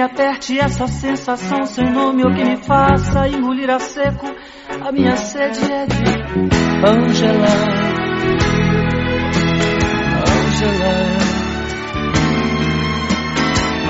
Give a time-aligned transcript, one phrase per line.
[0.00, 4.34] Me aperte essa sensação sem nome ou que me faça engolir a seco,
[4.80, 5.94] a minha sede é de
[6.88, 7.46] Angela.
[10.24, 10.94] Angela.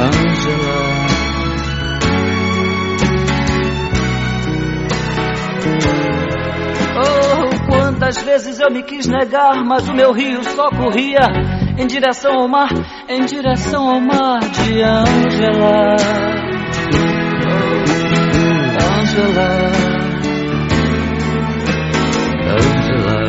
[0.00, 1.00] Angela.
[6.98, 12.40] Oh, quantas vezes eu me quis negar, mas o meu rio só corria em direção
[12.40, 12.68] ao mar,
[13.08, 15.96] em direção ao mar de Angela.
[18.98, 19.50] Angela.
[22.52, 23.20] Angela.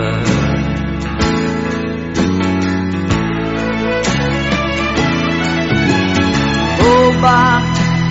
[6.77, 7.61] Rouba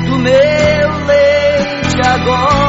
[0.09, 2.60] do meu leite agora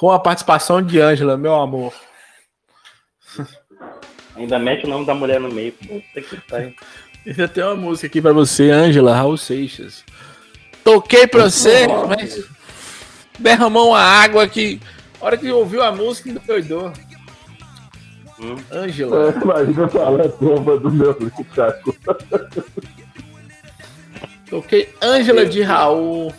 [0.00, 1.92] Com a participação de Ângela, meu amor.
[4.34, 5.72] Ainda mete o nome da mulher no meio.
[5.72, 6.74] Puta que pariu.
[7.26, 10.02] Ainda tem uma música aqui pra você, Ângela, Raul Seixas.
[10.82, 12.42] Toquei pra você, mas
[13.38, 14.80] derramou uma água que.
[15.20, 16.90] A hora que ouviu a música, ainda doidou.
[18.40, 18.56] Hum.
[18.72, 19.34] Ângela.
[19.34, 21.14] É, imagina falar a bomba do meu
[21.54, 21.94] Chaco.
[24.48, 26.32] Toquei Ângela de Raul.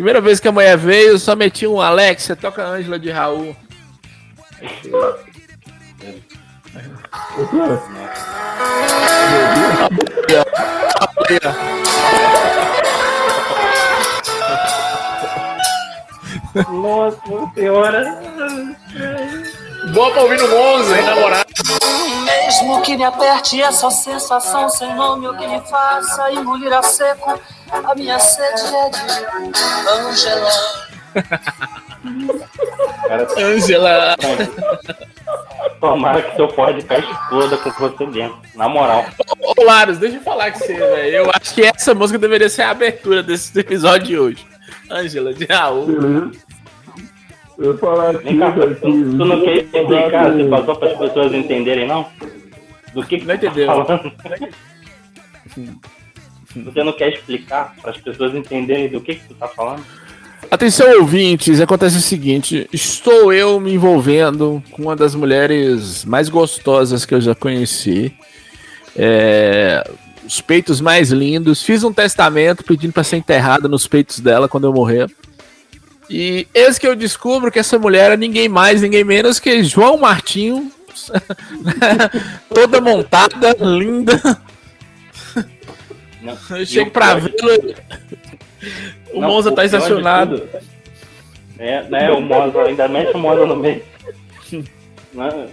[0.00, 3.54] Primeira vez que a mulher veio, só meti um Alex, você toca Ângela de Raul.
[16.70, 17.20] Nossa
[17.54, 18.18] senhora.
[19.88, 21.50] Boa pra ouvir no Monza, hein, namorado.
[22.24, 27.40] Mesmo que me aperte essa sensação sem nome ou que me faça engolir a seco,
[27.72, 29.00] a minha sede é de
[29.88, 30.50] Angela.
[33.08, 34.16] Cara, Ângela.
[35.80, 38.38] tomara que seu podcast exploda com você dentro.
[38.54, 39.06] Na moral.
[39.40, 41.16] Ô, Laros, deixa eu falar com você, velho.
[41.16, 44.46] Eu acho que essa música deveria ser a abertura desse episódio de hoje.
[44.90, 45.86] Ângela de Raul.
[45.86, 46.30] Beleza?
[47.60, 48.80] Eu falar aqui, Vem cá, tu, que.
[48.80, 52.06] tu não quer explicar, você passou para as pessoas entenderem, não?
[52.94, 53.66] Do que, que Não tu tá entendeu.
[53.66, 54.12] falando?
[56.52, 59.84] Você não quer explicar para as pessoas entenderem do que, que tu tá falando?
[60.50, 67.04] Atenção, ouvintes, acontece o seguinte: estou eu me envolvendo com uma das mulheres mais gostosas
[67.04, 68.12] que eu já conheci.
[68.96, 69.88] É,
[70.26, 71.62] os peitos mais lindos.
[71.62, 75.08] Fiz um testamento pedindo para ser enterrada nos peitos dela quando eu morrer.
[76.10, 79.96] E eis que eu descubro que essa mulher é ninguém mais, ninguém menos que João
[79.96, 80.72] Martinho.
[82.52, 84.20] Toda montada, linda.
[86.20, 86.36] Não.
[86.58, 87.74] Eu chego o pra vê-lo.
[89.12, 90.48] O Não, Monza tá estacionado.
[91.58, 92.10] É, né?
[92.10, 93.82] O Monza, ainda mexe o Monza no meio.
[95.14, 95.48] Não,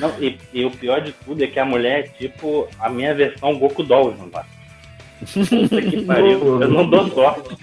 [0.00, 3.14] não, e, e o pior de tudo é que a mulher é tipo a minha
[3.14, 4.28] versão Goku Dolls, não?
[4.28, 7.56] Puta que pariu, eu não dou sorte,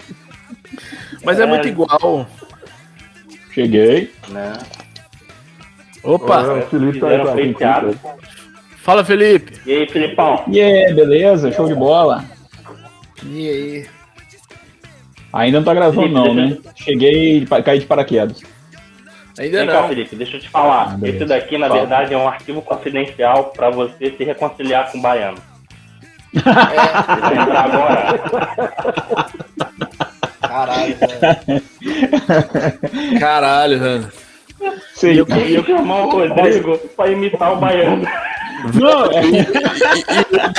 [1.24, 1.46] Mas é É.
[1.46, 2.26] muito igual.
[3.52, 4.12] Cheguei.
[4.28, 4.52] né?
[6.02, 7.98] Opa, o Felipe tá aí, tá aqui,
[8.78, 9.60] fala Felipe.
[9.64, 10.42] E aí, Filipão?
[10.48, 11.52] E aí, beleza?
[11.52, 12.24] Show de bola.
[13.24, 13.86] E aí?
[15.32, 16.58] Ainda não tá gravando não, né?
[16.74, 18.42] Cheguei e caí de paraquedas.
[19.38, 19.88] Ainda Vem cá, não.
[19.88, 20.98] Felipe, deixa eu te falar.
[21.00, 21.08] Ah.
[21.08, 21.80] Esse daqui, na Fala.
[21.80, 25.38] verdade, é um arquivo confidencial pra você se reconciliar com o baiano.
[26.34, 29.34] Eu entrar agora.
[30.52, 31.62] Caralho, velho.
[33.18, 34.12] Caralho, velho.
[34.94, 35.18] Sei.
[35.20, 38.06] Eu queria chamar o Rodrigo pra imitar o baiano.
[38.74, 39.46] Não, é-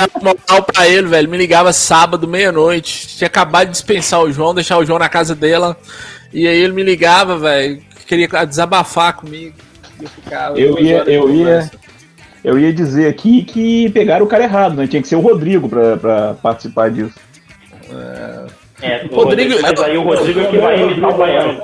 [0.04, 1.28] Eu moral pra ele, velho.
[1.28, 3.16] Me ligava sábado, meia-noite.
[3.16, 5.76] Tinha acabado de dispensar o João, deixar o João na casa dela.
[6.32, 7.80] E aí ele me ligava, velho.
[8.06, 9.54] Queria desabafar comigo.
[10.00, 11.70] E Eu, ficava Eu ia- eu ia-
[12.42, 14.86] eu ia dizer aqui que pegaram o cara errado, né?
[14.86, 17.14] Tinha que ser o Rodrigo pra, pra participar disso.
[17.90, 18.46] É,
[19.10, 21.60] o Rodrigo- Rodrigo, mas aí o Rodrigo é que vai imitar o baiano.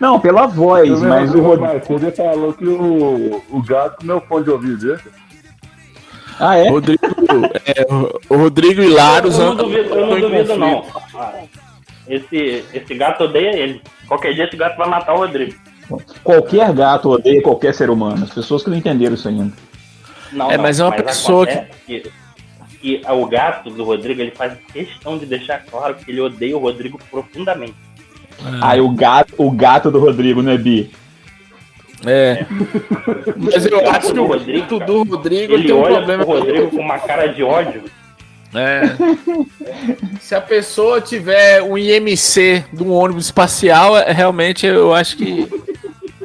[0.00, 2.12] Não, pela voz, Eu mas o Rodrigo.
[2.16, 5.00] falou que o, o gato comeu fone de ouvido dele.
[6.38, 6.70] Ah, é?
[6.70, 7.00] Rodrigo,
[7.66, 7.86] é,
[8.32, 9.38] o Rodrigo e Laros.
[9.38, 10.84] Eu não duvido, eu não duvido não.
[11.14, 11.34] Ah,
[12.08, 13.82] Esse, esse gato odeia ele.
[14.08, 15.54] Qualquer dia esse gato vai matar o Rodrigo.
[16.24, 18.24] Qualquer gato odeia qualquer ser humano.
[18.24, 19.52] As pessoas que não entenderam isso ainda.
[20.32, 22.10] Não, É, não, mas é uma pessoa que-
[22.80, 23.02] que...
[23.08, 26.98] o gato do Rodrigo ele faz questão de deixar claro que ele odeia o Rodrigo
[27.10, 27.74] profundamente.
[28.62, 30.90] Ah, e o gato, o gato do Rodrigo, né, Bi?
[32.06, 32.46] É.
[33.36, 36.38] Mas eu acho que o Rodrigo, grito do Rodrigo Ele tem um olha problema pro
[36.38, 37.84] Rodrigo com uma cara de ódio.
[38.54, 38.82] É.
[40.20, 45.46] Se a pessoa tiver um IMC de um ônibus espacial, é- realmente eu acho que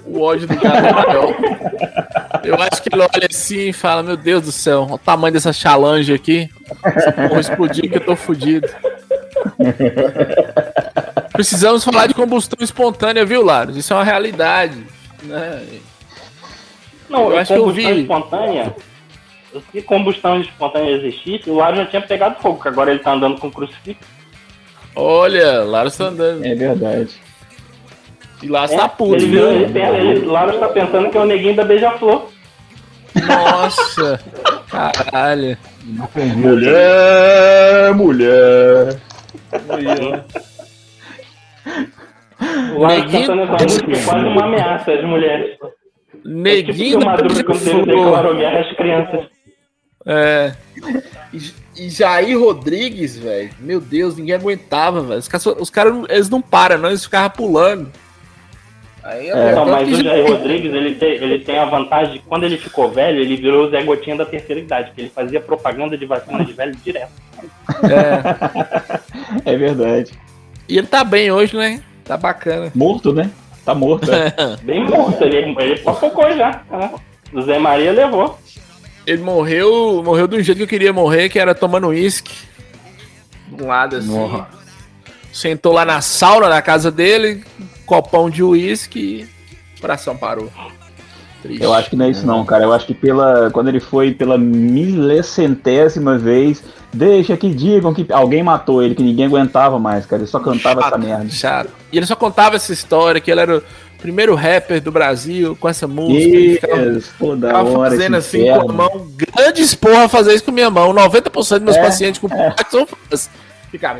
[0.05, 1.35] o ódio do cara é maior.
[2.43, 5.33] Eu acho que ele olha assim e fala: Meu Deus do céu, olha o tamanho
[5.33, 6.49] dessa challenge aqui.
[6.83, 8.67] Essa porra explodiu que eu tô fudido.
[11.31, 13.75] Precisamos falar de combustão espontânea, viu, Laros?
[13.75, 14.83] Isso é uma realidade.
[15.23, 15.63] Né?
[17.09, 18.01] Não, Eu acho que eu combustão vi.
[18.01, 18.75] espontânea.
[19.71, 23.39] Se combustão espontânea existisse, o Laro já tinha pegado fogo, que agora ele tá andando
[23.39, 24.01] com crucifixo.
[24.95, 26.45] Olha, Laros tá andando.
[26.45, 27.15] É verdade.
[28.43, 29.51] E lá É, tá puto, ele, viu?
[29.51, 32.29] ele, ele, Laro tá pensando que é o neguinho da Beija-Flor.
[33.27, 34.19] Nossa,
[34.69, 35.57] caralho.
[36.35, 38.99] Mulher, mulher.
[42.75, 45.51] O Laro Neguinho- cantando essa música é quase uma ameaça às mulheres.
[45.51, 45.71] É tipo
[46.25, 47.27] Neguinho o da ele
[47.85, 48.35] Beija-Flor.
[48.37, 49.25] guerra às crianças.
[50.07, 50.53] É.
[51.33, 53.49] E, e Jair Rodrigues, velho.
[53.59, 55.19] Meu Deus, ninguém aguentava, velho.
[55.19, 57.91] Os caras, os caras, eles não param, não, eles ficavam pulando.
[59.05, 59.35] Aí, É.
[59.35, 62.57] Não, tanto mas o Jair Rodrigues, ele tem, ele tem a vantagem de quando ele
[62.57, 66.05] ficou velho, ele virou o Zé Gotinha da terceira idade, porque ele fazia propaganda de
[66.07, 67.11] vacina de velho direto.
[67.83, 69.45] é.
[69.53, 70.11] É verdade.
[70.67, 71.81] E ele tá bem hoje, né?
[72.03, 72.71] Tá bacana.
[72.73, 73.29] Morto, né?
[73.63, 74.11] Tá morto.
[74.11, 74.33] é.
[74.63, 76.61] Bem morto, ele, ele fofocou já.
[76.71, 76.91] né?
[77.33, 78.39] O Zé Maria levou.
[79.05, 82.33] Ele morreu, morreu do jeito que eu queria morrer, que era tomando uísque.
[83.47, 84.15] De um lado assim.
[84.17, 84.47] Nossa.
[85.31, 87.43] Sentou lá na sauna da casa dele,
[87.85, 89.23] copão de uísque e
[89.77, 90.49] o coração parou.
[91.41, 91.63] Triste.
[91.63, 92.63] Eu acho que não é isso não, cara.
[92.63, 98.41] Eu acho que pela quando ele foi pela milescentésima vez, deixa que digam que alguém
[98.43, 100.21] matou ele, que ninguém aguentava mais, cara.
[100.21, 101.29] Ele só cantava essa merda.
[101.29, 101.69] Chato.
[101.91, 103.63] E ele só contava essa história, que ele era o
[103.99, 106.19] primeiro rapper do Brasil com essa música.
[106.35, 107.89] Ele ficava, Isso, toda ficava hora.
[107.91, 108.69] fazendo assim com inferno.
[108.69, 109.07] a mão.
[109.15, 110.93] Grande esporra fazer isso com minha mão.
[110.93, 113.29] 90% dos meus É, pacientes com Parkinson faz.
[113.75, 113.99] Ficava.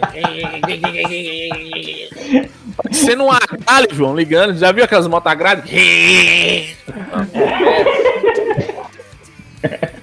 [2.94, 4.57] Sendo um agalho, João, ligando.
[4.57, 5.33] Já viu aquelas motos?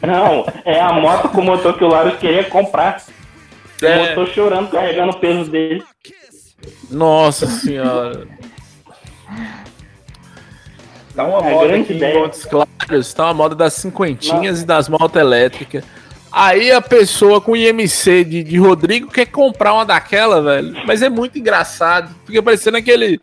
[0.02, 3.02] Não, é a moto com o motor que o Laros queria comprar.
[3.80, 4.08] O É.
[4.10, 5.82] motor chorando, carregando o peso dele.
[6.90, 8.26] Nossa senhora.
[11.14, 12.14] Tá uma É, moda grande aqui ideia.
[12.14, 15.82] em Montes Claros, tá uma moda das cinquentinhas e das motos elétricas.
[16.32, 20.75] Aí a pessoa com IMC de, de Rodrigo quer comprar uma daquela, velho.
[20.87, 22.14] Mas é muito engraçado.
[22.25, 23.20] Fica parecendo aquele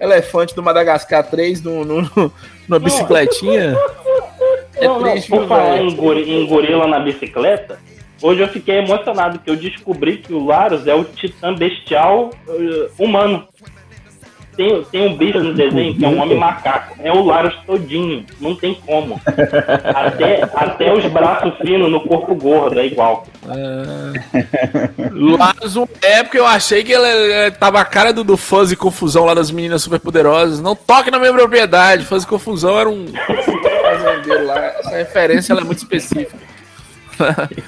[0.00, 2.32] elefante do Madagascar 3 no, no,
[2.68, 3.76] numa bicicletinha.
[4.76, 7.78] É não, não, triste, por falar em, gori- em gorila na bicicleta,
[8.22, 12.88] hoje eu fiquei emocionado que eu descobri que o Laros é o titã bestial eh,
[12.98, 13.48] humano.
[14.56, 16.96] Tem, tem um bicho no desenho que é um homem macaco.
[17.02, 18.24] É o Laros todinho.
[18.40, 19.20] Não tem como.
[19.94, 23.26] Até, até os braços finos no corpo gordo é igual.
[25.12, 29.26] Laros, uma época eu achei que ele, tava a cara do, do fãs e confusão
[29.26, 30.60] lá das meninas superpoderosas.
[30.60, 32.04] Não toque na minha propriedade.
[32.04, 33.06] Fãs e confusão era um.
[34.80, 36.36] Essa referência é muito específica.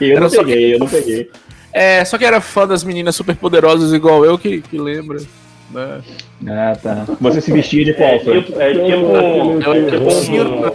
[0.01, 1.31] Eu Era não peguei, eu não peguei.
[1.73, 5.19] É, só que era fã das meninas superpoderosas igual eu que, que lembra.
[5.71, 6.01] Né?
[6.49, 7.05] Ah, tá.
[7.21, 8.85] Você se vestia de qual, É tipo, é tipo,
[9.63, 10.73] Eu era é docinho,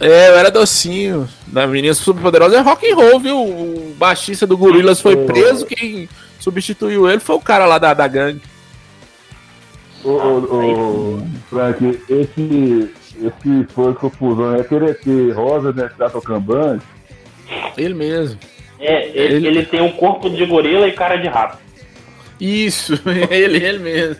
[0.00, 1.28] eu era docinho.
[1.52, 3.36] Na Meninas Superpoderosas é rock and roll, viu?
[3.38, 8.06] O baixista do Gorilas foi preso, quem substituiu ele foi o cara lá da, da
[8.06, 8.42] gangue.
[10.04, 12.90] Ô, ô, ô, Frank, esse,
[13.20, 15.88] esse foi confusão é TRT Rosa, né?
[15.88, 16.78] Que tá tocando band.
[17.76, 18.38] Ele mesmo.
[18.78, 21.58] é, ele, Ele- ele tem um corpo de gorila e cara de rato.
[22.40, 22.94] Isso,
[23.30, 24.16] ele, ele mesmo.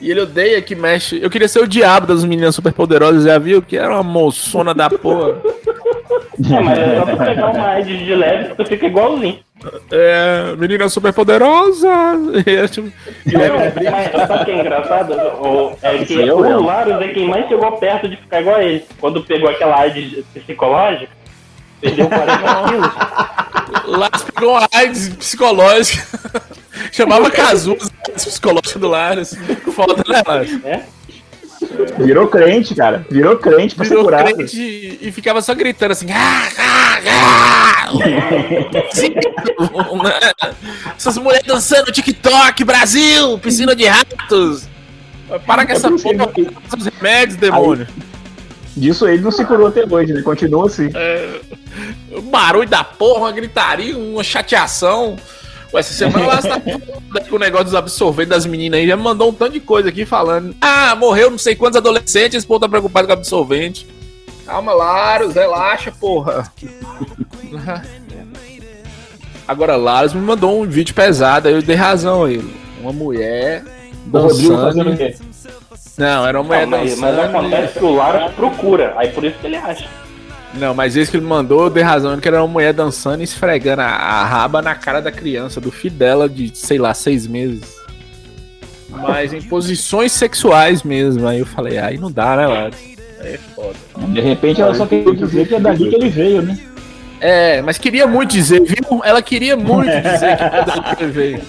[0.00, 1.18] E ele odeia que mexe.
[1.22, 3.62] Eu queria ser o diabo das meninas superpoderosas, já viu?
[3.62, 5.36] Que era uma moçona da porra.
[6.38, 9.38] É, mas é só tu pegar uma de leve que tu fica igualzinho.
[9.90, 11.88] É, menina superpoderosa.
[12.44, 12.92] Eu, tipo,
[13.24, 15.12] Não, mas sabe o que é engraçado?
[15.14, 16.64] O, é que eu o.
[16.64, 18.84] Larus é quem mais chegou perto de ficar igual a ele.
[19.00, 21.10] Quando pegou aquela AIDS psicológica,
[21.80, 22.92] perdeu 40 quilos.
[23.98, 26.06] Lá pegou uma AIDS psicológica.
[26.92, 29.34] Chamava Cazuza, psicológica do Lares.
[29.74, 30.64] Foda, né, Lares?
[30.64, 30.82] É?
[31.98, 33.04] Virou crente, cara.
[33.10, 34.34] Virou crente pra ser Virou curado.
[34.34, 36.06] crente e, ficava só gritando assim.
[36.10, 37.92] "Ah, ah, ah!"
[40.02, 40.12] Né?
[40.96, 44.68] Essas mulheres dançando TikTok, Brasil, piscina de ratos.
[45.46, 46.30] Para com essa É isso porra,
[46.68, 47.86] seus remédios, demônio.
[48.76, 50.20] Disso ele não se curou até hoje, né?
[50.22, 50.90] Continua assim.
[52.12, 55.16] O barulho da porra, uma gritaria, uma chateação.
[55.72, 56.60] Ué, essa semana lá você tá
[57.28, 59.88] com o negócio dos absorventes das meninas aí, já me mandou um tanto de coisa
[59.88, 60.54] aqui falando.
[60.60, 63.86] Ah, morreu não sei quantos adolescentes, esse povo tá preocupado com absorvente.
[64.44, 66.50] Calma, Laros, relaxa, porra.
[69.48, 72.54] Agora, Laros me mandou um vídeo pesado, aí eu dei razão a ele.
[72.80, 73.64] Uma mulher
[74.12, 74.96] O Rodrigo fazendo o dançando.
[74.96, 75.16] quê?
[75.98, 77.36] Não, era uma mulher Não, mas, mas dançando.
[77.36, 79.88] acontece que o Laros procura, aí por isso que ele acha.
[80.54, 83.82] Não, mas esse que ele mandou, dei razão, que era uma mulher dançando e esfregando
[83.82, 87.76] a, a raba na cara da criança, do filho dela de, sei lá, seis meses.
[88.88, 91.26] Mas em posições sexuais mesmo.
[91.26, 92.76] Aí eu falei, aí não dá, né, Laros?
[93.20, 93.74] Aí é foda.
[94.08, 96.58] De repente ela só queria dizer que é dali que ele veio, né?
[97.20, 99.02] É, mas queria muito dizer, viu?
[99.04, 101.40] Ela queria muito dizer que era dali que ele veio.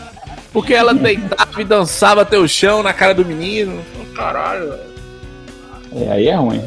[0.52, 3.82] Porque ela deitava e dançava até o chão na cara do menino.
[4.18, 4.98] Caralho, velho.
[5.96, 6.62] É, aí é ruim.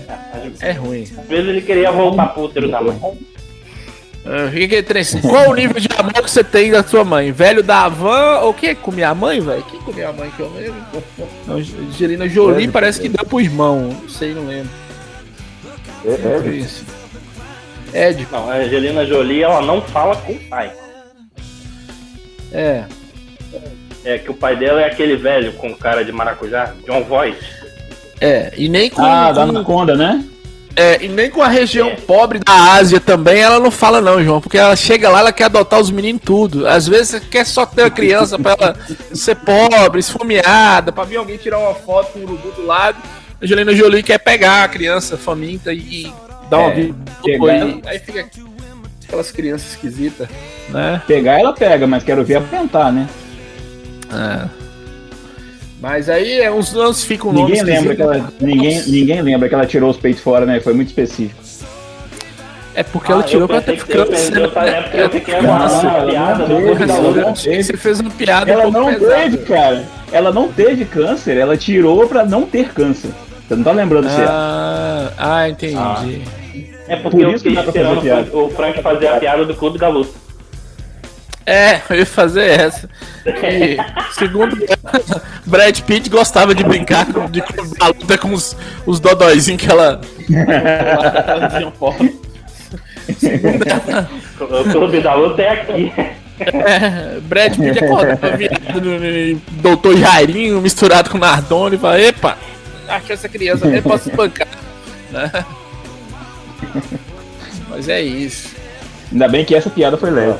[0.60, 1.02] é ruim.
[1.02, 2.98] Às vezes ele queria voltar pro útero da mãe.
[4.22, 5.20] O que que é assim?
[5.20, 7.32] Qual o nível de amor que você tem da sua mãe?
[7.32, 9.62] Velho da Havan ou quem comia a mãe, velho?
[9.64, 11.02] Quem comia a mãe que eu lembro?
[11.48, 13.96] Angelina Jolie Velho, parece que deu pro irmão.
[14.02, 14.70] Não sei, não lembro.
[16.04, 16.84] É, é, isso.
[17.92, 20.72] Ed, Não, a Angelina Jolie, ela não fala com o pai.
[22.52, 22.84] é.
[24.04, 27.38] É que o pai dela é aquele velho com cara de maracujá, John Voight.
[28.20, 30.24] É, e nem com, Ah, da Anaconda, né?
[30.76, 31.96] é, e nem com a região É.
[31.96, 35.44] pobre da Ásia também ela não fala não, João, porque ela chega lá, ela quer
[35.44, 36.66] adotar os meninos tudo.
[36.66, 38.76] Às vezes você quer só ter uma criança pra ela
[39.12, 42.98] ser pobre, esfomeada, pra vir alguém tirar uma foto com o urubu do lado.
[43.40, 46.12] A Angelina Jolie quer pegar a criança faminta e
[46.48, 46.94] dar uma É, vida
[47.26, 48.26] aí, aí fica
[49.06, 50.28] aquelas crianças esquisitas,
[50.68, 51.02] né?
[51.06, 53.08] Pegar ela pega, mas quero ver apontar, né?
[54.12, 54.48] É.
[55.80, 59.54] Mas aí é, uns anos ficam um Ninguém lembra, que ela, ninguém, ninguém lembra que
[59.54, 60.60] ela tirou os peitos fora, né?
[60.60, 61.40] Foi muito específico.
[62.74, 64.30] É porque ela tirou pra ter que eu câncer.
[64.30, 66.44] pensei, eu tava- é porque eu fiquei aguardando Não, a piada.
[67.34, 69.14] Você fez uma piada Ela um não pesada.
[69.16, 69.84] teve, cara.
[70.12, 73.10] Ela não teve câncer, ela tirou pra não ter câncer.
[73.48, 74.30] Você não tá lembrando certo.
[74.30, 76.22] Ah, ah, entendi.
[76.86, 79.78] É porque Por eu isso que fiquei esperando o Frank fazer a piada do Clube
[79.78, 80.12] da Luta.
[81.46, 82.88] É, eu ia fazer essa.
[83.24, 83.76] Que,
[84.12, 84.56] segundo
[85.46, 88.56] Brad Pitt gostava de brincar com, de clube da luta com os,
[88.86, 90.00] os dodóizinhos que ela.
[91.26, 91.90] ela dizia, "Pô".
[94.40, 95.92] O Clube da Luta é aqui.
[96.40, 102.38] É, Brad Pitt acordava viado no, no Doutor Jairinho misturado com Nardone e fala: Epa,
[102.88, 104.48] achou essa criança, eu posso espancar.
[105.10, 105.30] Né?
[107.68, 108.54] Mas é isso.
[109.12, 110.38] Ainda bem que essa piada foi leve.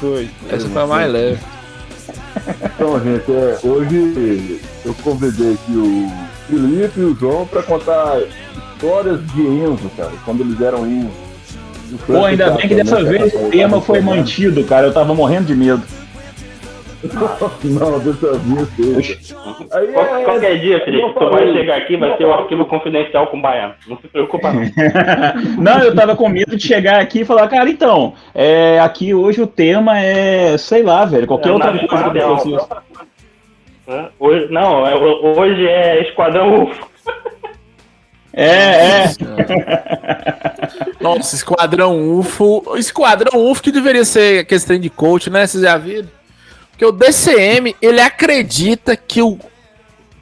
[0.00, 0.30] Foi.
[0.50, 1.38] Essa foi a mais leve.
[2.64, 6.12] Então, gente, é, hoje eu convidei aqui o
[6.48, 8.20] Felipe e o João pra contar
[8.74, 11.26] histórias de Enzo, cara, quando eles eram Enzo.
[11.92, 14.86] O Pô, ainda bem que dessa vez o tema foi mantido, cara.
[14.86, 15.82] Eu tava morrendo de medo.
[17.64, 19.34] Não, dessa vez.
[19.72, 22.64] Aí Qual- é- Qualquer dia, Felipe, eu tu vai chegar aqui, vai ter o arquivo
[22.64, 23.74] confidencial com o Baiano.
[23.86, 24.62] Não se preocupa, não.
[25.62, 29.40] Não, eu tava com medo de chegar aqui e falar, cara, então, é, aqui hoje
[29.42, 32.10] o tema é, sei lá, velho, qualquer É, outra coisa
[32.42, 32.54] que.
[33.88, 34.08] Hã?
[34.18, 36.86] Hoje, não, é- hoje é Esquadrão UFO.
[38.38, 39.04] É, é.
[41.00, 42.76] Nossa, Esquadrão UFO.
[42.76, 45.46] Esquadrão UFO que deveria ser questão de coach, né?
[45.46, 46.06] Vocês já viram?
[46.76, 49.38] Porque o DCM, ele acredita que o,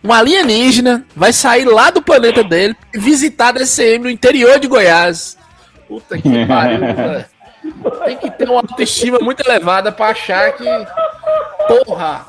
[0.05, 4.69] um alienígena vai sair lá do planeta dele e visitar a DCM no interior de
[4.69, 5.37] Goiás.
[5.89, 7.25] Puta que pariu, velho.
[8.05, 10.65] Tem que ter uma autoestima muito elevada pra achar que.
[11.67, 12.25] Porra!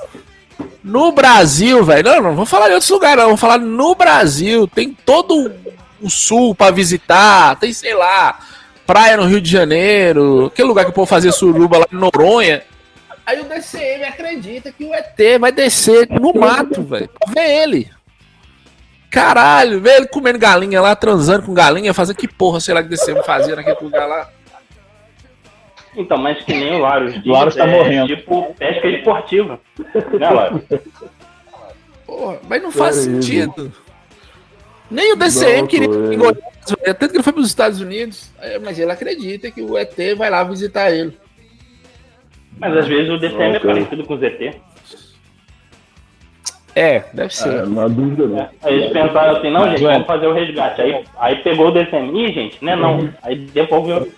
[0.83, 2.03] No Brasil, velho.
[2.03, 3.27] Não, não vou falar em outros lugares, não.
[3.27, 4.67] Vou falar no Brasil.
[4.67, 5.51] Tem todo
[6.01, 7.57] o sul pra visitar.
[7.57, 8.39] Tem, sei lá,
[8.87, 10.47] praia no Rio de Janeiro.
[10.47, 12.63] Aquele lugar que o povo fazia suruba lá em Noronha.
[13.25, 17.09] Aí o DCM acredita que o ET vai descer no mato, velho.
[17.09, 17.89] Pra ver ele.
[19.09, 22.87] Caralho, ver ele comendo galinha lá, transando com galinha, fazendo que porra, sei lá, que
[22.87, 24.29] o DCM fazia naquele lugar lá.
[25.95, 28.07] Então, mas que nem o Larus diz, Larus tá é morrendo.
[28.15, 29.59] tipo pesca esportiva.
[30.19, 30.61] Né, Larus?
[32.05, 33.73] Porra, mas não faz É sentido.
[34.91, 36.13] Nem o DCM Não, queria ir é.
[36.13, 36.95] em Goiás, velho.
[36.95, 38.29] tanto que ele foi para os Estados Unidos,
[38.63, 41.17] mas ele acredita que o ET vai lá visitar ele.
[42.59, 43.69] Mas às vezes o DCM é Ok.
[43.69, 44.53] parecido com o ZT.
[46.75, 47.63] É, deve ser.
[47.63, 48.35] É, não há dúvida não.
[48.35, 48.49] Né?
[48.61, 50.81] Aí eles pensaram assim, não, gente, vamos fazer o resgate.
[50.81, 52.25] Aí, aí pegou o DCM.
[52.25, 52.75] Ih, gente, né?
[52.75, 53.09] Não.
[53.23, 54.11] Aí devolveu.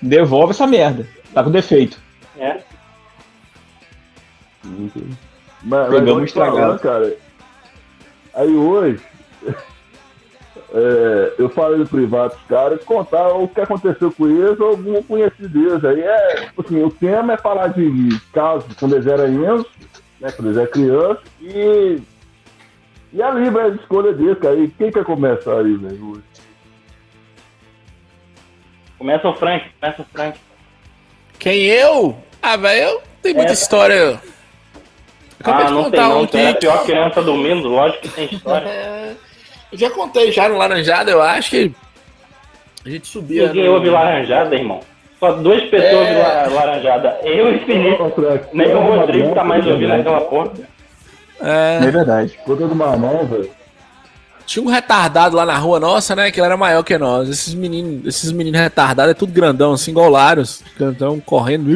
[0.00, 1.06] Devolve essa merda.
[1.32, 2.00] Tá com defeito.
[2.36, 2.56] É.
[5.62, 6.78] Mas, Pegamos estragado.
[6.80, 7.14] cara.
[8.34, 9.00] Aí hoje.
[10.74, 15.02] É, eu falei no privado dos caras, contar o que aconteceu com eles ou algum
[15.02, 15.84] conhecido deles.
[15.84, 19.66] Aí é, tipo assim, o tema é falar de casos quando eles eram Enzo,
[20.18, 21.98] né, quando eles eram crianças, e,
[23.12, 24.56] e a livre é a escolha deles, cara.
[24.56, 26.22] E quem quer começar aí, velho?
[28.96, 30.38] Começa o Frank, começa o Frank.
[31.38, 32.16] Quem eu?
[32.40, 33.54] Ah, velho, eu tenho muita É.
[33.54, 34.20] história.
[35.38, 36.60] Acabei ah, de não tem não, um era a que.
[36.60, 39.16] pior criança do mundo, lógico que tem história.
[39.72, 41.72] Eu já contei já no Laranjada, eu acho que
[42.84, 43.46] a gente subia.
[43.48, 44.80] Ninguém no- ouve laranjada, irmão.
[45.18, 46.48] Só duas pessoas É.
[46.52, 47.18] laranjada.
[47.22, 47.98] Eu e Felipe.
[48.52, 50.50] Nem o Rodrigo uma tá mais ouvindo aquela porra.
[51.40, 52.38] É, É verdade.
[52.44, 53.50] Conta do mamão, velho.
[54.44, 56.30] tinha um retardado lá na rua nossa, né?
[56.30, 57.28] Que ele era maior que nós.
[57.28, 60.62] Esses meninos, esses meninos retardados é tudo grandão, assim, igual Lários.
[60.76, 61.70] Grandão, correndo.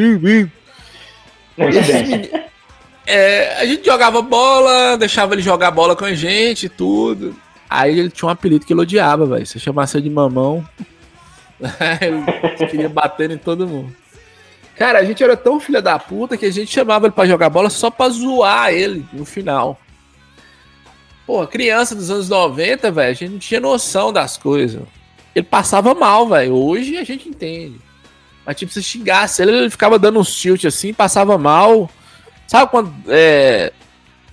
[3.06, 7.34] É, a gente jogava bola, deixava ele jogar bola com a gente e tudo.
[7.76, 9.46] Aí ele tinha um apelido que ele odiava, velho.
[9.46, 10.66] Se chamasse de mamão.
[12.00, 13.94] ele queria bater em todo mundo.
[14.76, 17.50] Cara, a gente era tão filha da puta que a gente chamava ele pra jogar
[17.50, 19.78] bola só pra zoar ele no final.
[21.26, 24.82] Pô, criança dos anos 90, velho, a gente não tinha noção das coisas.
[25.34, 26.54] Ele passava mal, velho.
[26.54, 27.78] Hoje a gente entende.
[28.44, 31.90] Mas, tipo, se xingasse ele, ele ficava dando uns tilt assim, passava mal.
[32.46, 32.92] Sabe quando.
[33.08, 33.72] É,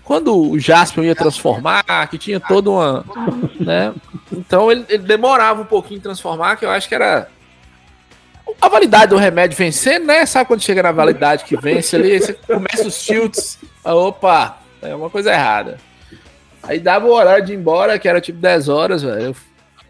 [0.04, 3.06] quando o Jasper ia transformar, que tinha toda uma.
[3.60, 3.94] Né?
[4.32, 7.30] Então ele, ele demorava um pouquinho em transformar, que eu acho que era.
[8.62, 10.26] A validade do remédio vencendo, né?
[10.26, 13.58] Sabe quando chega na validade que vence ali, você começa os tilts.
[13.84, 15.78] Opa, é uma coisa errada.
[16.62, 19.36] Aí dava o horário de ir embora, que era tipo 10 horas, velho.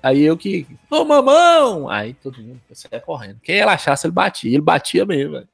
[0.02, 0.68] Aí eu que.
[0.90, 1.90] Ô, mamão!
[1.90, 3.40] Aí todo mundo saia correndo.
[3.42, 4.52] Quem ele achasse, ele batia.
[4.52, 5.48] Ele batia mesmo, velho.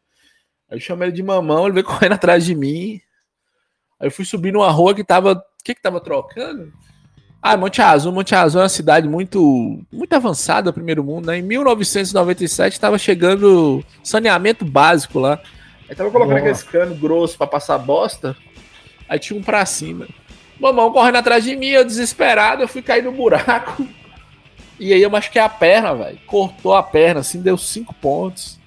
[0.70, 3.01] Aí eu chamei ele de mamão, ele veio correndo atrás de mim.
[4.00, 5.34] Aí eu fui subir numa rua que tava.
[5.34, 6.72] O que que tava trocando?
[7.41, 8.12] Ah, Monte Azul.
[8.12, 11.38] Monte Azul é uma cidade muito, muito avançada, primeiro mundo, né?
[11.39, 15.39] Em 1997 tava chegando saneamento básico lá.
[15.89, 16.63] Aí tava colocando Nossa.
[16.63, 18.36] aquele cano grosso pra passar bosta.
[19.08, 20.08] Aí tinha um pra cima.
[20.60, 23.88] Mamão correndo atrás de mim, eu desesperado, eu fui cair no buraco.
[24.78, 26.19] E aí eu machuquei a perna, velho.
[26.28, 28.59] Cortou a perna, assim, deu cinco pontos.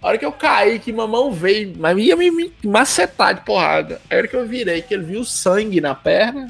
[0.00, 4.00] A hora que eu caí, que mamão veio, mas ia me, me macetar de porrada.
[4.08, 6.48] A hora que eu virei, que ele viu sangue na perna.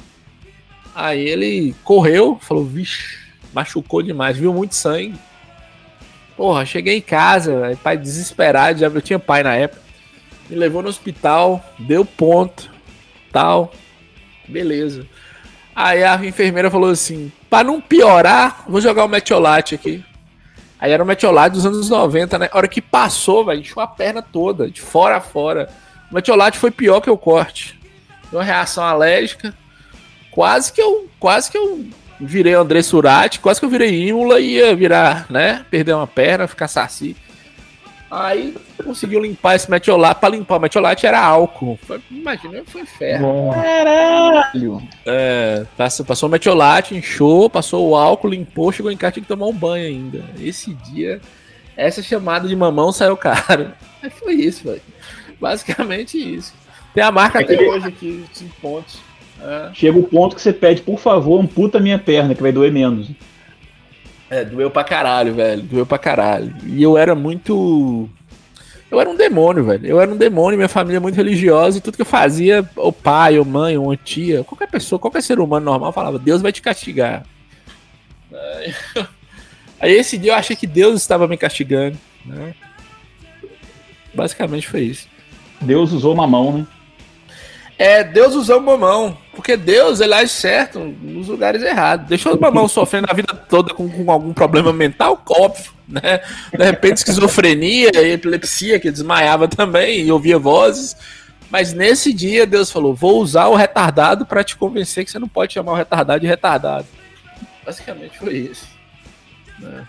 [0.94, 3.18] Aí ele correu, falou, vixe,
[3.52, 5.18] machucou demais, viu muito sangue.
[6.36, 9.82] Porra, cheguei em casa, pai desesperado, já eu tinha pai na época.
[10.48, 12.70] Me levou no hospital, deu ponto,
[13.32, 13.72] tal.
[14.46, 15.06] Beleza.
[15.74, 20.04] Aí a enfermeira falou assim: pra não piorar, vou jogar o metiolate aqui.
[20.80, 22.48] Aí era o metiolate dos anos 90, né?
[22.52, 25.68] A hora que passou, velho, encheu a perna toda, de fora a fora.
[26.10, 27.78] O metiolate foi pior que o corte.
[28.30, 29.54] Deu uma reação alérgica.
[30.30, 31.84] Quase que eu, quase que eu
[32.20, 35.64] virei André Surati, quase que eu virei Imola e ia virar, né?
[35.70, 37.16] Perder uma perna, ficar saci.
[38.10, 40.20] Aí conseguiu limpar esse metiolate.
[40.20, 41.78] Pra limpar o metiolate era álcool.
[42.10, 43.50] Imagina, foi inferno.
[43.52, 44.82] Caralho.
[45.04, 49.28] É, passou, passou o metiolate, inchou, passou o álcool, limpou, chegou em casa, tinha que
[49.28, 50.24] tomar um banho ainda.
[50.40, 51.20] Esse dia,
[51.76, 53.72] essa chamada de mamão saiu caro.
[54.02, 54.82] Aí foi isso, velho.
[55.40, 56.54] Basicamente isso.
[56.94, 58.98] Tem a marca até Aquele- hoje aqui, 5 pontos.
[59.40, 59.70] É.
[59.74, 63.08] Chega o ponto que você pede, por favor, amputa minha perna, que vai doer menos.
[64.30, 65.62] É, doeu pra caralho, velho.
[65.62, 66.54] Doeu pra caralho.
[66.66, 68.08] E eu era muito.
[68.90, 69.86] Eu era um demônio, velho.
[69.86, 72.92] Eu era um demônio, minha família é muito religiosa e tudo que eu fazia, o
[72.92, 76.52] pai, ou mãe, ou uma tia, qualquer pessoa, qualquer ser humano normal falava: Deus vai
[76.52, 77.24] te castigar.
[79.80, 82.54] Aí, esse dia eu achei que Deus estava me castigando, né?
[84.12, 85.06] Basicamente foi isso.
[85.60, 86.66] Deus usou mamão, né?
[87.78, 89.16] É, Deus usou o mamão.
[89.32, 92.08] Porque Deus, ele age certo nos lugares errados.
[92.08, 96.20] Deixou o mamão sofrendo a vida toda com, com algum problema mental, óbvio, né?
[96.52, 100.96] De repente, esquizofrenia e epilepsia, que desmaiava também e ouvia vozes.
[101.50, 105.28] Mas nesse dia, Deus falou: vou usar o retardado pra te convencer que você não
[105.28, 106.86] pode chamar o retardado de retardado.
[107.64, 108.66] Basicamente foi isso.
[109.60, 109.86] né?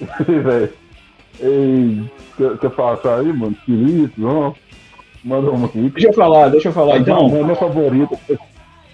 [0.26, 0.72] velho.
[1.40, 3.56] Ei, quer, quer passar aí, mano?
[4.16, 4.54] Não?
[5.22, 5.90] Manda aqui.
[5.90, 7.28] Deixa eu falar, deixa eu falar então.
[7.28, 8.18] Não, é minha favorita.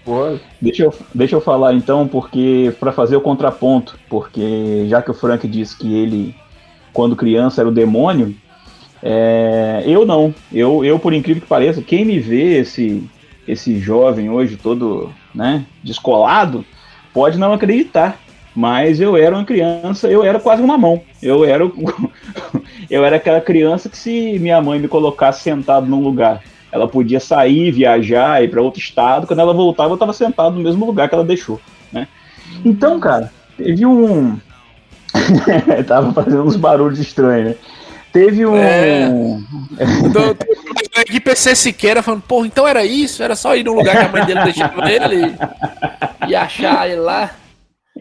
[0.03, 0.41] Pode.
[0.61, 5.13] Deixa eu, deixa eu falar então, porque para fazer o contraponto, porque já que o
[5.13, 6.35] Frank disse que ele,
[6.91, 8.35] quando criança, era o demônio,
[9.01, 10.33] é, eu não.
[10.51, 13.03] Eu, eu, por incrível que pareça, quem me vê esse,
[13.47, 16.65] esse jovem hoje todo né, descolado,
[17.13, 18.19] pode não acreditar.
[18.55, 21.01] Mas eu era uma criança, eu era quase uma mão.
[21.21, 21.69] Eu era,
[22.89, 27.19] eu era aquela criança que se minha mãe me colocasse sentado num lugar, Ela podia
[27.19, 29.25] sair, viajar, ir para outro estado.
[29.25, 31.59] Quando ela voltava, eu estava sentado no mesmo lugar que ela deixou,
[31.91, 32.07] né?
[32.65, 34.37] Então, cara, teve um.
[35.87, 37.55] tava fazendo uns barulhos estranhos, né?
[38.11, 38.55] Teve um.
[38.55, 39.09] É.
[39.09, 40.37] do,
[40.95, 43.21] aqui PC Siqueira falando, porra, então era isso?
[43.21, 45.35] Era só ir no lugar que a mãe dele deixava ele
[46.27, 47.31] e achar ele lá.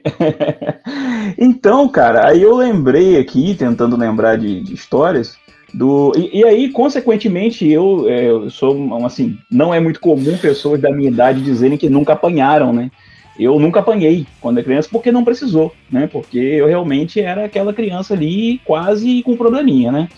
[1.38, 5.36] então, cara, aí eu lembrei aqui, tentando lembrar de, de histórias,
[5.72, 10.80] do, e, e, aí, consequentemente, eu, é, eu sou, assim, não é muito comum pessoas
[10.80, 12.90] da minha idade dizerem que nunca apanharam, né?
[13.36, 16.06] Eu nunca apanhei quando era criança porque não precisou, né?
[16.06, 20.08] Porque eu realmente era aquela criança ali quase com probleminha, né?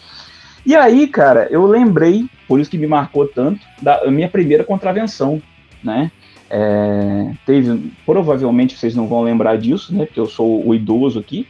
[0.67, 5.41] E aí, cara, eu lembrei, por isso que me marcou tanto, da minha primeira contravenção,
[5.83, 6.11] né?
[6.49, 10.07] É, teve, provavelmente vocês não vão lembrar disso, né?
[10.07, 11.47] Porque eu sou o idoso aqui,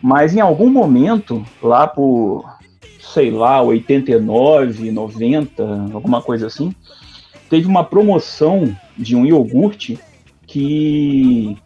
[0.00, 2.44] mas em algum momento, lá por,
[3.00, 6.74] sei lá, 89, 90, alguma coisa assim,
[7.50, 9.98] teve uma promoção de um iogurte
[10.46, 11.56] que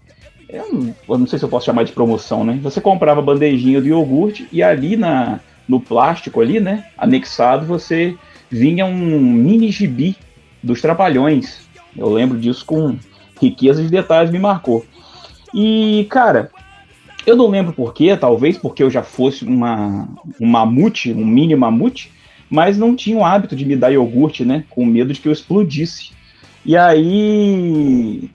[1.07, 2.59] eu não, sei se eu posso chamar de promoção, né?
[2.63, 5.39] Você comprava bandejinha de iogurte e ali na,
[5.69, 8.17] no plástico ali, né, anexado, você
[8.51, 10.17] vinha um mini gibi
[10.63, 11.70] dos Trapalhões.
[11.97, 12.97] Eu lembro disso com
[13.41, 14.85] riqueza de detalhes, me marcou.
[15.55, 16.51] E, cara,
[17.27, 20.09] eu não lembro porquê, talvez porque eu já fosse uma,
[20.41, 22.13] um mamute, um mini mamute,
[22.49, 25.33] mas não tinha o hábito de me dar iogurte, né, com medo de que eu
[25.33, 26.13] explodisse.
[26.65, 28.31] E aí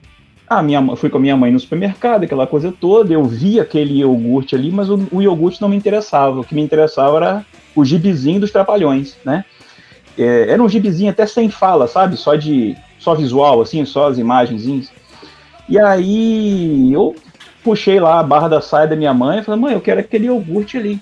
[0.48, 4.00] a minha, fui com a minha mãe no supermercado, aquela coisa toda, eu vi aquele
[4.00, 6.39] iogurte ali, mas o, o iogurte não me interessava.
[6.39, 9.44] O que me interessava era o gibizinho dos trapalhões, né?
[10.17, 12.17] É, era um gibizinho até sem fala, sabe?
[12.17, 14.91] Só de só visual, assim, só as imagenzinhas.
[15.67, 17.15] E aí eu
[17.63, 20.28] puxei lá a barra da saia da minha mãe e falei, mãe, eu quero aquele
[20.28, 21.01] iogurte ali.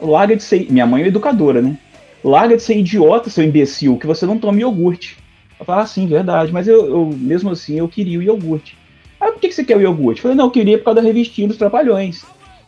[0.00, 0.70] Larga de ser.
[0.70, 1.78] Minha mãe é educadora, né?
[2.24, 5.18] Larga de ser idiota, seu imbecil, que você não toma iogurte.
[5.58, 8.76] Eu falei, ah, sim, verdade, mas eu, eu mesmo assim eu queria o iogurte.
[9.20, 10.18] Ah, por que, que você quer o iogurte?
[10.18, 12.24] Eu falei, não, eu queria por causa da revistinha dos Trapalhões.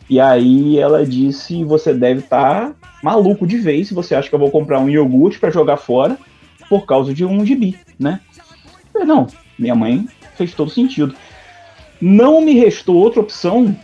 [0.09, 4.35] E aí ela disse, você deve estar tá maluco de vez se você acha que
[4.35, 6.17] eu vou comprar um iogurte para jogar fora
[6.69, 8.19] por causa de um gibi, né?
[8.93, 11.15] Eu não, minha mãe fez todo sentido.
[12.01, 13.75] Não me restou outra opção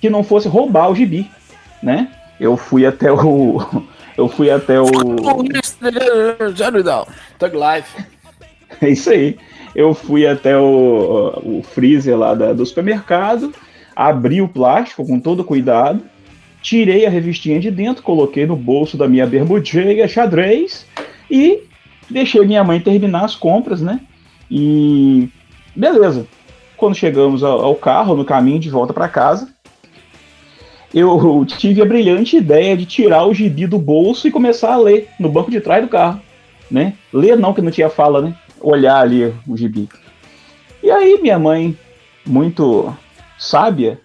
[0.00, 1.28] que não fosse roubar o gibi,
[1.82, 2.10] né?
[2.38, 3.58] Eu fui até o...
[4.16, 4.86] Eu fui até o...
[7.38, 8.02] Tug Life.
[8.80, 9.36] É isso aí
[9.76, 13.52] eu fui até o, o freezer lá da, do supermercado,
[13.94, 16.02] abri o plástico com todo cuidado,
[16.62, 20.86] tirei a revistinha de dentro, coloquei no bolso da minha bermudinha xadrez
[21.30, 21.62] e
[22.10, 24.00] deixei minha mãe terminar as compras, né?
[24.50, 25.28] E
[25.74, 26.26] beleza.
[26.76, 29.48] Quando chegamos ao, ao carro, no caminho de volta para casa,
[30.92, 35.08] eu tive a brilhante ideia de tirar o gibi do bolso e começar a ler
[35.18, 36.20] no banco de trás do carro,
[36.70, 36.94] né?
[37.12, 38.36] Ler não, que não tinha fala, né?
[38.60, 39.88] olhar ali o gibi.
[40.82, 41.76] E aí minha mãe,
[42.24, 42.94] muito
[43.38, 44.00] sábia,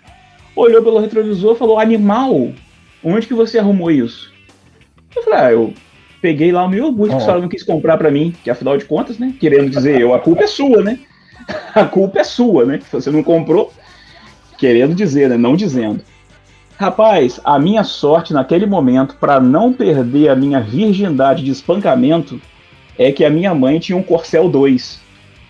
[0.55, 2.51] olhou pelo retrovisor e falou: Animal,
[3.03, 4.31] onde que você arrumou isso?
[5.15, 5.73] Eu falei: Ah, eu
[6.21, 8.77] peguei lá o meu iogurte que a senhora não quis comprar para mim, que afinal
[8.77, 9.33] de contas, né?
[9.39, 10.99] Querendo dizer, eu, a culpa é sua, né?
[11.73, 12.79] A culpa é sua, né?
[12.91, 13.73] Você não comprou,
[14.59, 15.37] querendo dizer, né?
[15.37, 16.01] Não dizendo.
[16.77, 22.39] Rapaz, a minha sorte naquele momento, para não perder a minha virgindade de espancamento,
[22.97, 24.99] é que a minha mãe tinha um Corcel 2.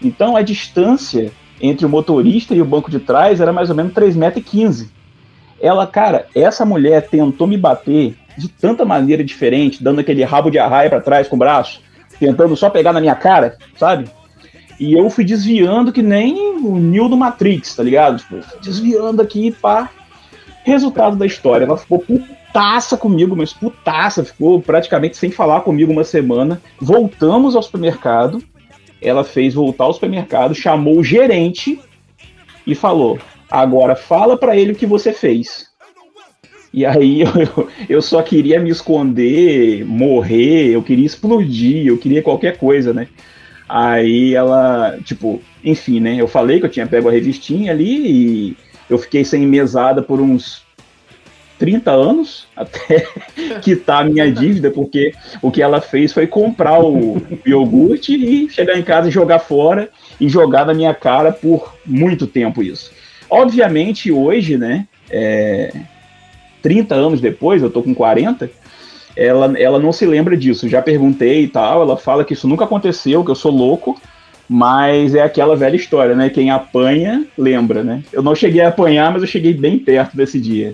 [0.01, 1.31] Então a distância
[1.61, 4.87] entre o motorista e o banco de trás era mais ou menos 3,15 metros.
[5.59, 10.57] Ela, cara, essa mulher tentou me bater de tanta maneira diferente, dando aquele rabo de
[10.57, 11.81] arraia para trás com o braço,
[12.19, 14.09] tentando só pegar na minha cara, sabe?
[14.79, 18.17] E eu fui desviando que nem o Neo do Matrix, tá ligado?
[18.17, 19.89] Tipo, desviando aqui, pá.
[20.63, 26.03] Resultado da história, ela ficou putaça comigo, mas putaça, ficou praticamente sem falar comigo uma
[26.03, 26.59] semana.
[26.79, 28.43] Voltamos ao supermercado,
[29.01, 31.79] ela fez voltar ao supermercado, chamou o gerente
[32.65, 35.69] e falou: agora fala para ele o que você fez.
[36.73, 42.57] E aí eu, eu só queria me esconder, morrer, eu queria explodir, eu queria qualquer
[42.57, 43.07] coisa, né?
[43.67, 46.15] Aí ela, tipo, enfim, né?
[46.17, 48.57] Eu falei que eu tinha pego a revistinha ali e
[48.89, 50.63] eu fiquei sem mesada por uns
[51.61, 53.05] 30 anos até
[53.61, 58.75] quitar a minha dívida, porque o que ela fez foi comprar o iogurte e chegar
[58.75, 59.87] em casa e jogar fora
[60.19, 62.91] e jogar na minha cara por muito tempo isso.
[63.29, 65.71] Obviamente, hoje, né, é,
[66.63, 68.49] 30 anos depois, eu tô com 40,
[69.15, 70.67] ela, ela não se lembra disso.
[70.67, 74.01] Já perguntei e tal, ela fala que isso nunca aconteceu, que eu sou louco,
[74.49, 76.27] mas é aquela velha história, né?
[76.27, 78.03] Quem apanha, lembra, né?
[78.11, 80.73] Eu não cheguei a apanhar, mas eu cheguei bem perto desse dia.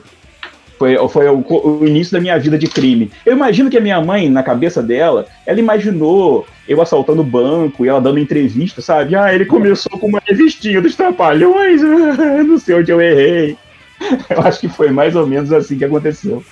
[0.78, 3.12] Foi, foi o, o, início da minha vida de crime.
[3.26, 7.84] Eu imagino que a minha mãe, na cabeça dela, ela imaginou eu assaltando o banco
[7.84, 9.16] e ela dando entrevista, sabe?
[9.16, 11.82] Ah, ele começou com uma revistinha dos Trapalhões,
[12.48, 13.58] não sei onde eu errei.
[14.30, 16.44] Eu acho que foi mais ou menos assim que aconteceu.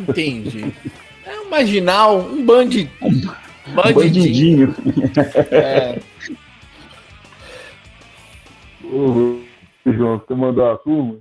[0.00, 0.72] Entendi.
[1.24, 2.90] É um marginal, um bandi...
[3.72, 4.74] bandidinho.
[4.74, 4.74] bandidinho.
[5.52, 5.98] É.
[8.84, 9.38] Ô,
[9.86, 11.18] João, você mandou a turma?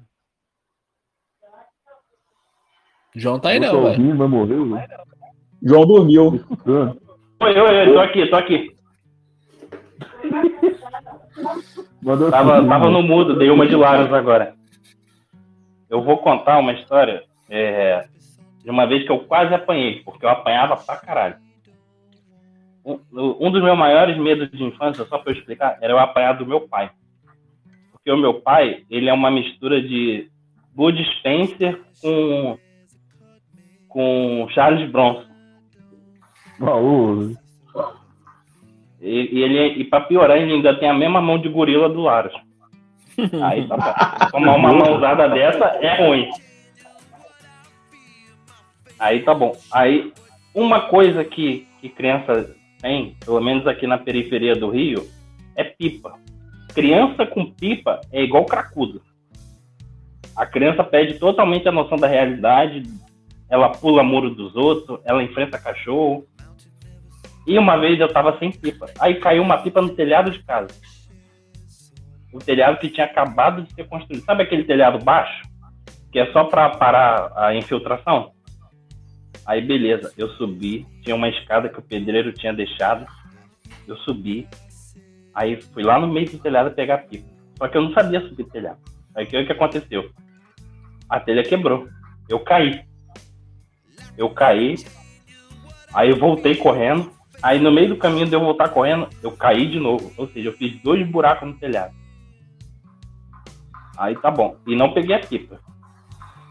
[3.15, 4.17] João tá aí não, velho.
[4.17, 4.83] Vai morrer, velho.
[5.61, 6.43] João dormiu.
[7.39, 8.75] Oi, oi, oi, tô aqui, tô aqui.
[12.31, 12.91] Tava, tava né?
[12.91, 14.55] no mudo, dei uma de Laros agora.
[15.89, 18.07] Eu vou contar uma história é,
[18.63, 21.35] de uma vez que eu quase apanhei, porque eu apanhava pra caralho.
[22.85, 26.33] Um, um dos meus maiores medos de infância, só pra eu explicar, era eu apanhar
[26.33, 26.91] do meu pai.
[27.91, 30.29] Porque o meu pai, ele é uma mistura de
[30.75, 32.57] Bud Spencer com,
[33.93, 35.23] com Charles Bronson.
[36.59, 37.33] Baú.
[38.99, 42.01] E, e ele, e pra piorar, ele ainda tem a mesma mão de gorila do
[42.01, 42.33] Laros.
[43.43, 44.31] Aí tá bom.
[44.31, 46.29] Tomar uma mãozada dessa é ruim.
[48.99, 49.55] Aí tá bom.
[49.71, 50.11] Aí,
[50.55, 55.07] uma coisa que, que criança tem, pelo menos aqui na periferia do Rio,
[55.55, 56.17] é pipa.
[56.73, 59.01] Criança com pipa é igual cracudo.
[60.35, 62.83] A criança perde totalmente a noção da realidade,
[63.49, 66.25] ela pula muro dos outros, ela enfrenta cachorro.
[67.45, 68.87] E uma vez eu tava sem pipa.
[68.99, 70.69] Aí caiu uma pipa no telhado de casa.
[72.31, 74.23] O telhado que tinha acabado de ser construído.
[74.23, 75.43] Sabe aquele telhado baixo?
[76.11, 78.31] Que é só para parar a infiltração?
[79.45, 83.05] Aí beleza, eu subi, tinha uma escada que o pedreiro tinha deixado.
[83.87, 84.47] Eu subi.
[85.35, 87.27] Aí fui lá no meio do telhado pegar pipa.
[87.57, 88.79] Só que eu não sabia subir telhado.
[89.15, 90.09] Aí o que, que aconteceu?
[91.09, 91.87] A telha quebrou.
[92.29, 92.83] Eu caí.
[94.17, 94.75] Eu caí.
[95.93, 97.11] Aí eu voltei correndo.
[97.41, 100.11] Aí no meio do caminho de eu voltar correndo, eu caí de novo.
[100.17, 101.93] Ou seja, eu fiz dois buracos no telhado.
[103.97, 104.57] Aí tá bom.
[104.65, 105.59] E não peguei a pipa.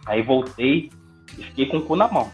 [0.07, 0.90] Aí voltei
[1.38, 2.31] e fiquei com o cu na mão.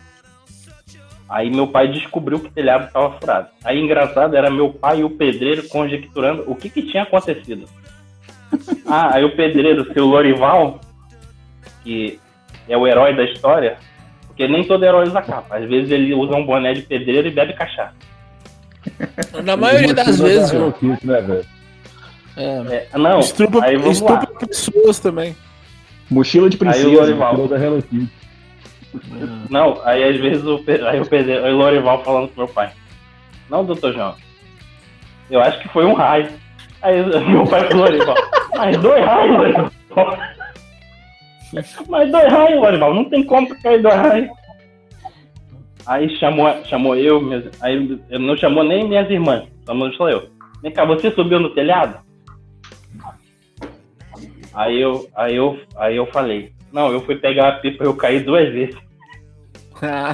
[1.28, 3.48] Aí meu pai descobriu que o telhado estava furado.
[3.62, 7.66] Aí engraçado era meu pai e o pedreiro conjecturando o que, que tinha acontecido.
[8.90, 10.80] Ah, aí o pedreiro, seu Lorival,
[11.84, 12.18] que
[12.66, 13.76] é o herói da história,
[14.38, 15.56] porque nem todo herói usa capa.
[15.56, 17.92] Às vezes ele usa um boné de pedreiro e bebe cachaça.
[19.42, 20.52] Na maioria das vezes.
[20.78, 21.44] Kitty, né, velho?
[22.36, 22.86] É.
[22.94, 24.24] É, não, Estupra, aí vamos lá.
[24.38, 25.36] pessoas também.
[26.08, 26.88] Mochila de Aí o princesa.
[26.88, 27.48] Lorival.
[27.48, 28.08] Da Hello Kitty.
[29.50, 32.70] Não, aí às vezes o, aí o pedreiro, aí o Lorival falando pro meu pai.
[33.50, 34.14] Não, doutor João.
[35.28, 36.28] Eu acho que foi um raio.
[36.80, 38.14] Aí meu pai pro Lorival.
[38.56, 39.70] Mas dois raios, Lorival.
[41.88, 42.94] Mas dois raios, Lorival.
[42.94, 44.28] Não tem como cair dois raios.
[45.86, 50.28] Aí chamou, chamou eu, minhas, aí não chamou nem minhas irmãs, chamou só eu.
[50.62, 51.98] Vem cá, você subiu no telhado?
[54.52, 57.96] Aí eu, aí eu, aí eu falei, não, eu fui pegar a pipa e eu
[57.96, 58.76] caí duas vezes.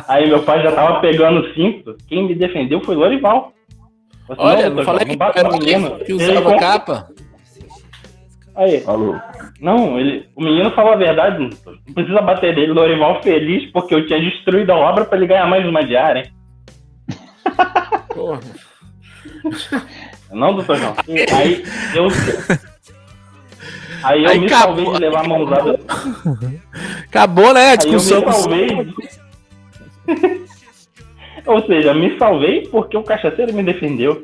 [0.06, 3.52] Aí meu pai já tava pegando o cinto, quem me defendeu foi Lorival.
[4.28, 5.98] Eu falei, Olha, não falei João, que bata era no o menino.
[5.98, 7.08] que Ele usava capa.
[8.54, 9.16] Aí, Alô.
[9.64, 12.72] Não, ele, o menino falou a verdade, não precisa bater nele.
[12.72, 16.32] Lorival feliz porque eu tinha destruído a obra pra ele ganhar mais uma diária, hein?
[18.14, 18.40] Porra.
[20.30, 20.94] Não, doutor João.
[21.34, 22.08] Aí eu.
[24.02, 24.76] Aí eu Aí me acabou.
[24.76, 25.80] salvei de levar a mãozada.
[27.06, 27.68] Acabou, né?
[27.68, 28.32] A Aí eu me discussão.
[28.32, 28.68] salvei.
[31.46, 34.22] Ou seja, me salvei porque o cachaceiro me defendeu.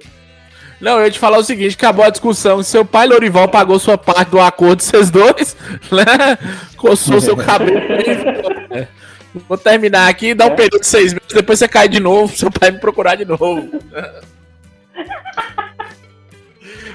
[0.80, 2.62] Não, eu ia te falar o seguinte: acabou a discussão.
[2.62, 5.56] Seu pai Lorival pagou sua parte do acordo de vocês dois,
[5.92, 6.38] né?
[6.76, 7.78] Coçou seu cabelo.
[8.70, 8.88] É.
[9.48, 10.54] Vou terminar aqui, dá um É.
[10.56, 13.68] período de seis meses, depois você cai de novo, seu pai me procurar de novo.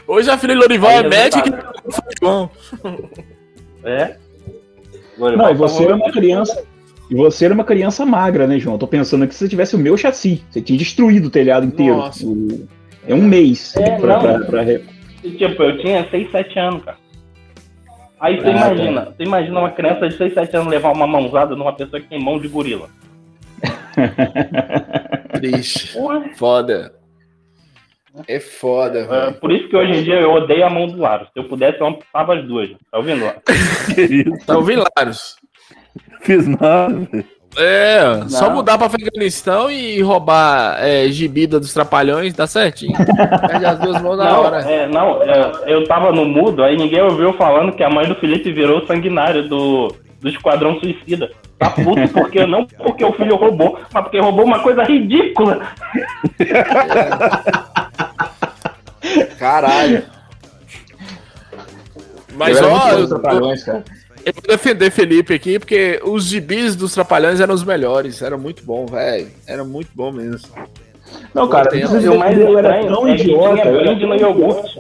[0.08, 1.82] Hoje a filha de Lorival Aí, é médica e resultado.
[1.82, 2.50] que João.
[3.84, 4.16] É.
[5.18, 6.64] Não, e você era uma criança.
[7.10, 8.76] E você era uma criança magra, né, João?
[8.76, 11.66] Eu tô pensando que se você tivesse o meu chassi, você tinha destruído o telhado
[11.66, 11.98] inteiro.
[11.98, 12.26] Nossa.
[12.26, 12.68] O-
[13.08, 14.22] É um mês É, pra, não.
[14.22, 14.66] pra- pra
[15.22, 16.98] Tipo, eu tinha 6, 7 anos, cara.
[18.20, 18.74] Aí você Ah, tá.
[18.74, 22.08] imagina, você imagina uma criança de 6, 7 anos levar uma mãozada numa pessoa que
[22.08, 22.90] tem mão de gorila.
[25.34, 25.94] Triste.
[25.94, 26.24] Porra.
[26.36, 26.94] Foda.
[28.30, 31.26] É foda, É, por isso que hoje em dia eu odeio a mão do Laro.
[31.26, 32.70] Se eu pudesse, eu amputava as duas.
[32.90, 33.26] Tá ouvindo?
[34.48, 35.36] Tá ouvindo, Laros?
[36.22, 37.26] Fiz nada, velho.
[37.58, 38.56] É, só Não.
[38.56, 42.94] mudar pra Afeganistão e roubar é, gibida dos trapalhões, dá certinho.
[43.48, 44.60] Perde as duas mãos na Não, hora.
[44.70, 48.16] é, não é, eu tava no mudo, aí ninguém ouviu falando que a mãe do
[48.16, 51.32] Felipe virou sanguinário do, do Esquadrão Suicida.
[51.58, 55.62] Tá puto porque não porque o filho roubou, mas porque roubou uma coisa ridícula.
[59.40, 60.04] Caralho.
[62.34, 62.80] Mas ó,
[63.22, 63.84] fã
[64.26, 68.22] eu, eu vou defender Felipe aqui, porque os gibis dos Trapalhões eram os melhores.
[68.22, 69.28] Era muito bom, velho.
[69.48, 70.50] Era muito bom mesmo.
[71.34, 73.62] Não, cara, Tem- vocês E o mais eu era tão é que idiota.
[73.62, 74.80] eu era brinde no tão iogurte.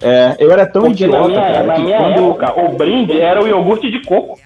[0.00, 2.12] É, eu era tão Porque na idiota, minha, cara, na que minha quando...
[2.12, 4.38] época, o brinde era o iogurte de coco.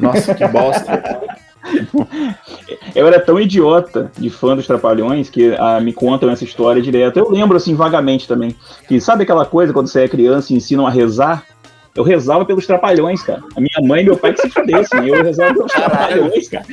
[0.00, 1.20] Nossa, que bosta.
[2.94, 7.18] Eu era tão idiota de fã dos Trapalhões que ah, me contam essa história direto.
[7.18, 8.54] Eu lembro, assim, vagamente também.
[8.86, 11.42] Que sabe aquela coisa quando você é criança e ensinam a rezar?
[11.94, 13.42] Eu rezava pelos Trapalhões, cara.
[13.56, 15.06] A minha mãe e meu pai que se fudessem.
[15.08, 16.64] Eu rezava pelos Trapalhões, cara.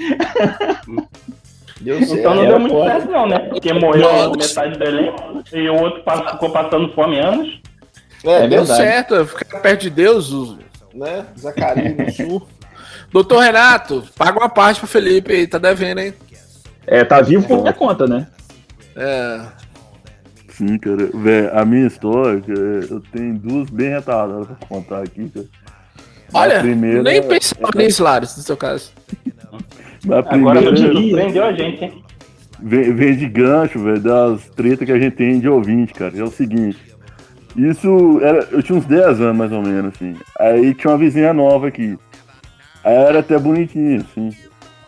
[1.80, 2.92] Deu Então não deu muito foda.
[2.92, 3.40] certo, não, né?
[3.40, 4.38] Porque morreu Nossa.
[4.38, 7.60] metade do elenco e o outro ficou passando fome anos.
[8.24, 8.82] É, É Deu verdade.
[8.82, 10.32] certo, ficar perto de Deus.
[10.32, 10.58] o-
[10.94, 11.26] né?
[11.40, 12.48] Zacarias no sul.
[13.12, 16.14] Doutor Renato, paga uma parte pro Felipe aí, tá devendo, hein?
[16.88, 18.28] É, tá vivo por minha conta, né?
[18.96, 19.42] É.
[20.52, 21.10] Sim, cara.
[21.14, 22.60] Véi, a minha história, cara,
[22.90, 25.46] eu tenho duas bem retardadas pra contar aqui, cara.
[26.34, 28.92] Olha, A primeira- nem pensava nisso, Lares, no seu caso.
[30.10, 31.02] A Agora primeira me diria.
[31.02, 32.04] surpreendeu a gente, hein?
[32.62, 36.18] vem, vem de gancho, velho, das tretas que a gente tem de ouvinte, cara.
[36.18, 36.78] É o seguinte.
[37.56, 38.48] Isso era.
[38.52, 40.16] Eu tinha uns 10 anos mais ou menos, assim.
[40.40, 41.98] Aí tinha uma vizinha nova aqui.
[42.84, 44.30] Aí era até bonitinha, assim.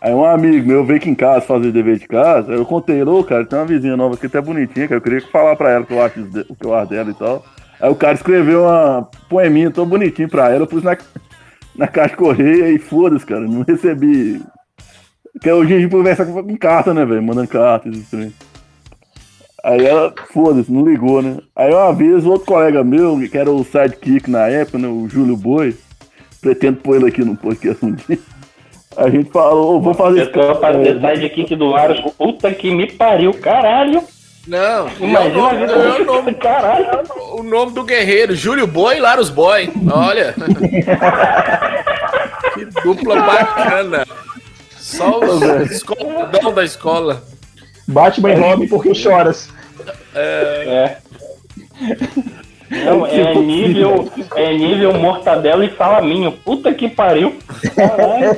[0.04, 2.52] Aí um amigo meu veio aqui em casa fazer dever de casa.
[2.52, 4.98] Eu contei, ô, cara, tem uma vizinha nova aqui até bonitinha, cara.
[4.98, 7.42] Eu queria falar pra ela que eu acho, o que eu acho dela e tal.
[7.80, 10.94] Aí o cara escreveu uma poeminha tão bonitinho pra ela, eu pus na,
[11.74, 13.48] na caixa de correio e foda-se, cara.
[13.48, 14.42] Não recebi.
[15.32, 17.22] Porque hoje a gente conversa com, carta, né, velho?
[17.22, 18.30] Mandando carta, esses trem.
[19.64, 21.38] Aí ela, foda-se, não ligou, né?
[21.56, 25.34] Aí uma vez, outro colega meu, que era o sidekick na época, né, o Júlio
[25.34, 25.74] Boi,
[26.42, 28.18] pretendo pôr ele aqui no podcast um dia.
[28.96, 32.00] A gente falou, vamos fazer Eu tô fazendo sidekick do Laros.
[32.16, 34.02] Puta que me pariu, caralho.
[34.46, 36.86] Não, Imagina é o do nome, caralho.
[37.32, 39.70] o nome do guerreiro, Júlio Boi e Laros Boy.
[39.90, 40.34] Olha.
[42.52, 44.06] que dupla bacana.
[44.76, 47.22] Só os escoladão da escola.
[47.88, 49.48] Batman e Robin, por que choras?
[50.14, 50.96] É.
[52.70, 56.32] Não, é nível, é nível mortadela e salaminho.
[56.32, 57.34] Puta que pariu.
[57.70, 58.36] Caralho.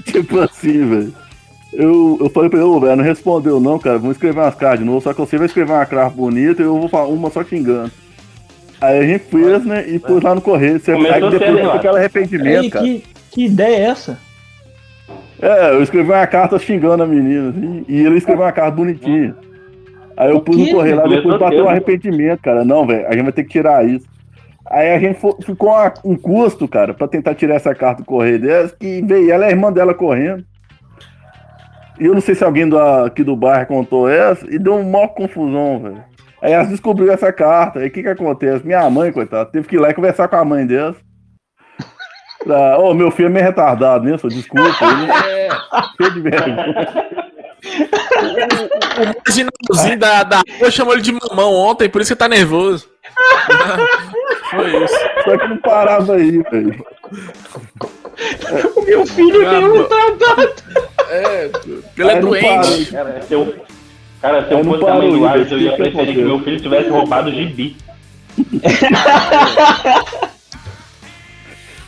[0.04, 1.14] tipo assim, velho.
[1.72, 3.98] Eu, eu falei pra ele, ô, velho, não respondeu não, cara.
[3.98, 6.64] Vamos escrever umas cartas de novo, só que você vai escrever uma carta bonita e
[6.64, 7.90] eu vou falar uma só xingando.
[8.80, 10.80] Aí a gente fez, né, e pôs lá no correio.
[10.80, 11.74] Você Começou aí depois lá.
[11.74, 12.84] aquele arrependimento, Ei, cara.
[12.84, 14.18] que, que ideia é essa?
[15.40, 19.34] É, eu escrevi uma carta xingando a menina, assim, e ele escreveu uma carta bonitinha.
[20.16, 22.64] Aí eu pus no correio lá, depois bateu um arrependimento, cara.
[22.64, 24.06] Não, velho, a gente vai ter que tirar isso.
[24.70, 28.40] Aí a gente ficou uma- um custo, cara, pra tentar tirar essa carta do correio
[28.40, 30.44] dessa, que veio ela e a irmã dela correndo.
[31.98, 34.84] E eu não sei se alguém do, aqui do bairro contou essa, e deu uma
[34.88, 36.04] maior confusão, velho.
[36.40, 38.64] Aí elas descobriram essa carta, aí o que que acontece?
[38.64, 40.94] Minha mãe, coitada, teve que ir lá e conversar com a mãe dela.
[42.42, 44.16] Pra, Ô, meu filho é meio retardado, né?
[44.16, 44.62] Só desculpa.
[44.82, 45.48] Ele é
[45.98, 46.74] cheio de vergonha.
[48.96, 52.88] O marginalzinho da, da rua chamou ele de mamão ontem, por isso que tá nervoso.
[54.50, 54.94] Foi isso.
[55.24, 56.84] Só que não parava aí, velho.
[58.76, 60.52] O meu filho tem um retardado.
[61.08, 61.50] É,
[61.98, 62.86] ele é doente.
[62.92, 63.54] Cara, se eu,
[64.20, 66.88] cara, se eu não fosse também do Igor, eu ia preferir que meu filho tivesse
[66.90, 67.76] roubado o gibi.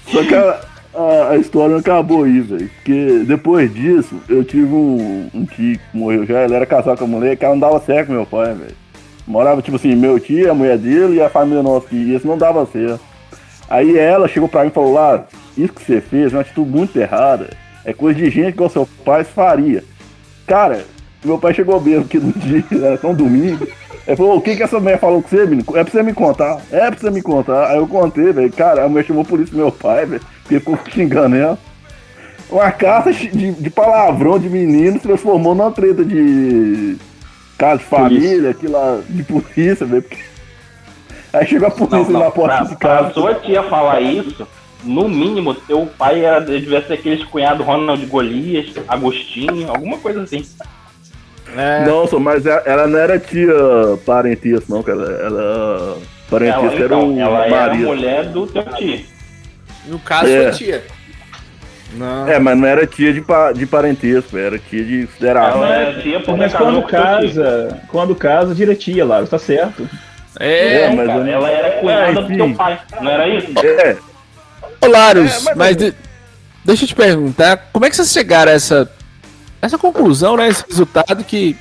[0.07, 0.61] Só que a,
[0.95, 2.69] a- a história não acabou aí, velho.
[2.77, 7.05] Porque depois disso, eu tive um, um tio que morreu já, ele era casado com
[7.05, 8.82] a mulher, que ela não dava certo com meu pai, velho.
[9.27, 12.37] Morava, tipo assim, meu tio, a mulher dele e a família nossa ia, isso não
[12.37, 13.01] dava certo.
[13.69, 15.25] Aí ela chegou pra mim e falou, lá,
[15.57, 17.51] isso que você fez é uma atitude muito errada.
[17.85, 19.85] É coisa de gente que o seu pai faria.
[20.47, 20.85] Cara,
[21.25, 23.67] meu pai chegou mesmo aqui no dia, era só um domingo.
[24.07, 25.65] Ele falou, o que que essa mulher falou com você, menino?
[25.77, 26.61] É pra você me contar.
[26.73, 27.71] É pra você me contar.
[27.71, 28.53] Aí eu contei, velho.
[28.53, 30.23] Cara, a mulher chamou por isso meu pai, velho.
[30.43, 31.59] Porque ficou xingando ela.
[32.51, 36.99] Uma carta de, de palavrão de menino se transformou numa treta de
[37.63, 40.03] casa de família, aquilo lá, de polícia, velho.
[40.03, 40.25] porque-
[41.33, 43.15] Aí chegou a polícia na porta pra, de casa.
[43.15, 44.47] sua tia falar isso,
[44.83, 50.45] no mínimo, teu pai era, devia ser aqueles cunhados Ronald Golias, Agostinho, alguma coisa assim.
[51.57, 53.53] É, Não, só, mas ela, ela não era tia
[54.05, 55.03] parentesca, não, cara.
[55.03, 55.99] Ela.
[56.29, 57.87] Parentesca Ela, era então, o ela era a marido.
[57.87, 59.01] mulher do teu tio.
[59.87, 60.43] no caso É.
[60.45, 60.85] foi tia.
[61.95, 62.29] Não.
[62.29, 65.65] É, mas não era tia de, pa, de parentesco, era tia de considerável.
[65.65, 69.89] Ela era tia porque Mas quando casa, quando casa, diretia, Laro, tá certo.
[70.41, 72.37] É, É, mas Cara, ela era cunhada É, do enfim.
[72.37, 73.47] teu pai, não era isso?
[73.59, 73.97] É.
[74.81, 75.95] Ô, Larus, É, mas- mas de-
[76.65, 78.91] deixa eu te perguntar, como é que vocês chegaram a essa,
[79.61, 80.49] essa conclusão, né?
[80.49, 81.57] Esse resultado que.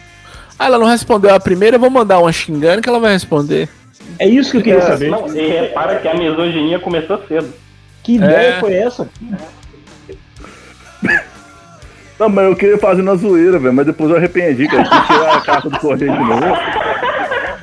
[0.57, 3.67] Ah, ela não respondeu a primeira, eu vou mandar uma xingando que ela vai responder.
[4.19, 5.09] É isso que eu queria É, saber.
[5.09, 7.53] não, e repara que a misoginia começou cedo.
[8.03, 8.59] Que ideia É.
[8.59, 9.09] foi essa?
[12.21, 14.83] Não, mas eu queria fazer na zoeira, velho, mas depois eu arrependi, cara.
[14.83, 16.45] Eu quis tirar a carta do correio de novo.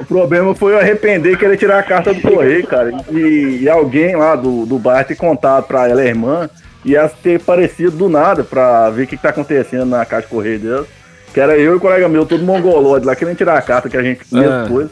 [0.01, 2.91] O problema foi eu arrepender e querer tirar a carta do correio, cara.
[3.09, 6.51] E, e alguém lá do, do bar ter contado pra ela, a irmã,
[6.85, 10.27] e ela ter aparecido do nada pra ver o que, que tá acontecendo na caixa
[10.27, 10.87] de correio dela.
[11.33, 13.97] Que era eu e o colega meu, todo mongolóide lá, querendo tirar a carta que
[13.97, 14.63] a gente ia Ah.
[14.65, 14.89] depois.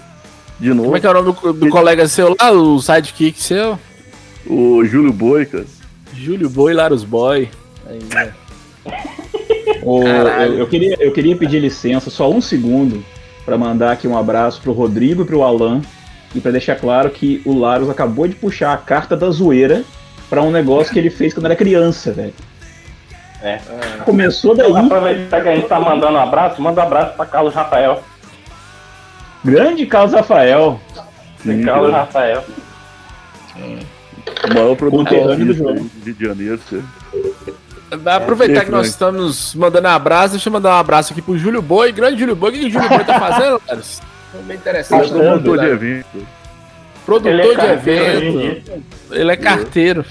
[0.61, 0.85] De novo.
[0.85, 3.77] Como é que é o nome do, do colega seu lá, o sidekick seu?
[4.47, 5.65] O Júlio Boi, cara.
[6.15, 7.49] Júlio Boi, Larus Boy.
[7.91, 8.33] Aí, né?
[9.67, 13.05] Eu, eu queria, eu queria pedir licença só um segundo
[13.45, 15.83] para mandar aqui um abraço pro Rodrigo e pro Alan
[16.35, 19.83] e para deixar claro que o Larus acabou de puxar a carta da zoeira
[20.29, 22.35] para um negócio que ele fez quando era criança, velho.
[23.43, 23.59] É.
[24.05, 27.27] Começou daí, Então, aproveitar que a gente tá mandando um abraço, manda um abraço pra
[27.27, 28.03] Carlos Rafael.
[29.45, 30.81] grande Carlos Rafael.
[31.43, 32.03] Sim, Carlos cara.
[32.05, 32.45] Rafael.
[34.51, 36.61] O maior produtor do Rio de Janeiro,
[37.91, 41.93] aproveitar que nós estamos mandando abraço, deixa eu mandar um abraço aqui pro Júlio Boi.
[41.93, 44.01] Grande Júlio Boi, o que, que o Júlio Boi tá fazendo, Larus?
[44.33, 45.09] Tô bem interessante.
[45.11, 46.27] Produtor de evento.
[47.05, 48.85] Produtor Ele é de evento.
[49.13, 50.05] Ele é carteiro.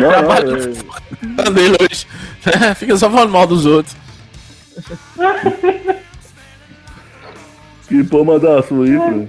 [0.00, 2.06] Não, Trabalho- não, é- Falando dele hoje.
[2.76, 3.96] Fica só falando mal dos outros.
[7.88, 9.26] Que pô mandar a sua aí, pô.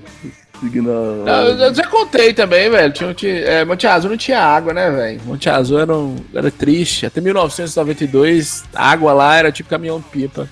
[0.63, 1.25] Seguindo a.
[1.25, 2.93] Não, eu já contei também, velho.
[2.93, 5.21] Tinha, tinha, é, Monte Azul não tinha água, né, velho?
[5.25, 7.05] Monte Azul era, um- era triste.
[7.05, 10.47] Até 1992, a água lá era tipo caminhão-pipa.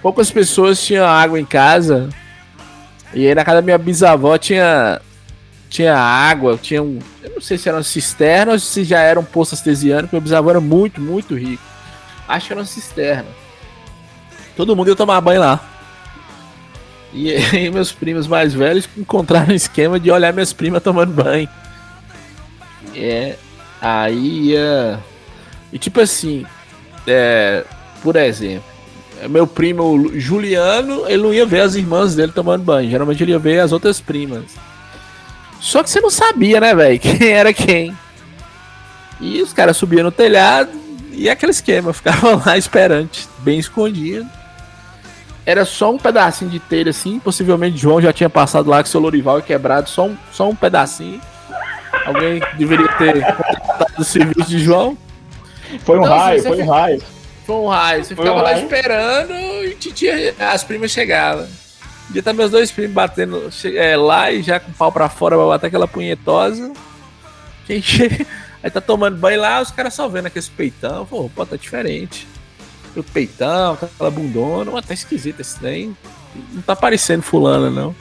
[0.00, 2.08] Poucas pessoas tinham água em casa.
[3.12, 5.00] E aí na casa da minha bisavó tinha,
[5.68, 6.98] tinha água, tinha um.
[7.22, 10.16] Eu não sei se era uma cisterna ou se já era um poço artesiano, porque
[10.16, 11.62] meu bisavô era muito, muito rico.
[12.26, 13.26] Acho que era uma cisterna.
[14.56, 15.60] Todo mundo ia tomar banho lá.
[17.14, 21.48] E aí meus primos mais velhos encontraram um esquema de olhar minhas primas tomando banho.
[22.94, 23.36] É.
[23.80, 24.98] Aí ia.
[25.72, 26.44] E tipo assim,
[27.06, 27.64] é,
[28.02, 28.64] por exemplo,
[29.28, 32.90] meu primo Juliano, ele não ia ver as irmãs dele tomando banho.
[32.90, 34.44] Geralmente ele ia ver as outras primas.
[35.60, 37.96] Só que você não sabia, né, velho, quem era quem.
[39.20, 40.70] E os caras subiam no telhado
[41.12, 43.08] e aquele esquema, ficava lá esperando,
[43.38, 44.28] bem escondido.
[45.46, 49.00] Era só um pedacinho de telha assim, possivelmente João já tinha passado lá com seu
[49.00, 51.20] Lorival e quebrado só um, só um pedacinho.
[52.06, 54.96] Alguém deveria ter contratado o serviço de João.
[55.84, 57.02] Foi um Não, raio, você foi um raio.
[57.46, 58.04] Foi um raio.
[58.04, 58.64] Você Foi ficava um lá raio.
[58.64, 59.32] esperando
[59.64, 61.46] e titia, as primas chegavam.
[62.06, 65.36] Devia estar meus dois primos batendo é, lá e já com o pau pra fora
[65.36, 66.72] pra bater aquela punhetosa.
[67.66, 68.26] Quem chega.
[68.62, 71.04] Aí tá tomando banho lá, os caras só vendo aquele peitão.
[71.04, 72.26] Pô, pô, tá diferente.
[72.96, 74.70] O peitão, aquela bundona.
[74.70, 75.96] Pô, tá esquisito esse trem.
[76.52, 77.94] Não tá parecendo fulano, não.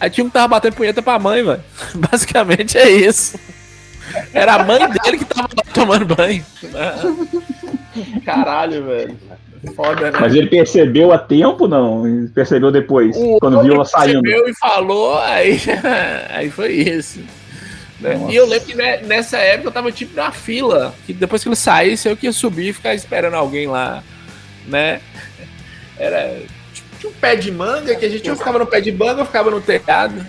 [0.00, 1.62] Aí tinha um que tava batendo punheta pra mãe, velho.
[2.10, 3.38] Basicamente é isso.
[4.32, 6.44] Era a mãe dele que tava tomando banho.
[8.24, 9.16] Caralho, velho.
[9.74, 10.18] Foda, né?
[10.20, 12.06] Mas ele percebeu a tempo, não?
[12.06, 14.22] Ele percebeu depois, O quando viu ela saindo.
[14.22, 15.60] percebeu e falou, aí,
[16.30, 17.20] aí foi isso.
[18.00, 18.26] Né?
[18.30, 21.48] E eu lembro que ne- nessa época eu tava tipo na fila, que depois que
[21.48, 24.02] ele saísse eu que ia subir e ficar esperando alguém lá,
[24.66, 25.00] né?
[25.98, 26.40] Era
[26.72, 29.20] tipo, tinha um pé de manga que a gente ou ficava no pé de manga
[29.20, 30.24] ou ficava no telhado.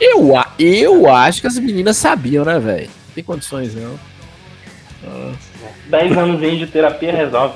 [0.00, 2.86] Eu, a- eu acho que as meninas sabiam, né, velho?
[3.08, 3.98] Não tem condições não.
[5.86, 7.54] 10 anos de terapia resolve.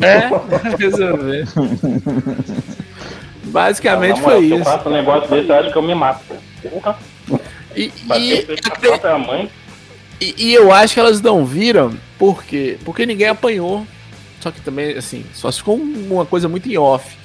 [0.00, 1.46] É, resolver.
[3.44, 4.64] Basicamente moral, foi Se eu isso.
[4.64, 6.34] faço um negócio desse, eu acho que eu me mato.
[6.62, 6.98] Porra,
[7.76, 9.50] E, bater e, a própria mãe.
[10.20, 12.78] E, e eu acho que elas não viram, por quê?
[12.84, 13.86] Porque ninguém apanhou.
[14.40, 17.16] Só que também, assim, só ficou uma coisa muito em off.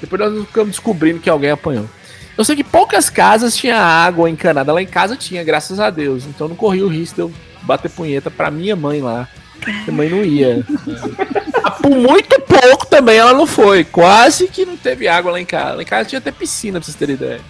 [0.00, 1.88] Depois nós ficamos descobrindo que alguém apanhou.
[2.36, 4.72] Eu sei que poucas casas tinha água encanada.
[4.72, 6.24] Lá em casa tinha, graças a Deus.
[6.24, 7.32] Então não corri o risco de eu
[7.62, 9.28] bater punheta pra minha mãe lá.
[9.66, 10.64] Minha mãe não ia.
[11.62, 13.84] Ah, Por muito pouco também ela não foi.
[13.84, 15.74] Quase que não teve água lá em casa.
[15.74, 17.40] Lá em casa tinha até piscina, pra vocês terem ideia.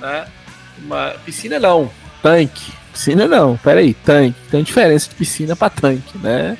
[0.00, 0.26] Né?
[0.86, 1.90] Uma, piscina não,
[2.22, 2.72] tanque.
[2.92, 4.36] Piscina não, peraí, tanque.
[4.50, 6.56] Tem diferença de piscina pra tanque, né?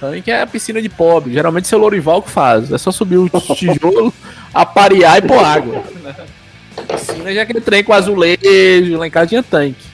[0.00, 1.32] Tanque é a piscina de pobre.
[1.32, 2.70] Geralmente seu Lorival que faz.
[2.70, 4.14] É só subir o tijolo,
[4.54, 5.82] aparear e pôr água.
[6.88, 8.96] Piscina já é aquele trem com azulejo.
[8.96, 9.84] Lá em casa tinha tanque.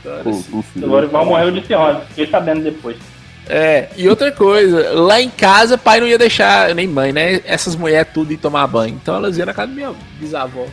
[0.00, 0.44] Então, assim.
[0.52, 0.86] o O.
[0.86, 2.00] Lorival morreu de cirrose.
[2.10, 2.96] Fiquei sabendo depois.
[3.50, 7.40] É, e outra coisa, lá em casa, pai não ia deixar, nem mãe, né?
[7.46, 8.94] Essas mulheres tudo ir tomar banho.
[8.94, 10.66] Então elas iam na casa da minha bisavó.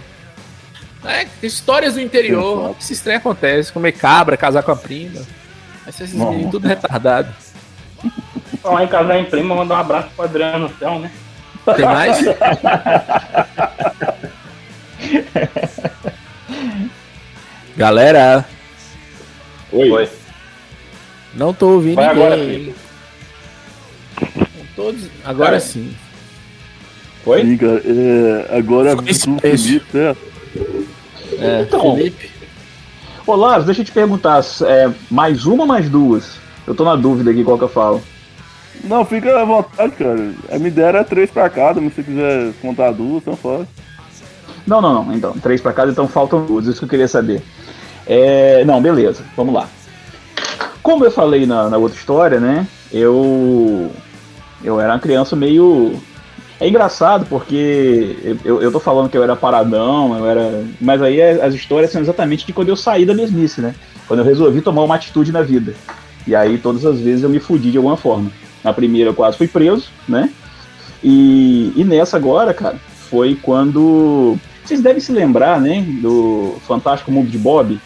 [1.08, 5.22] É, histórias do interior, esse estranho acontece, comer cabra, casar com a prima.
[5.86, 6.49] Aí vocês Não.
[6.49, 7.30] tudo retardado.
[8.62, 11.12] Falar em casar em prima, mandar um abraço pro Adriano no céu, né?
[11.76, 12.18] Tem mais?
[17.76, 18.45] Galera,
[19.72, 19.89] Oi.
[19.89, 20.10] Foi.
[21.34, 22.26] não tô ouvindo Vai ninguém.
[22.26, 22.86] agora?
[24.76, 25.10] Todos...
[25.24, 25.95] Agora Cara, sim.
[27.26, 27.41] Oi?
[27.41, 27.82] Sim, cara.
[27.86, 29.38] É, agora Foi do isso.
[29.39, 30.22] Felipe, certo?
[31.40, 31.96] É, Então.
[31.96, 32.30] Felipe.
[33.28, 36.38] Ô, Lars, deixa eu te perguntar, é, mais uma ou mais duas?
[36.68, 38.02] Eu tô na dúvida aqui qual que eu falo.
[38.84, 40.32] Não, fica à vontade, cara.
[40.52, 43.66] A minha ideia era três pra cada, mas se você quiser contar duas, então faz.
[44.68, 45.14] Não, não, não.
[45.14, 46.66] Então, três pra casa, então faltam duas.
[46.68, 47.42] Isso que eu queria saber.
[48.06, 49.24] É, não, beleza.
[49.36, 49.68] Vamos lá.
[50.84, 52.68] Como eu falei na, na outra história, né?
[52.92, 53.92] Eu.
[54.64, 56.00] Eu era uma criança meio.
[56.60, 60.64] É engraçado porque eu- eu, tô falando que eu era paradão, eu era.
[60.80, 63.76] Mas aí é- as histórias são exatamente de quando eu saí da mesmice, né?
[64.08, 65.74] Quando eu resolvi tomar uma atitude na vida.
[66.26, 68.32] E aí todas as vezes eu me fudi de alguma forma.
[68.64, 70.30] Na primeira eu quase fui preso, né?
[71.03, 72.78] E, e nessa agora, cara,
[73.10, 74.38] foi quando.
[74.64, 75.86] Vocês devem se lembrar, né?
[76.01, 77.80] Do Fantástico Mundo de Bob.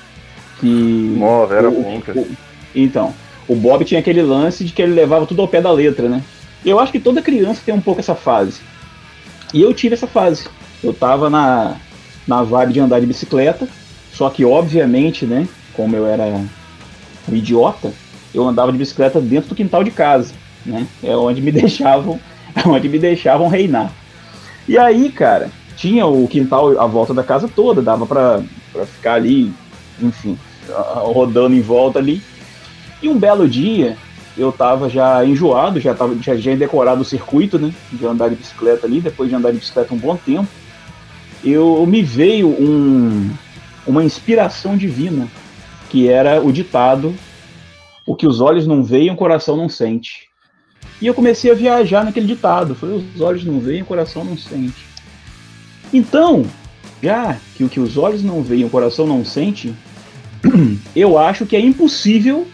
[0.60, 1.16] Que.
[1.18, 2.20] Nova, era o- bom, cara.
[2.20, 2.28] o-
[2.76, 3.14] então,
[3.48, 6.22] o Bob tinha aquele lance de que ele levava tudo ao pé da letra, né?
[6.66, 8.62] Eu acho que toda criança tem um pouco essa fase.
[9.54, 10.48] E eu tive essa fase.
[10.84, 11.78] Eu tava na,
[12.28, 13.68] na vibe de andar de bicicleta,
[14.14, 17.94] só que obviamente, né, como eu era um idiota,
[18.34, 20.34] eu andava de bicicleta dentro do quintal de casa,
[20.66, 20.88] né?
[21.04, 22.20] É onde me deixavam,
[22.56, 23.92] é onde me deixavam reinar.
[24.68, 28.42] E aí, cara, tinha o quintal à volta da casa toda, dava pra
[28.86, 29.52] ficar ali,
[30.02, 30.38] enfim,
[30.68, 32.22] rodando em volta ali.
[33.02, 33.98] E um belo dia,
[34.38, 38.36] eu tava já enjoado, já tava já, já decorado o circuito, né, de andar de
[38.36, 40.48] bicicleta ali, depois de andar de bicicleta um bom tempo,
[41.44, 43.30] eu me veio um,
[43.86, 45.28] uma inspiração divina,
[45.90, 47.16] que era o ditado
[48.10, 50.30] o que os olhos não veem, o coração não sente.
[51.00, 52.74] E eu comecei a viajar naquele ditado.
[52.74, 54.84] Falei, os olhos não veem, o coração não sente.
[55.94, 56.44] Então,
[57.04, 59.76] já que o que os olhos não veem, o coração não sente,
[60.96, 62.48] eu acho que é impossível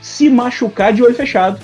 [0.00, 1.58] se machucar de olho fechado.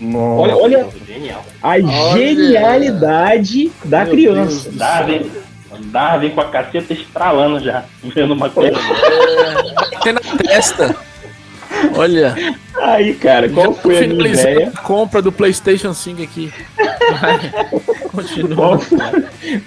[0.00, 0.42] Nossa.
[0.42, 1.44] Olha, olha Genial.
[1.62, 2.12] a Olha.
[2.12, 4.64] genialidade da Meu criança.
[4.68, 4.76] Deus.
[4.76, 5.30] Darwin,
[5.86, 8.76] Darwin com a caceta estralando já, vendo uma coisa.
[10.02, 10.94] Tem na testa.
[11.94, 12.34] Olha,
[12.82, 14.72] Aí, cara, qual já foi a minha ideia?
[14.74, 16.52] a compra do PlayStation 5 aqui.
[18.12, 18.56] Continua.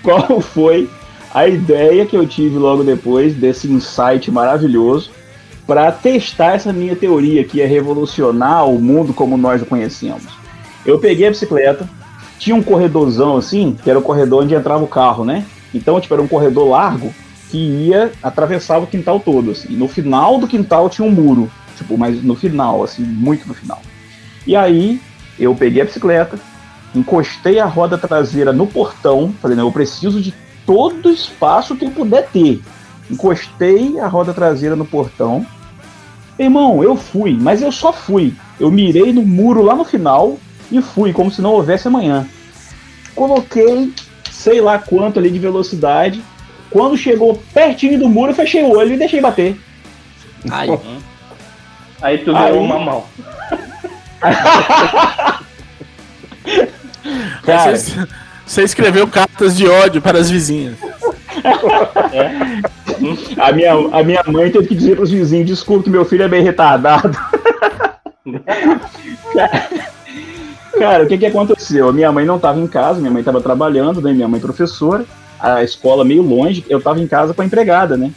[0.02, 0.90] Qual, qual foi
[1.34, 5.12] a ideia que eu tive logo depois desse insight maravilhoso
[5.70, 10.26] para testar essa minha teoria que é revolucionar o mundo como nós o conhecemos?
[10.84, 11.88] Eu peguei a bicicleta,
[12.40, 15.46] tinha um corredorzão assim, que era o corredor onde entrava o carro, né?
[15.72, 17.14] Então, tipo, era um corredor largo
[17.52, 19.76] que ia, atravessava o quintal todo, assim.
[19.76, 23.80] No final do quintal tinha um muro, tipo, mas no final, assim, muito no final.
[24.48, 25.00] E aí,
[25.38, 26.40] eu peguei a bicicleta,
[26.96, 30.34] encostei a roda traseira no portão, falei, eu preciso de
[30.66, 32.60] todo o espaço que eu puder ter.
[33.12, 35.46] Encostei a roda traseira no portão.
[36.40, 38.34] Irmão, eu fui, mas eu só fui.
[38.58, 40.40] Eu mirei no muro lá no final
[40.72, 42.26] e fui, como se não houvesse amanhã.
[43.14, 43.92] Coloquei,
[44.32, 46.24] sei lá quanto ali de velocidade.
[46.70, 49.60] Quando chegou pertinho do muro, eu fechei o olho e deixei bater.
[50.50, 50.70] Ai,
[52.02, 53.04] Aí tu Aí- virou uma mão.
[57.44, 58.08] Cara, você,
[58.46, 60.76] você escreveu cartas de ódio para as vizinhas.
[63.38, 66.28] a minha, a minha mãe teve que dizer pros vizinhos: desculpa que meu filho é
[66.28, 67.18] bem retardado.
[70.78, 71.90] Cara, o que que aconteceu?
[71.90, 74.14] A minha mãe não estava em casa, minha mãe estava trabalhando, né?
[74.14, 75.06] Minha mãe professora,
[75.40, 78.12] a escola meio longe, eu estava em casa com a empregada, né?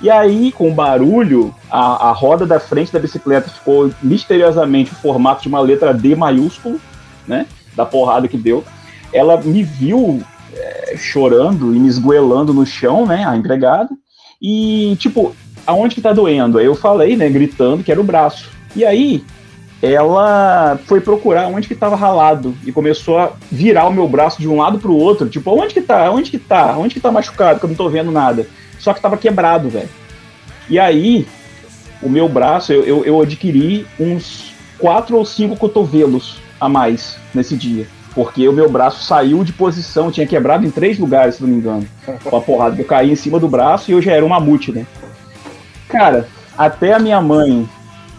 [0.00, 4.96] E aí, com o barulho, a, a roda da frente da bicicleta ficou misteriosamente o
[4.96, 6.80] formato de uma letra D maiúsculo,
[7.26, 7.46] né?
[7.74, 8.64] Da porrada que deu.
[9.12, 10.22] Ela me viu
[10.54, 13.24] é, chorando e me esgoelando no chão, né?
[13.24, 13.90] A empregada.
[14.40, 15.34] E, tipo,
[15.66, 16.58] aonde que tá doendo?
[16.58, 17.28] Aí eu falei, né?
[17.28, 18.50] Gritando que era o braço.
[18.76, 19.24] E aí,
[19.82, 24.48] ela foi procurar onde que tava ralado e começou a virar o meu braço de
[24.48, 26.10] um lado pro outro, tipo, onde que tá?
[26.10, 26.76] Onde que tá?
[26.76, 27.60] Onde que tá machucado?
[27.60, 28.46] Que eu não tô vendo nada.
[28.78, 29.88] Só que tava quebrado, velho.
[30.68, 31.26] E aí,
[32.02, 37.56] o meu braço, eu, eu, eu adquiri uns quatro ou cinco cotovelos a mais nesse
[37.56, 37.86] dia.
[38.18, 41.54] Porque o meu braço saiu de posição, tinha quebrado em três lugares, se não me
[41.54, 41.86] engano.
[42.24, 42.74] Com a porrada.
[42.76, 44.84] Eu caí em cima do braço e eu já era um mamute, né?
[45.88, 47.68] Cara, até a minha mãe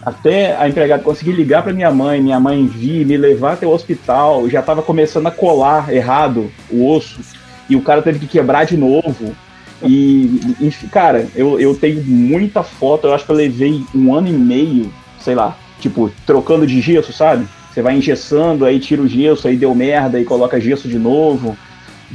[0.02, 3.70] até a empregada conseguir ligar para minha mãe, minha mãe vir, me levar até o
[3.70, 7.20] hospital, já estava começando a colar errado o osso,
[7.68, 9.36] e o cara teve que quebrar de novo.
[9.82, 14.28] E, e, cara, eu, eu tenho muita foto, eu acho que eu levei um ano
[14.28, 17.46] e meio, sei lá, tipo, trocando de gesso, sabe?
[17.72, 21.56] Você vai engessando, aí tira o gesso, aí deu merda, aí coloca gesso de novo.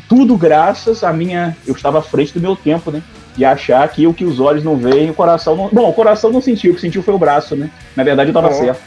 [0.09, 1.55] Tudo graças à minha.
[1.65, 3.01] Eu estava à frente do meu tempo, né?
[3.37, 5.69] De achar que o que os olhos não veem, o coração não.
[5.71, 7.69] Bom, o coração não sentiu, o que sentiu foi o braço, né?
[7.95, 8.53] Na verdade eu tava Uhum.
[8.53, 8.81] certo.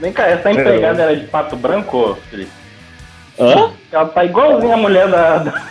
[0.00, 2.50] Vem cá, essa empregada era de pato branco, Felipe?
[3.38, 3.70] Hã?
[3.92, 5.38] Ela tá igualzinha a mulher da.
[5.38, 5.62] da-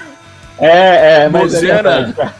[0.59, 2.33] É, é, mas é Mozena.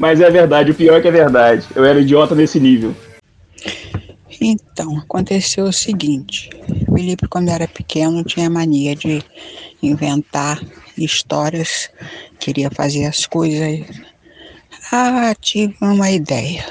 [0.00, 1.64] Mas é verdade, o pior é que é verdade.
[1.74, 2.94] Eu era idiota nesse nível.
[4.40, 6.50] Então, aconteceu o seguinte:
[6.86, 9.22] o Felipe, quando era pequeno, tinha mania de
[9.82, 10.62] inventar
[10.96, 11.90] histórias,
[12.38, 13.86] queria fazer as coisas.
[14.92, 16.64] Ah, tive uma ideia.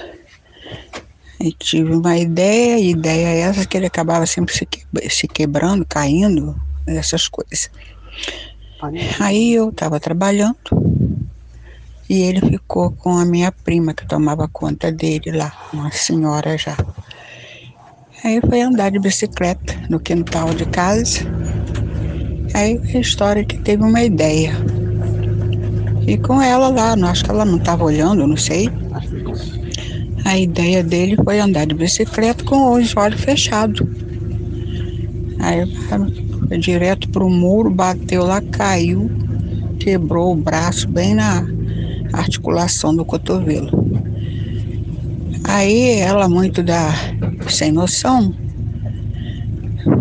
[1.39, 4.53] E tive uma ideia, ideia essa que ele acabava sempre
[5.09, 7.69] se quebrando, caindo, essas coisas.
[9.19, 10.57] Aí eu estava trabalhando
[12.09, 16.75] e ele ficou com a minha prima que tomava conta dele lá, uma senhora já.
[18.27, 21.19] Aí foi andar de bicicleta no quintal de casa.
[22.53, 24.51] Aí a história que teve uma ideia.
[26.05, 28.69] E com ela lá, não acho que ela não estava olhando, não sei.
[30.25, 33.87] A ideia dele foi andar de bicicleta com os olhos fechados.
[35.39, 35.65] Aí
[36.49, 39.09] foi direto pro muro, bateu lá, caiu,
[39.79, 41.47] quebrou o braço bem na
[42.11, 43.71] articulação do cotovelo.
[45.45, 46.91] Aí ela, muito da
[47.49, 48.33] sem noção,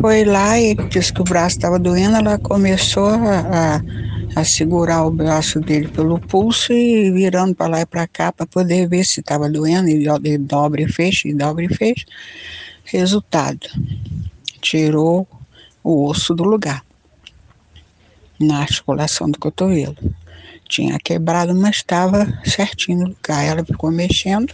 [0.00, 3.76] foi lá e disse que o braço estava doendo, ela começou a,
[4.36, 8.32] a, a segurar o braço dele pelo pulso e virando para lá e para cá
[8.32, 12.04] para poder ver se estava doendo, e e dobra e fecha, e dobra e fecha.
[12.84, 13.68] Resultado,
[14.60, 15.26] tirou
[15.82, 16.84] o osso do lugar,
[18.38, 19.96] na articulação do cotovelo.
[20.68, 23.44] Tinha quebrado, mas estava certinho no lugar.
[23.44, 24.52] Ela ficou mexendo,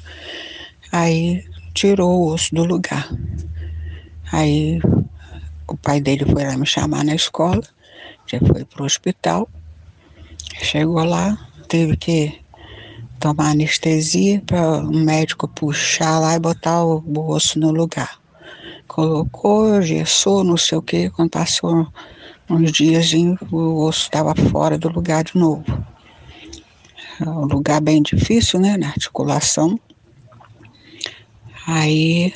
[0.92, 1.42] Aí
[1.72, 3.08] tirou o osso do lugar.
[4.30, 4.80] Aí
[5.66, 7.62] o pai dele foi lá me chamar na escola,
[8.26, 9.48] já foi para o hospital.
[10.62, 12.40] Chegou lá, teve que
[13.18, 18.20] tomar anestesia para o médico puxar lá e botar o, o osso no lugar.
[18.88, 21.86] Colocou, gessou, não sei o que, quando passou
[22.50, 23.12] uns dias
[23.50, 25.64] o osso estava fora do lugar de novo.
[27.20, 29.78] É um lugar bem difícil, né, na articulação.
[31.66, 32.32] Aí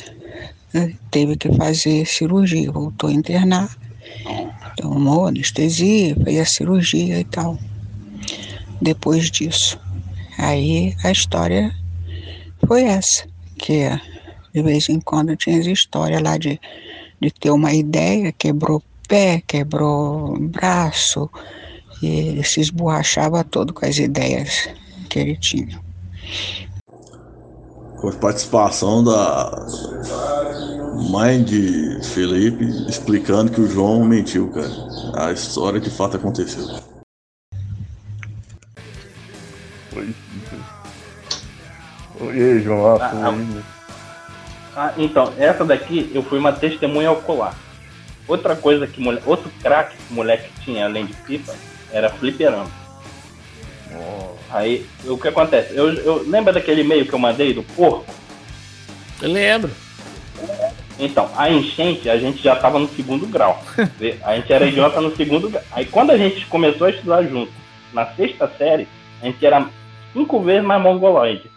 [0.74, 3.76] eh, teve que fazer cirurgia, voltou a internar,
[4.76, 7.58] tomou anestesia, fez a cirurgia e tal.
[8.80, 9.78] Depois disso.
[10.38, 11.74] Aí a história
[12.66, 13.26] foi essa,
[13.58, 13.88] que
[14.52, 16.60] de vez em quando tinha essa história lá de,
[17.20, 21.30] de ter uma ideia, quebrou pé, quebrou braço,
[22.02, 24.68] e se esborrachava todo com as ideias
[25.08, 25.80] que ele tinha.
[27.96, 29.66] Com a participação da
[31.10, 34.70] mãe de Felipe explicando que o João mentiu, cara.
[35.14, 36.66] A história de fato aconteceu.
[42.20, 42.96] E aí, João?
[43.00, 43.32] Ah,
[44.78, 47.54] Ah, então, essa daqui eu fui uma testemunha ocular.
[48.28, 51.54] Outra coisa que outro craque que o moleque tinha além de pipa
[51.90, 52.70] era fliperama.
[54.56, 55.76] Aí, o que acontece?
[55.76, 58.06] Eu, eu lembra daquele e-mail que eu mandei do porco?
[59.20, 59.70] Eu lembro.
[60.98, 63.62] Então, a enchente, a gente já tava no segundo grau.
[64.24, 65.62] A gente era idiota no segundo grau.
[65.70, 67.52] Aí quando a gente começou a estudar junto,
[67.92, 68.88] na sexta série,
[69.20, 69.68] a gente era
[70.14, 71.50] cinco vezes mais mongoloide.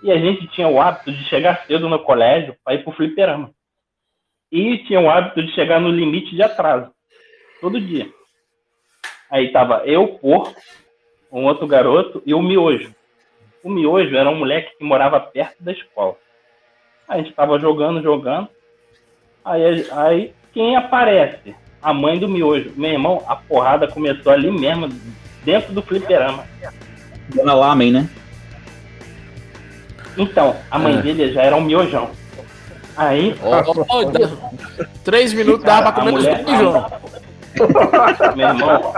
[0.00, 3.50] E a gente tinha o hábito de chegar cedo no colégio para ir pro fliperama.
[4.52, 6.92] E tinha o hábito de chegar no limite de atraso.
[7.60, 8.08] Todo dia.
[9.28, 10.54] Aí tava eu, porco,
[11.32, 12.92] um outro garoto e o miojo.
[13.62, 16.16] O miojo era um moleque que morava perto da escola.
[17.08, 18.48] A gente tava jogando, jogando.
[19.44, 21.54] Aí, aí quem aparece?
[21.82, 22.72] A mãe do miojo.
[22.76, 24.88] Meu irmão, a porrada começou ali mesmo,
[25.44, 26.44] dentro do fliperama.
[27.34, 28.10] Dona Lamen, né?
[30.16, 31.02] Então, a mãe É.
[31.02, 32.10] dele já era um miojão.
[32.96, 34.28] Aí, ó, dá-
[35.04, 36.60] Três minutos dava pra comer os mulher- dois,
[38.36, 38.92] meu irmão,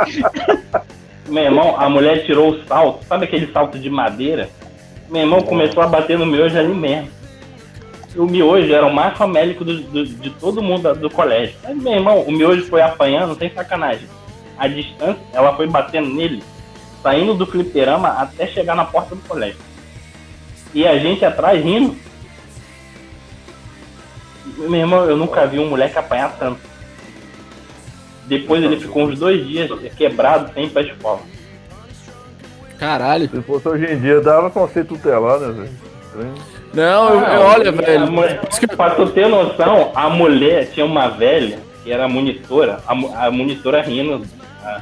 [1.33, 4.51] meu irmão, a mulher tirou o salto, sabe aquele salto de madeira?
[5.09, 7.09] Meu irmão começou a bater no miojo ali mesmo.
[8.15, 11.55] O miojo era o mais famélico do- do- de todo mundo da- do colégio.
[11.63, 14.07] Mas, meu irmão, o miojo foi apanhando, sem sacanagem.
[14.59, 16.43] A distância, ela foi batendo nele,
[17.03, 19.57] saindo do fliperama até chegar na porta do colégio.
[20.75, 21.97] E a gente atrás rindo.
[24.59, 26.61] Meu irmão, eu nunca vi um moleque apanhar tanto.
[28.27, 31.21] Depois ele ficou uns dois dias quebrado sem ir pra escola.
[32.79, 33.29] Caralho.
[33.29, 35.53] Se fosse hoje em dia, dava pra ser tutelar, né,
[36.15, 36.35] velho?
[36.75, 38.11] Não, eu, eu- olha, velho.
[38.11, 38.41] Mulher,
[38.77, 43.83] pra tu ter noção, a mulher tinha uma velha que era monitora, a, a monitora
[43.83, 44.23] rindo
[44.65, 44.81] a-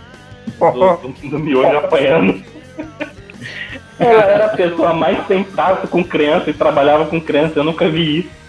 [0.59, 2.43] do, do, do miojo apanhando.
[3.99, 5.45] Ela era a pessoa mais sem
[5.91, 8.40] com criança e trabalhava com criança, eu nunca vi isso.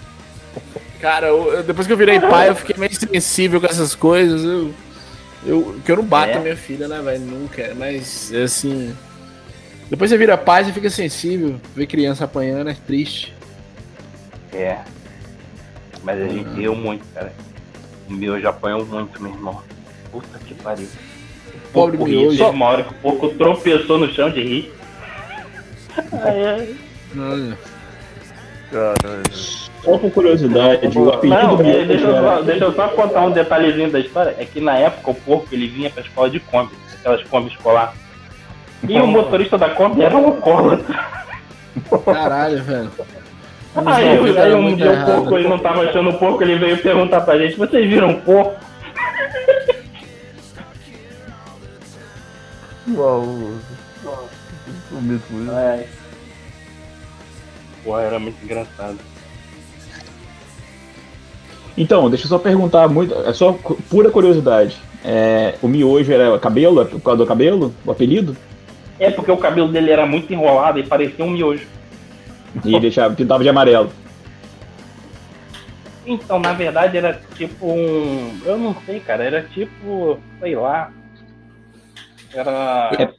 [1.01, 4.43] Cara, eu- depois que eu virei pai, eu fiquei meio sensível com essas coisas.
[4.43, 4.71] Eu,
[5.45, 6.37] eu, que eu não bato É?
[6.37, 7.21] a minha filha, né, velho?
[7.21, 7.73] Nunca.
[7.75, 8.95] Mas, assim.
[9.89, 11.59] Depois você vira pai, você fica sensível.
[11.75, 13.33] Ver criança apanhando é triste.
[14.53, 14.77] É.
[16.03, 17.33] Mas a gente riu muito, cara.
[18.07, 19.61] O miojo apanhou muito, meu irmão.
[20.11, 20.87] Puta que pariu.
[20.87, 22.37] O Pobre porco riu, miojo.
[22.37, 24.73] teve Uma hora que o porco tropeçou no chão de rir.
[26.13, 26.75] Ai, ai.
[27.17, 27.57] Olha.
[28.71, 29.23] Caralho.
[29.83, 33.31] Só por curiosidade, o apelido Não, é, deixa, eu só, deixa eu só contar um
[33.31, 34.35] detalhezinho da história.
[34.37, 37.93] É que na época o porco ele vinha pra escola de Kombi, aquelas Kombi escolar.
[38.87, 40.99] E o motorista da Kombi era um alcoólatra.
[42.05, 42.91] Caralho, velho.
[43.85, 47.21] Aí, aí um dia o porco ele não tava achando o porco, ele veio perguntar
[47.21, 48.55] pra gente, vocês viram um porco?
[52.95, 53.25] Uau.
[54.89, 55.51] Sumido com isso.
[55.51, 55.87] É.
[57.83, 58.97] Pô, era muito engraçado.
[61.77, 63.53] Então, deixa eu só perguntar muito, é só
[63.89, 64.77] pura curiosidade.
[65.03, 68.35] É, o miojo era cabelo, é por causa do cabelo, o apelido?
[68.99, 71.65] É porque o cabelo dele era muito enrolado e parecia um miojo.
[72.63, 73.91] E deixava, pintava de amarelo.
[76.05, 78.39] Então, na verdade, era tipo um.
[78.45, 79.23] Eu não sei, cara.
[79.23, 80.19] Era tipo.
[80.39, 80.91] Sei lá.
[82.33, 83.13] Era.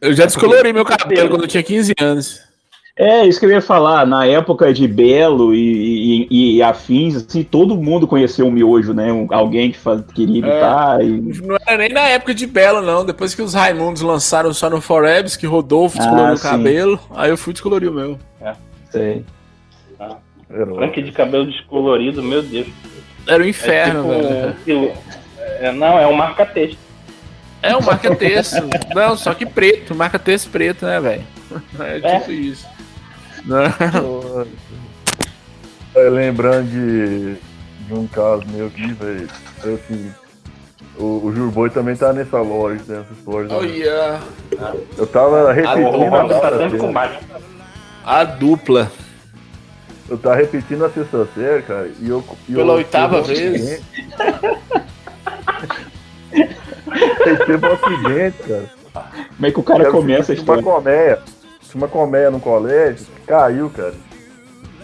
[0.00, 2.51] Eu já descolori meu cabelo quando eu tinha 15 anos.
[2.94, 7.42] É, isso que eu ia falar, na época de Belo e, e- e afins, assim,
[7.42, 9.10] todo mundo conheceu o miojo, né?
[9.10, 11.00] Um- alguém que faz- queria imitar.
[11.02, 11.08] E...
[11.40, 13.02] Não era nem na época de Bela, não.
[13.04, 16.48] Depois que os Raimundos lançaram só no Forebs, que Rodolfo Ah, descoloriu o sim.
[16.48, 18.18] cabelo, aí eu fui descolorir o meu.
[18.90, 19.24] Sei.
[20.50, 22.66] Era Frank de cabelo descolorido, meu Deus.
[23.26, 24.90] Era o inferno, é tipo, velho.
[24.90, 24.92] um
[25.64, 26.76] é, não, é um marca-texto.
[27.62, 28.62] É um marca-texto.
[28.94, 29.94] não, só que preto.
[29.94, 31.22] Marca-texto preto, né, velho?
[31.80, 32.66] É tipo isso.
[33.44, 34.46] Não.
[35.94, 37.34] É, lembrando de,
[37.86, 39.28] de um caso meu aqui, velho.
[39.58, 40.12] Assim,
[40.96, 43.48] o, o Jurboi também tá nessa loja, nessa história.
[43.48, 43.54] né?
[43.54, 44.20] Olha.
[44.96, 47.18] Eu tava repetindo a tá com baixo.
[48.04, 48.90] A dupla.
[50.08, 51.90] Eu tava repetindo a sexta série, cara.
[52.00, 53.82] E eu, e Pela eu, oitava eu- vez.
[57.46, 58.70] Teve um acidente, cara.
[59.36, 60.62] Como é que o cara começa a uma história?
[60.62, 61.18] colmeia.
[61.74, 63.94] Uma colmeia no colégio caiu, cara.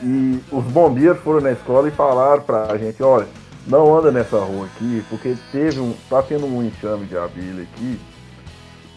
[0.03, 3.27] E os bombeiros foram na escola e falaram pra gente, olha,
[3.67, 5.93] não anda nessa rua aqui, porque teve um.
[6.09, 7.99] tá tendo um enxame de abelha aqui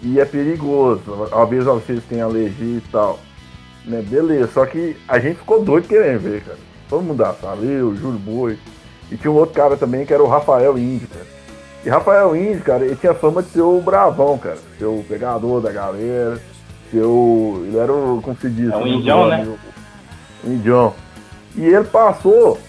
[0.01, 1.01] e é perigoso.
[1.31, 3.19] Às vezes vocês têm alergia e tal.
[3.85, 4.01] Né?
[4.01, 6.57] Beleza, só que a gente ficou doido querendo ver, cara.
[6.89, 8.57] Todo mundo da sala, eu, Júlio Boi.
[9.11, 11.25] E tinha um outro cara também que era o Rafael Índio, cara.
[11.83, 14.57] E Rafael Índio, cara, ele tinha fama de ser o bravão, cara.
[14.77, 16.39] Ser o pegador da galera.
[16.91, 17.63] Ser o.
[17.65, 18.21] Ele era o.
[18.21, 18.71] Como se diz?
[18.71, 19.57] É um indião, né?
[20.43, 20.93] O indião.
[21.55, 22.59] E ele passou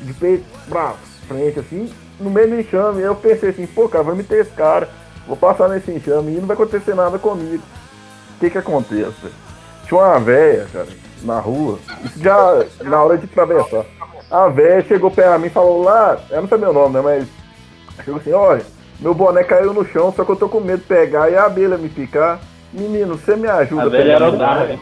[0.00, 0.94] de peito pra
[1.28, 3.00] frente, assim, no meio do enxame.
[3.00, 4.88] E eu pensei assim, pô, cara, vai me ter esse cara.
[5.26, 7.62] Vou passar nesse enxame e não vai acontecer nada comigo.
[8.36, 9.30] O que que acontece?
[9.86, 10.88] Tinha uma véia, cara,
[11.22, 11.78] na rua.
[12.04, 13.84] Isso já na hora de atravessar.
[14.30, 17.00] A véia chegou perto a mim e falou lá, eu não sei meu nome, né,
[17.02, 17.26] mas
[18.02, 18.64] chegou assim, olha,
[18.98, 21.44] meu boné caiu no chão, só que eu tô com medo de pegar e a
[21.44, 22.40] abelha me picar.
[22.72, 24.80] Menino, você me ajuda A velha era pegar o meu boné?" Darwin.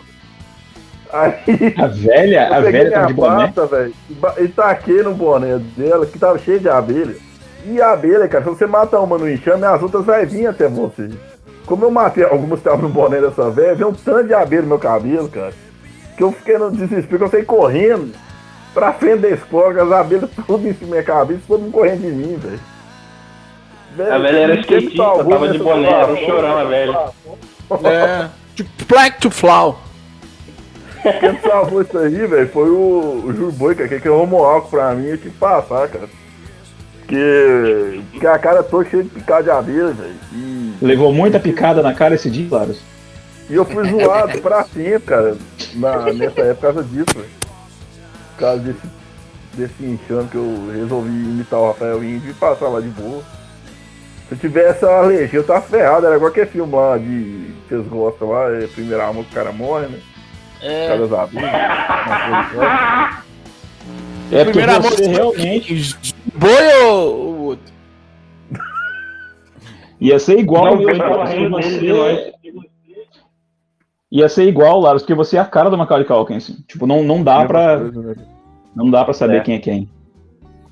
[1.13, 3.53] Aí A velha, a velha tá de boné.
[3.71, 3.95] velho,
[4.39, 7.17] e taquei no boné dela, que tava cheio de abelha.
[7.67, 10.69] E a abelha, cara, se você mata uma no enxame, as outras vai vir até
[10.69, 11.11] você.
[11.67, 14.63] Como eu matei algumas que estavam no boné dessa velha, veio um tanto de abelha
[14.63, 15.53] no meu cabelo, cara.
[16.17, 18.13] Que eu fiquei no desespero, que eu saí correndo
[18.73, 22.03] pra frente da escola, as abelhas tudo em cima da minha cabeça, todo mundo correndo
[22.03, 22.61] de mim, velho.
[24.13, 27.11] A velha era skatista, tava de boné, era um chorão a velha.
[27.85, 28.29] É.
[28.57, 29.79] To black to flow.
[31.03, 34.69] Quem salvou isso aí, velho, foi o, o Jurboi, cara, que que é homo álcool
[34.71, 36.09] pra mim, eu tive que passar, cara.
[36.99, 40.15] Porque, porque a cara toda cheia de picada de abelha, velho.
[40.35, 42.81] E, Levou muita picada na cara esse dia, Claros.
[43.49, 45.37] e eu fui zoado pra sempre, cara,
[45.75, 47.31] na, nessa época por causa disso, velho.
[48.35, 48.87] Por causa desse,
[49.55, 53.23] desse enxame que eu resolvi imitar o Rafael Índio e passar lá de boa.
[54.31, 57.51] Se eu tivesse a alergia, eu tava ferrado, era igual aquele filme lá de.
[57.69, 59.99] que vocês gostam lá, é primeiro amor que o cara morre, né?
[60.63, 60.89] É.
[60.95, 61.37] Uma coisa assim.
[64.31, 65.97] É porque Primeiro amor você realmente
[66.35, 67.75] Boi ou o outro?
[70.01, 72.33] ia ser igual Não, cara, de você,
[74.13, 76.57] ia ser igual, Laros, porque você é a cara do Macaulay Culkin, assim.
[76.69, 77.81] Tipo, não, não dá pra,
[78.77, 79.41] não dá pra saber É.
[79.41, 79.89] quem é quem.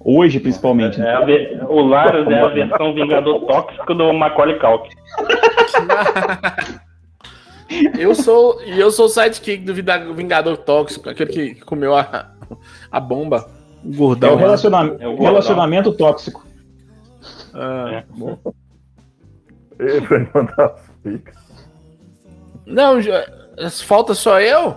[0.00, 1.00] Hoje, principalmente.
[1.00, 1.12] É né?
[1.14, 4.90] a ve- o Larus é a versão Vingador Tóxico do Macaulay Culkin.
[7.98, 8.62] Eu sou.
[8.62, 9.74] E eu sou o sidekick do
[10.14, 12.30] Vingador Tóxico, aquele que comeu a,
[12.90, 13.46] a bomba.
[13.84, 14.30] O É gordão.
[14.32, 14.40] o lá.
[14.40, 15.24] relaciona- É o gordão.
[15.26, 16.46] relacionamento tóxico.
[17.52, 18.38] Ah, bom.
[19.78, 21.30] Ele vai mandar fake.
[22.66, 22.96] Não,
[23.84, 24.74] falta só eu?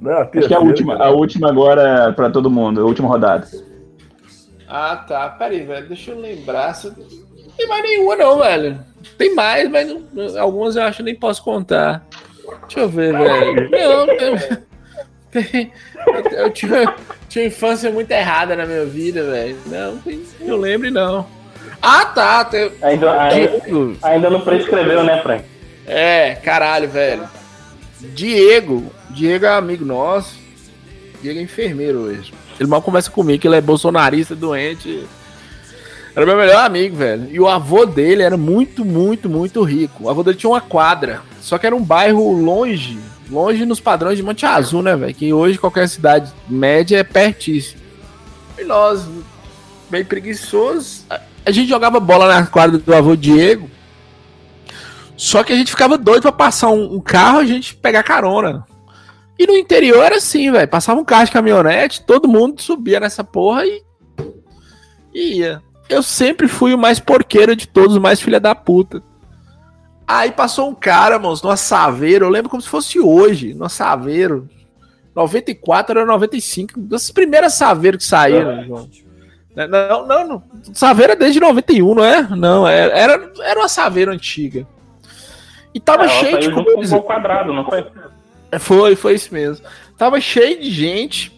[0.00, 3.08] Não, a Acho que é a última, a última agora pra todo mundo, a última
[3.08, 3.46] rodada.
[4.68, 5.28] Ah, tá.
[5.30, 5.88] Pera aí, velho.
[5.88, 6.76] Deixa eu lembrar.
[6.84, 8.78] Não tem mais nenhuma, não, velho.
[9.16, 12.04] Tem mais, mas não- algumas eu acho que nem posso contar.
[12.62, 13.70] Deixa eu ver, velho.
[13.70, 14.58] Não, tem-
[15.30, 15.72] tem-
[16.06, 16.94] eu, eu tinha,
[17.28, 19.56] tinha infância muito errada na minha vida, velho.
[19.66, 20.02] Não,
[20.40, 21.26] não lembro, não.
[21.80, 22.44] Ah, tá.
[22.44, 25.44] Tem, Ainda, ainda, ainda não prescreveu, né, Frank?
[25.86, 27.28] É, caralho, velho.
[28.00, 28.92] Diego.
[29.10, 30.36] Diego é amigo nosso.
[31.22, 32.32] Diego é enfermeiro hoje.
[32.58, 35.04] Ele mal conversa comigo, que ele é bolsonarista, doente.
[36.16, 37.28] Era meu melhor amigo, velho.
[37.30, 40.04] E o avô dele era muito, muito, muito rico.
[40.04, 41.22] O avô dele tinha uma quadra.
[41.40, 42.98] Só que era um bairro longe.
[43.30, 45.14] Longe nos padrões de Monte Azul, né, velho?
[45.14, 47.80] Que hoje qualquer cidade média é pertíssimo.
[48.58, 49.06] E nós,
[49.88, 51.20] bem preguiçosos, a-
[51.52, 53.70] gente jogava bola na quadra do avô Diego.
[55.16, 58.02] Só que a gente ficava doido pra passar um, um carro e a gente pegar
[58.02, 58.66] carona.
[59.38, 60.66] E no interior era assim, velho.
[60.68, 63.82] Passava um carro de caminhonete, todo mundo subia nessa porra e,
[65.14, 65.62] e ia.
[65.88, 69.02] Eu sempre fui o mais porqueiro de todos, o mais filha da puta.
[70.06, 74.48] Aí passou um cara, moço, numa Saveiro, eu lembro como se fosse hoje, numa Saveiro.
[75.14, 78.88] 94 era 95, das primeiras Saveiro que saíram, João.
[79.54, 80.42] Né, Não, não, não.
[80.72, 82.22] Saveiro é desde 91, não é?
[82.22, 84.66] Não, era, era, era uma Saveiro antiga.
[85.74, 86.96] E tava Ela cheio de saiu junto com o coisa.
[86.96, 87.86] gol quadrado, não foi?
[88.60, 89.64] Foi, foi isso mesmo.
[89.96, 91.32] Tava cheio de gente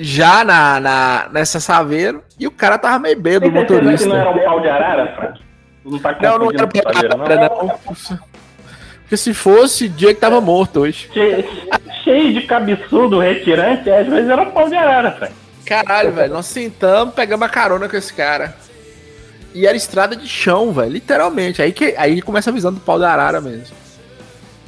[0.00, 4.08] já na, na, nessa Saveiro e o cara tava meio bêbado, o certeza que motorista.
[4.08, 5.40] não era um pau de arara, Frank?
[5.84, 8.18] Não tá Não, não era confundindo com saveiro, pra não.
[9.00, 11.08] Porque se fosse, Diego tava morto hoje.
[11.12, 11.44] Che-
[12.02, 15.32] Cheio de cabeçudo, retirante, às vezes era um pau de arara, Frank.
[15.64, 16.34] Caralho, velho.
[16.34, 18.54] Nós sentamos, pegamos a carona com esse cara.
[19.54, 20.90] E era estrada de chão, velho.
[20.92, 21.62] Literalmente.
[21.62, 23.74] Aí, que, aí começa a visão do pau da arara mesmo.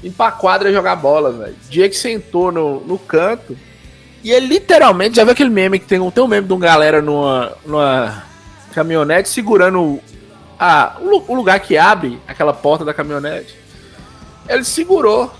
[0.02, 1.56] Ir pra quadra jogar bola, velho.
[1.70, 3.56] Diego sentou no, no canto.
[4.22, 6.58] E ele literalmente, já viu aquele meme que tem, um- tem um meme de um
[6.58, 8.22] galera numa, numa
[8.74, 10.00] caminhonete segurando
[10.58, 13.56] a, o lugar que abre aquela porta da caminhonete.
[14.48, 15.32] Ele segurou.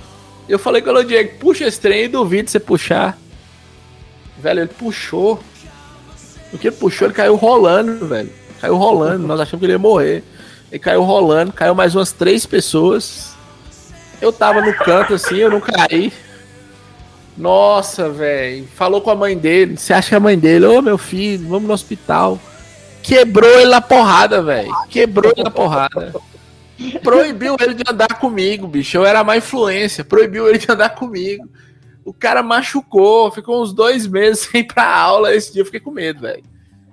[0.49, 3.19] Eu falei com o Diego, puxa esse trem e duvido você puxar.
[4.39, 5.41] Velho, ele puxou.
[6.53, 8.31] O que ele puxou, ele caiu rolando, velho.
[8.61, 9.27] Caiu rolando.
[9.27, 10.23] Nós achamos que ele ia morrer.
[10.71, 13.36] Ele caiu rolando, caiu mais umas três pessoas.
[14.21, 16.13] Eu tava no canto assim, eu não caí.
[17.37, 18.67] Nossa, velho.
[18.75, 19.77] Falou com a mãe dele.
[19.77, 22.41] Você acha que a mãe dele, ô meu filho, vamos no hospital.
[23.03, 24.73] Quebrou ele na porrada, velho.
[24.89, 26.15] Quebrou ele na porrada.
[27.03, 28.97] Proibiu ele de andar comigo, bicho.
[28.97, 30.05] Eu era má influência.
[30.05, 31.49] Proibiu ele de andar comigo.
[32.05, 35.35] O cara machucou, ficou uns dois meses sem ir pra aula.
[35.35, 36.43] Esse dia eu fiquei com medo, velho.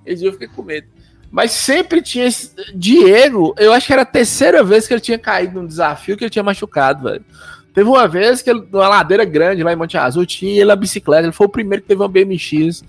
[0.05, 0.87] Esse dia eu fiquei com medo.
[1.33, 2.51] Mas sempre tinha esse.
[2.75, 6.23] Diego, eu acho que era a terceira vez que ele tinha caído num desafio que
[6.23, 7.25] ele tinha machucado, velho.
[7.73, 10.75] Teve uma vez que ele, numa ladeira grande lá em Monte Azul, tinha ele na
[10.75, 11.23] bicicleta.
[11.23, 12.83] Ele foi o primeiro que teve uma BMX.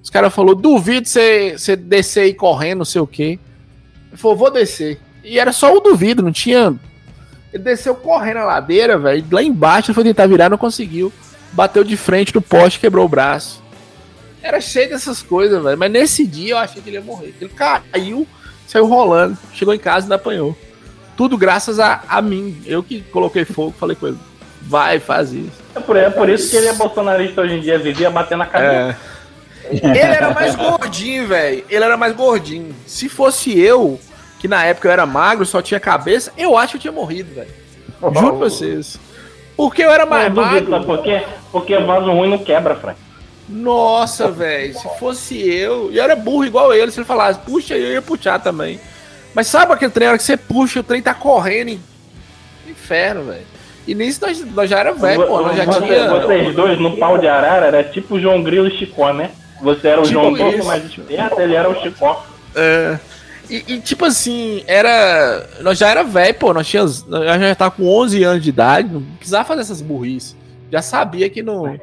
[0.00, 3.40] Os caras falaram: duvido você descer aí correndo, não sei o quê.
[4.08, 5.00] Ele falou: vou descer.
[5.24, 6.72] E era só o duvido, não tinha.
[7.52, 9.26] Ele desceu correndo a ladeira, velho.
[9.32, 11.12] Lá embaixo ele foi tentar virar, não conseguiu.
[11.52, 13.60] Bateu de frente no poste, quebrou o braço.
[14.42, 15.78] Era cheio dessas coisas, velho.
[15.78, 17.34] Mas nesse dia eu achei que ele ia morrer.
[17.40, 18.26] Ele caiu,
[18.66, 20.56] saiu rolando, chegou em casa e ainda apanhou.
[21.16, 22.62] Tudo graças a, a mim.
[22.64, 24.18] Eu que coloquei fogo, falei com ele.
[24.62, 25.50] Vai, faz isso.
[25.74, 28.46] É por, é por isso que ele é bolsonarista hoje em dia, vivia batendo na
[28.46, 28.98] cabeça.
[29.70, 31.64] Ele era mais gordinho, velho.
[31.68, 32.74] Ele era mais gordinho.
[32.86, 34.00] Se fosse eu,
[34.38, 37.34] que na época eu era magro, só tinha cabeça, eu acho que eu tinha morrido,
[37.34, 37.50] velho.
[38.02, 38.98] Juro pra vocês.
[39.56, 40.86] Porque eu era Não, eu mais duvido, magro.
[40.86, 41.22] sabe por quê?
[41.52, 42.98] Porque vaso ruim não quebra, Frank.
[43.50, 44.74] Nossa, velho.
[44.78, 45.90] Se fosse eu.
[45.92, 46.90] E eu era burro igual ele.
[46.90, 48.80] Se ele falasse, puxa, eu ia puxar também.
[49.34, 51.80] Mas sabe aquele trem, a hora que você puxa, o trem tá correndo em...
[52.68, 53.46] Inferno, velho.
[53.86, 55.40] E nisso nós, nós já era velho, pô.
[55.42, 56.08] Nós já Você- tinha.
[56.08, 59.30] Vocês dois no pau de arara era tipo o João Grilo e Chicó, né?
[59.62, 62.24] Você era o Tipo João Grilo mais esperto, ele era o Chicó.
[62.54, 62.98] É.
[63.48, 65.44] E, e, tipo assim, era.
[65.60, 66.54] Nós já era velho, pô.
[66.54, 67.04] Nós tínhamos.
[67.06, 68.88] Nós já tava com 11 anos de idade.
[68.92, 70.36] Não precisava fazer essas burrices.
[70.70, 71.76] Já sabia que não.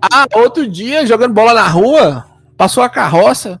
[0.00, 2.26] Ah, outro dia, jogando bola na rua,
[2.56, 3.60] passou a carroça.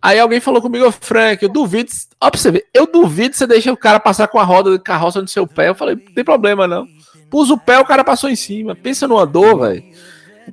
[0.00, 1.90] Aí alguém falou comigo, Frank, eu duvido.
[2.20, 4.82] Ó, pra você ver, eu duvido você deixar o cara passar com a roda de
[4.82, 5.68] carroça no seu pé.
[5.68, 6.86] Eu falei, não tem problema não.
[7.30, 8.74] Pus o pé, o cara passou em cima.
[8.74, 9.84] Pensa numa dor, velho.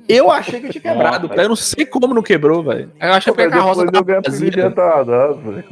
[0.07, 1.45] Eu achei que eu tinha quebrado o pé.
[1.45, 2.91] Eu não sei como não quebrou, velho.
[2.99, 4.51] Eu achei que a carroça tava vazia.
[4.51, 5.65] retardado, velho.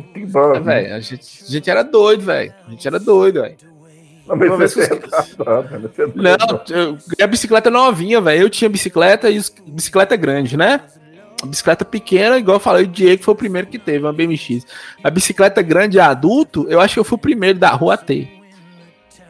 [0.55, 2.53] É, velho, a gente, a gente era doido, velho.
[2.67, 3.55] A gente era doido, velho.
[4.27, 6.13] Não, Uma vez você é é doido.
[6.15, 6.31] Não,
[6.69, 8.41] eu ganhei a bicicleta novinha, velho.
[8.41, 10.81] Eu tinha bicicleta e bicicleta grande, né?
[11.41, 14.65] A bicicleta pequena, igual eu falei, o Diego foi o primeiro que teve, uma BMX.
[15.03, 18.27] A bicicleta grande adulto, eu acho que eu fui o primeiro da rua a ter.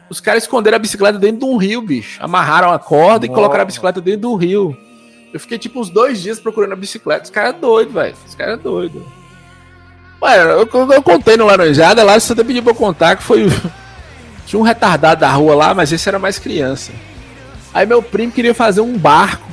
[0.08, 2.18] Os caras esconderam a bicicleta dentro de um rio, bicho.
[2.22, 3.36] Amarraram a corda e Nossa.
[3.40, 4.74] colocaram a bicicleta dentro do rio.
[5.34, 7.24] Eu fiquei tipo uns dois dias procurando a bicicleta.
[7.24, 8.14] Os caras doidos, velho.
[8.26, 9.02] Os caras doidos.
[10.22, 13.22] Ué, eu, eu- eu contei no Laranjada lá, você até pediu pra eu contar que
[13.22, 13.46] foi.
[14.48, 16.90] Tinha um retardado da rua lá, mas esse era mais criança.
[17.74, 19.46] Aí meu primo queria fazer um barco.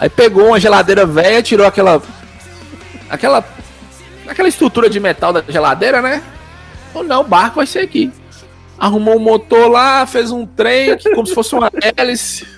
[0.00, 2.02] Aí pegou uma geladeira velha, tirou aquela.
[3.10, 3.44] aquela.
[4.26, 6.22] aquela estrutura de metal da geladeira, né?
[6.90, 8.10] Falou, não, o barco vai ser aqui.
[8.78, 12.48] Arrumou um motor lá, fez um trem como se fosse uma hélice.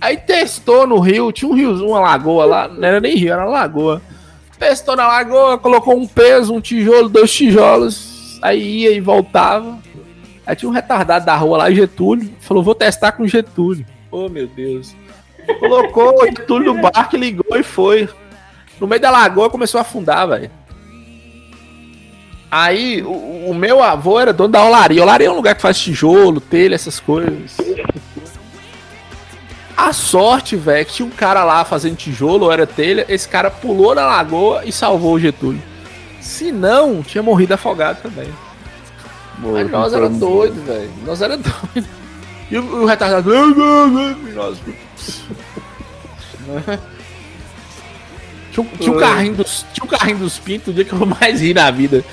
[0.00, 3.44] Aí testou no rio, tinha um rio, uma lagoa lá, não era nem rio, era
[3.44, 4.00] lagoa.
[4.58, 9.78] Testou na lagoa, colocou um peso, um tijolo, dois tijolos, aí ia e voltava.
[10.50, 13.86] Aí tinha um retardado da rua lá, Getúlio, falou, vou testar com Getúlio.
[14.10, 14.96] Oh, meu Deus.
[15.60, 18.08] Colocou o Getúlio no barco, ligou e foi.
[18.80, 20.50] No meio da lagoa começou a afundar, velho.
[22.50, 25.00] Aí, o, o meu avô era dono da olaria.
[25.00, 27.56] Olaria é um lugar que faz tijolo, telha, essas coisas.
[29.76, 33.52] A sorte, velho, que tinha um cara lá fazendo tijolo, ou era telha, esse cara
[33.52, 35.62] pulou na lagoa e salvou o Getúlio.
[36.20, 38.28] Se não, tinha morrido afogado também.
[39.42, 40.90] Mas nós era doido, velho.
[41.04, 41.88] Nós era doido.
[42.50, 43.30] E o, o retardado.
[44.34, 44.58] Nós-
[48.52, 51.06] Tinha um, tinha um carrinho dos, tinha um carrinho dos pintos, o dia que eu
[51.06, 52.04] mais ri na vida.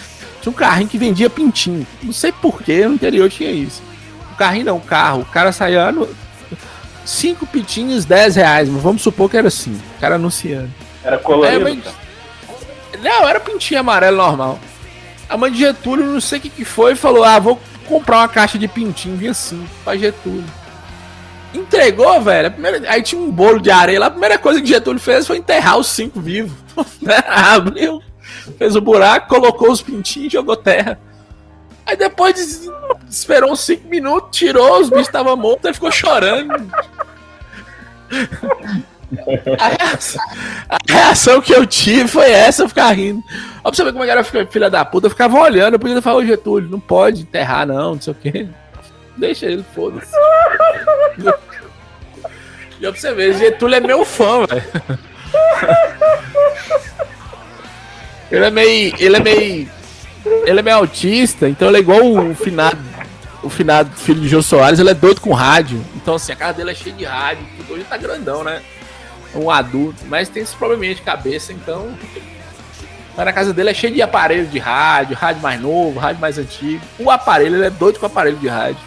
[0.41, 1.85] Tinha um carrinho que vendia pintinho.
[2.03, 3.81] Não sei porquê, no interior tinha isso.
[4.33, 5.21] O carrinho não, o carro.
[5.21, 6.07] O cara saía no.
[7.03, 8.69] Cinco pintinhos, 10 reais.
[8.69, 9.79] Mas vamos supor que era assim.
[9.97, 10.69] O cara anunciando.
[11.03, 11.61] Era É, colorido.
[11.63, 14.59] mas- Não, era pintinho amarelo normal.
[15.29, 18.27] A mãe de Getúlio, não sei o que, que foi, falou: Ah, vou comprar uma
[18.27, 19.17] caixa de pintinho.
[19.17, 20.43] Vinha assim, pra Getúlio.
[21.53, 22.51] Entregou, velho.
[22.51, 24.05] primeira- Aí tinha um bolo de areia lá.
[24.07, 26.51] A primeira coisa que Getúlio fez foi enterrar os cinco vivos.
[27.01, 27.15] Né?
[27.27, 28.01] Abriu,
[28.57, 30.99] fez o buraco, colocou os pintinhos e jogou terra.
[31.85, 32.69] Aí depois
[33.09, 36.53] esperou uns cinco minutos, tirou, os bichos estavam mortos, ele ficou chorando.
[39.59, 40.21] A reação,
[40.69, 43.23] a reação que eu tive foi essa, eu ficar rindo.
[43.63, 45.79] Ó, pra você ver como é que era filha- da puta, eu ficava olhando, eu
[45.79, 48.47] podia falar, ô Getúlio, não pode enterrar não, não sei o quê.
[49.15, 50.11] Deixa ele, foda-se.
[52.79, 54.63] E ó, pra você ver, Getúlio é meu fã, velho.
[58.31, 58.93] Ele é meio.
[58.99, 59.69] Ele é meio.
[60.45, 62.77] Ele é meio autista, então ele é igual o finado.
[63.43, 65.81] O finado filho de Jô Soares, ele é doido com rádio.
[65.95, 67.45] Então, assim, a casa dele é cheia de rádio.
[67.69, 68.61] Hoje tá grandão, né?
[69.35, 71.89] É um adulto, mas tem esse probleminha de cabeça, então.
[73.15, 76.37] Mas na casa dele é cheio de aparelho de rádio, rádio mais novo, rádio mais
[76.37, 76.81] antigo.
[76.99, 78.79] O aparelho, ele é doido com o aparelho de rádio.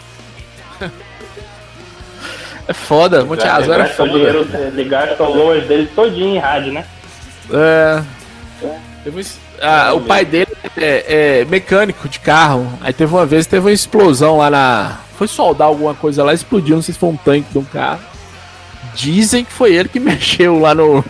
[2.67, 4.09] É foda, Monte Azul era foda.
[4.11, 6.85] dinheiro, ele gasta o loas dele todinho em rádio, né?
[7.51, 8.01] É.
[9.03, 12.71] Teve um es- ah, o pai dele é, é mecânico de carro.
[12.81, 14.97] Aí teve uma vez, teve uma explosão lá na.
[15.17, 17.99] Foi soldar alguma coisa lá, explodiu, não sei se foi um tanque de um carro.
[18.95, 21.03] Dizem que foi ele que mexeu lá no.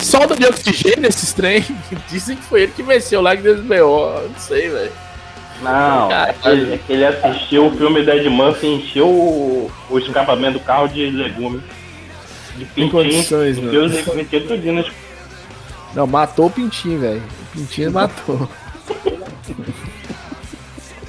[0.00, 1.64] Solda de oxigênio esses trem.
[2.10, 4.28] Dizem que foi ele que mexeu lá que BO.
[4.28, 4.92] Não sei, velho.
[5.62, 9.06] Não, é que, ele, é que ele assistiu o filme da Ed Murphy e encheu
[9.06, 11.62] o, o escapamento do carro de legumes.
[12.56, 12.90] De pintinho.
[12.90, 13.70] condições, né?
[13.70, 14.86] Deus tudinho nas
[15.94, 17.22] Não, matou o Pintinho, velho.
[17.22, 18.48] O Pintinho matou.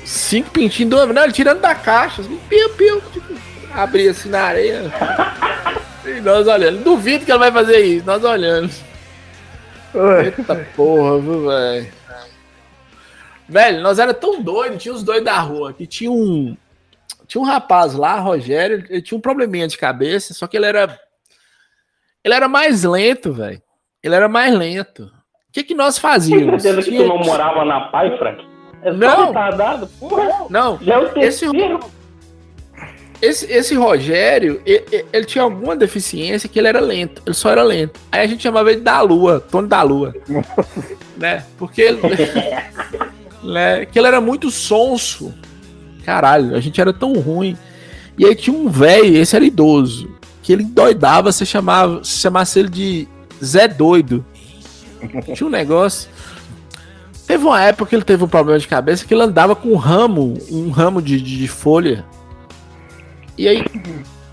[0.06, 2.22] Cinco pintinhos do Não, ele tirando da caixa.
[2.22, 3.02] assim, Piu, piu.
[3.12, 3.34] Tipo,
[3.76, 4.84] abria assim na areia.
[6.06, 6.84] E nós olhando.
[6.84, 8.06] Duvido que ele vai fazer isso.
[8.06, 8.70] Nós olhando.
[10.22, 11.94] Eita porra, viu, velho.
[13.48, 16.58] Velho, nós era tão doidos, tinha os dois da rua, que tinha um.
[17.26, 21.00] Tinha um rapaz lá, Rogério, ele tinha um probleminha de cabeça, só que ele era.
[22.22, 23.62] Ele era mais lento, velho.
[24.04, 25.04] Ele era mais lento.
[25.50, 26.62] O que, que nós fazíamos?
[26.62, 28.46] certeza que tu não morava na Pai, Frank?
[28.82, 29.28] É só Não.
[29.28, 29.88] retardado?
[30.00, 31.78] Porra, Não, já é o esse, terceiro.
[31.80, 32.03] esse,
[33.26, 37.22] esse Rogério, ele, ele- tinha alguma deficiência que ele era lento.
[37.26, 38.00] Ele só era lento.
[38.12, 40.14] Aí a gente chamava ele da Lua, Tony da Lua.
[41.18, 41.46] né?
[41.58, 42.00] Porque ele.
[43.44, 43.86] né?
[43.86, 45.34] Que ele era muito sonso.
[46.06, 47.58] Caralho, a gente era tão ruim.
[48.18, 50.10] E aí tinha um velho, esse era idoso,
[50.42, 53.08] que ele doidava, você chamava, se chamasse ele de
[53.44, 54.24] Zé Doido.
[55.34, 56.10] Tinha um negócio.
[57.26, 59.78] Teve uma época que ele teve um problema de cabeça que ele andava com um
[59.78, 62.06] ramo, um ramo de, de, de folha.
[63.38, 63.66] E aí,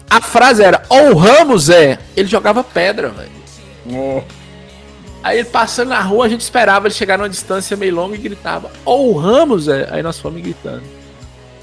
[0.09, 1.99] a frase era: Ou o Ramos é.
[2.17, 3.31] Ele jogava pedra, velho.
[5.23, 8.19] Aí ele passando na rua, a gente esperava ele chegar numa distância meio longa e
[8.19, 9.89] gritava: Ou o Ramos é.
[9.91, 10.83] Aí nós fomos gritando: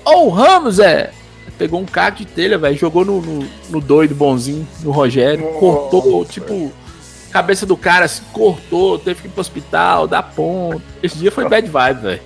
[0.06, 1.12] Ou o Ramos é.
[1.58, 6.24] Pegou um caco de telha, velho, jogou no, no, no doido bonzinho, no Rogério, cortou,
[6.24, 6.72] tipo,
[7.32, 10.84] cabeça do cara, assim, cortou, teve que ir pro hospital, dar ponto.
[11.02, 12.22] Esse dia foi bad vibe, velho.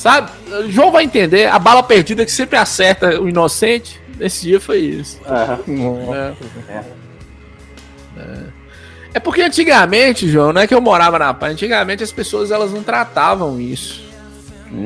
[0.00, 0.30] Sabe?
[0.50, 4.00] O João vai entender, a bala perdida que sempre acerta o inocente.
[4.18, 5.20] Esse dia foi isso.
[5.26, 6.32] É.
[8.18, 8.44] É.
[9.12, 12.72] É porque antigamente, João, não é que eu morava na paz, antigamente as pessoas elas
[12.72, 14.02] não tratavam isso.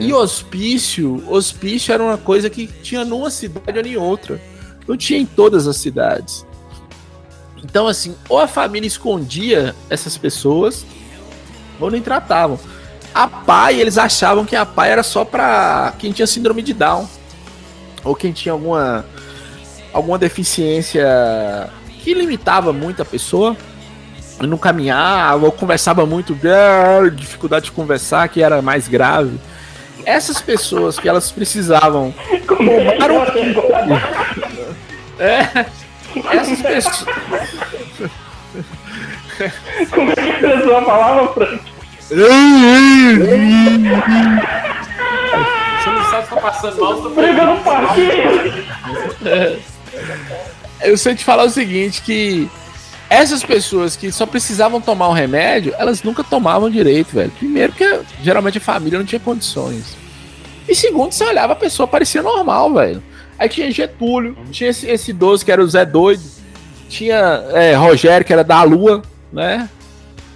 [0.01, 4.41] E hospício, hospício era uma coisa que tinha numa cidade ou em outra.
[4.89, 6.45] Não tinha em todas as cidades.
[7.63, 10.85] Então, assim, ou a família escondia essas pessoas,
[11.79, 12.59] ou nem tratavam.
[13.15, 17.09] A pai, eles achavam que a pai era só pra quem tinha síndrome de Down.
[18.03, 19.07] Ou quem tinha alguma,
[19.93, 21.71] alguma deficiência
[22.03, 23.57] que limitava muito a pessoa.
[24.41, 26.37] Não caminhava, ou conversava muito,
[27.15, 29.39] dificuldade de conversar, que era mais grave.
[30.05, 32.13] Essas pessoas que elas precisavam
[32.49, 34.25] tomar um...
[35.17, 35.67] É,
[36.33, 37.05] essas pessoas.
[39.93, 41.74] Como é que expressou a palavra, Frank?
[42.09, 42.15] Você
[45.91, 48.55] não sabe se tá passando mal, você Briga no parquinho!
[50.83, 52.51] Eu sei te falar o seguinte, que
[53.09, 57.31] essas pessoas que só precisavam tomar um remédio, elas nunca tomavam direito, velho.
[57.31, 59.97] Primeiro que geralmente a família não tinha condições.
[60.69, 63.03] E segundo, você olhava, a pessoa parecia normal, velho.
[63.39, 66.23] Aí tinha Getúlio, tinha esse, esse idoso que era o Zé Doido,
[66.89, 69.03] tinha é, Rogério, que era da Lua,
[69.33, 69.69] né?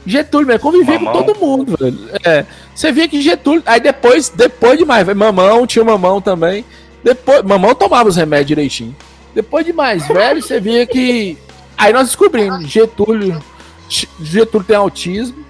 [0.09, 1.23] Getúlio, velho, convivia com Mamão.
[1.23, 1.99] todo mundo, velho.
[2.25, 3.63] É, você via que Getúlio.
[3.67, 6.65] Aí depois, depois demais, velho, Mamão, tinha Mamão também.
[7.05, 8.97] Depois, Mamão tomava os remédios direitinho.
[9.35, 11.37] Depois de mais velho, você via que.
[11.77, 13.39] Aí nós descobrimos, Getúlio.
[14.21, 15.45] Getúlio tem autismo.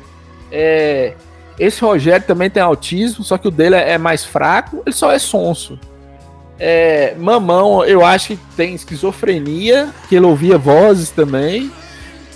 [0.51, 1.15] É,
[1.59, 5.13] esse Rogério também tem autismo, só que o dele é é mais fraco, ele só
[5.13, 5.79] é sonso.
[6.59, 11.71] É, Mamão, eu acho que tem esquizofrenia, que ele ouvia vozes também.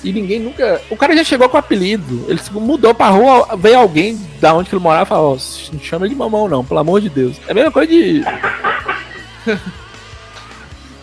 [0.03, 0.81] E ninguém nunca.
[0.91, 2.27] O cara já chegou com apelido.
[2.29, 5.81] Ele mudou pra rua, veio alguém da onde que ele morava e falou: ó, não
[5.81, 7.37] chama ele de mamão, não, pelo amor de Deus.
[7.47, 8.23] É a mesma coisa de.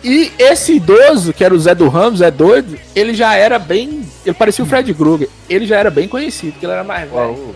[0.04, 4.06] e esse idoso, que era o Zé do Ramos, Zé doido, ele já era bem.
[4.24, 5.30] Ele parecia o Fred Krueger.
[5.48, 7.54] Ele já era bem conhecido, porque ele era mais velho.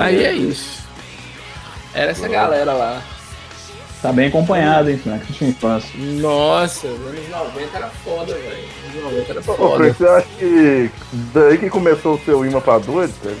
[0.00, 0.84] Aí é isso.
[1.94, 3.02] Era essa galera lá.
[4.06, 5.32] Tá bem acompanhado, hein, Frank?
[5.32, 5.90] Sua infância.
[5.98, 8.64] Nossa, anos 90 era foda, velho.
[8.92, 9.76] Anos 90 era Ô, foda.
[9.78, 10.90] Frank, você acha que
[11.34, 13.34] daí que começou o seu imã pra doido, cara?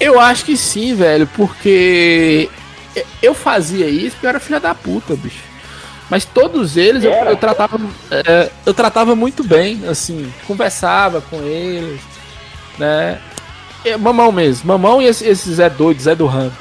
[0.00, 2.48] Eu acho que sim, velho, porque
[3.22, 5.42] eu fazia isso porque eu era filha da puta, bicho.
[6.08, 7.78] Mas todos eles eu, eu tratava,
[8.10, 12.00] é, eu tratava muito bem, assim, conversava com eles,
[12.78, 13.20] né?
[13.84, 16.52] É, Mamão mesmo, Mamão e esse, esse Zé doido, Zé do Ramo.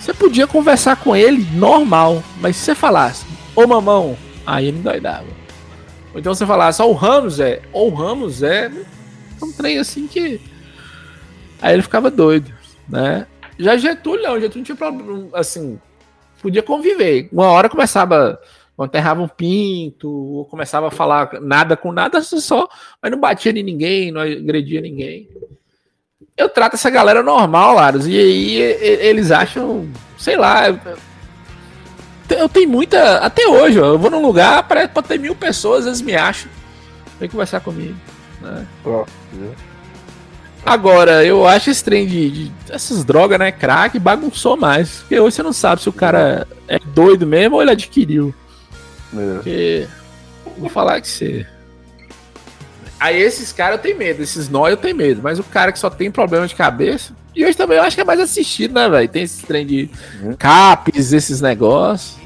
[0.00, 5.26] Você podia conversar com ele normal, mas se você falasse, ô Mamão, aí ele doidava.
[6.14, 8.70] Ou então você falasse, ó, o Ramos é, ou o Ramos é,
[9.42, 10.40] um trem assim que.
[11.60, 12.52] Aí ele ficava doido,
[12.88, 13.26] né?
[13.58, 15.78] Já Getúlio não, Getúlio tinha problema, assim,
[16.40, 17.28] podia conviver.
[17.32, 18.40] Uma hora começava,
[18.80, 22.68] enterrava um pinto, ou começava a falar nada com nada só,
[23.02, 25.28] mas não batia em ninguém, não agredia ninguém.
[26.38, 30.68] Eu trato essa galera normal, Laros, e aí eles acham, sei lá.
[30.68, 33.18] eu- tenho muita.
[33.18, 36.48] Até hoje, eu vou num lugar, parece pode ter mil pessoas, eles me acham.
[37.18, 37.96] Vem conversar comigo.
[38.40, 38.64] Né?
[40.64, 43.50] Agora, eu acho esse trem de, de- essas drogas, né?
[43.50, 44.98] Crack, bagunçou mais.
[44.98, 48.34] Porque hoje você não sabe se o cara é doido mesmo ou ele adquiriu.
[49.16, 49.34] É.
[49.34, 49.88] Porque.
[50.58, 51.46] Vou falar que você.
[53.00, 55.20] Aí esses caras eu tenho medo, esses nó eu tenho medo.
[55.22, 57.12] Mas o cara que só tem problema de cabeça.
[57.34, 59.08] E hoje também eu acho que é mais assistido, né, velho?
[59.08, 59.88] Tem esse trem de
[60.38, 62.18] capes, esses negócios.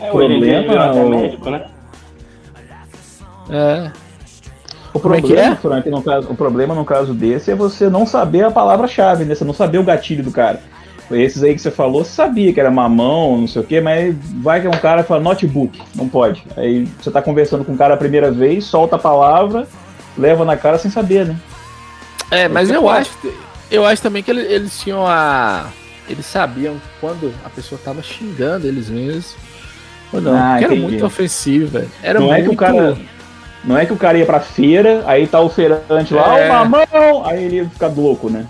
[0.00, 1.66] É, hoje em dia Problema, virou até o- médico, né?
[3.50, 3.90] É.
[4.94, 5.56] O é problema, que é?
[5.56, 9.34] Frank, no caso, o problema no caso desse é você não saber a palavra-chave, né?
[9.34, 10.60] Você não saber o gatilho do cara.
[11.10, 14.14] Esses aí que você falou, você sabia que era mamão, não sei o quê, mas
[14.42, 16.42] vai que é um cara que fala notebook, não pode.
[16.56, 19.66] Aí você tá conversando com o cara a primeira vez, solta a palavra,
[20.16, 21.36] leva na cara sem saber, né?
[22.30, 22.98] É, mas eu foda.
[23.00, 23.10] acho,
[23.70, 25.66] eu acho também que ele- eles tinham a.
[26.08, 29.36] Eles sabiam quando a pessoa tava xingando eles mesmos.
[30.12, 31.90] Ou não, Ah, porque era muito ofensivo, velho.
[32.02, 32.40] Era não muito...
[32.40, 32.96] é que o cara.
[33.62, 36.46] Não é que o cara ia pra feira, aí tá o feirante lá, É.
[36.50, 38.44] o mamão, aí ele ia ficar louco, né?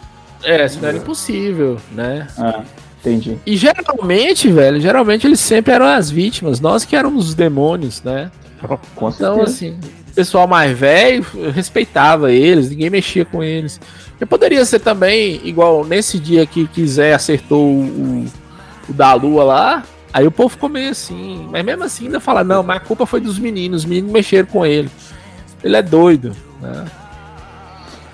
[0.45, 2.29] É, senão era impossível, né?
[2.39, 2.62] Ah,
[3.01, 3.39] entendi.
[3.47, 8.31] E geralmente, velho, geralmente eles sempre eram as vítimas, nós que éramos os demônios, né?
[8.95, 9.79] Com Então, assim,
[10.11, 13.81] o pessoal mais velho respeitava eles, ninguém mexia com eles.
[14.21, 18.25] Eu poderia ser também, igual nesse dia que quiser acertou o,
[18.89, 22.45] o da lua lá, aí o povo ficou meio assim, mas mesmo assim ainda fala,
[22.45, 24.91] não, mas a culpa foi dos meninos, os meninos mexeram com ele.
[25.62, 26.85] Ele é doido, né?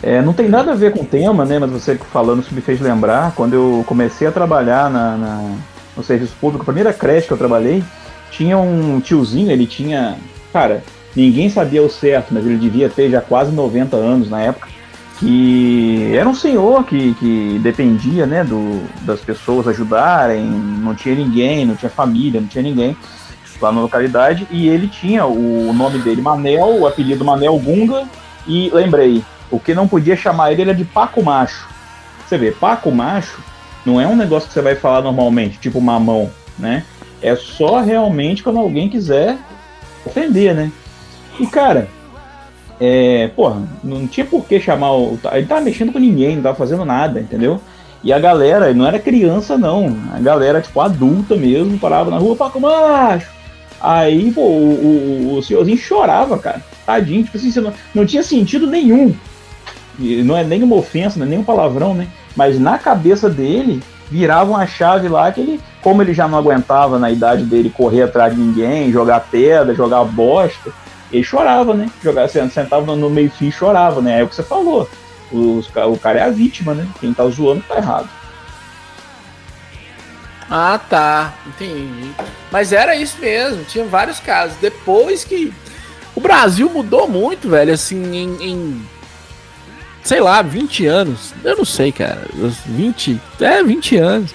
[0.03, 1.59] É, não tem nada a ver com o tema, né?
[1.59, 5.55] Mas você falando isso me fez lembrar, quando eu comecei a trabalhar na, na-
[5.97, 7.83] no serviço público, a primeira creche que eu trabalhei,
[8.31, 10.17] tinha um tiozinho, ele tinha.
[10.53, 10.83] Cara,
[11.15, 14.69] ninguém sabia o certo, mas ele devia ter já quase 90 anos na época.
[15.19, 21.67] Que era um senhor que, que dependia, né, do, das pessoas ajudarem, não tinha ninguém,
[21.67, 22.97] não tinha família, não tinha ninguém
[23.61, 28.05] lá na localidade, e ele tinha o nome dele Manel, o apelido Manel Gunga,
[28.47, 31.69] e lembrei, o que não podia chamar ele era de Paco Macho.
[32.27, 33.43] Você vê, Paco Macho
[33.85, 36.85] não é um negócio que você vai falar normalmente, tipo mamão, né?
[37.23, 39.37] É só realmente quando alguém quiser
[40.05, 40.71] ofender, né?
[41.39, 41.89] E cara,
[42.81, 45.19] é, porra, não tinha por que chamar o.
[45.33, 47.61] Ele tava mexendo com ninguém, não tava fazendo nada, entendeu?
[48.03, 52.35] E a galera, não era criança não, a galera, tipo, adulta mesmo, parava na rua,
[52.35, 53.29] Paco Macho!
[53.79, 56.63] Aí, pô, o, o, o senhorzinho chorava, cara.
[56.85, 59.15] Tadinho, tipo assim, não, não tinha sentido nenhum.
[60.25, 62.09] Não é nem uma ofensa, não é nem um palavrão, né?
[62.37, 66.99] Mas na cabeça dele, virava uma chave lá que ele, como ele já não aguentava
[66.99, 70.71] na idade dele correr atrás de ninguém, jogar pedra, jogar bosta,
[71.13, 71.91] ele chorava, né?
[72.03, 74.21] Jogava, sentava no- meio fio e chorava, né?
[74.21, 74.89] É o que você falou.
[75.75, 76.87] Ca- o cara é a vítima, né?
[77.01, 78.09] Quem tá zoando tá errado.
[80.51, 81.33] Ah, tá.
[81.47, 82.11] Entendi.
[82.51, 84.57] Mas era isso mesmo, tinha vários casos.
[84.61, 85.53] Depois que.
[86.15, 88.51] O Brasil mudou muito, velho, assim, em.
[88.51, 88.83] em,
[90.03, 91.33] sei lá, 20 anos.
[91.45, 92.23] Eu não sei, cara.
[92.35, 93.21] os 20.
[93.41, 94.31] É, 20 anos.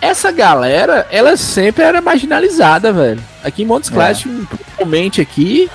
[0.00, 3.22] Essa galera, ela sempre era marginalizada, velho.
[3.44, 3.94] Aqui em Montes É.
[3.94, 5.70] Claros, principalmente aqui.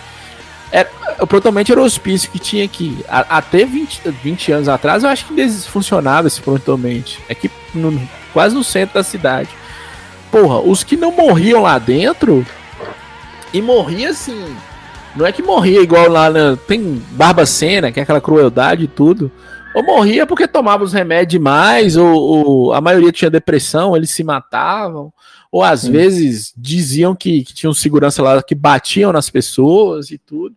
[0.69, 0.89] Era,
[1.27, 3.03] provavelmente era o hospício que tinha aqui.
[3.07, 7.19] A- até 20, 20 anos atrás, eu acho que funcionava esse prontamente.
[7.29, 8.01] Aqui, no-
[8.33, 9.47] quase no centro da cidade.
[10.29, 12.45] Porra, os que não morriam lá dentro.
[13.53, 14.57] E morria assim.
[15.17, 16.55] Não é que morria igual lá na.
[16.55, 19.31] Tem Barbacena, que é aquela crueldade e tudo.
[19.73, 24.23] Ou morria porque tomava os remédios demais, ou, ou a maioria tinha depressão, eles se
[24.23, 25.11] matavam.
[25.51, 30.55] Ou às vezes diziam que, que tinham segurança lá que batiam nas pessoas e tudo.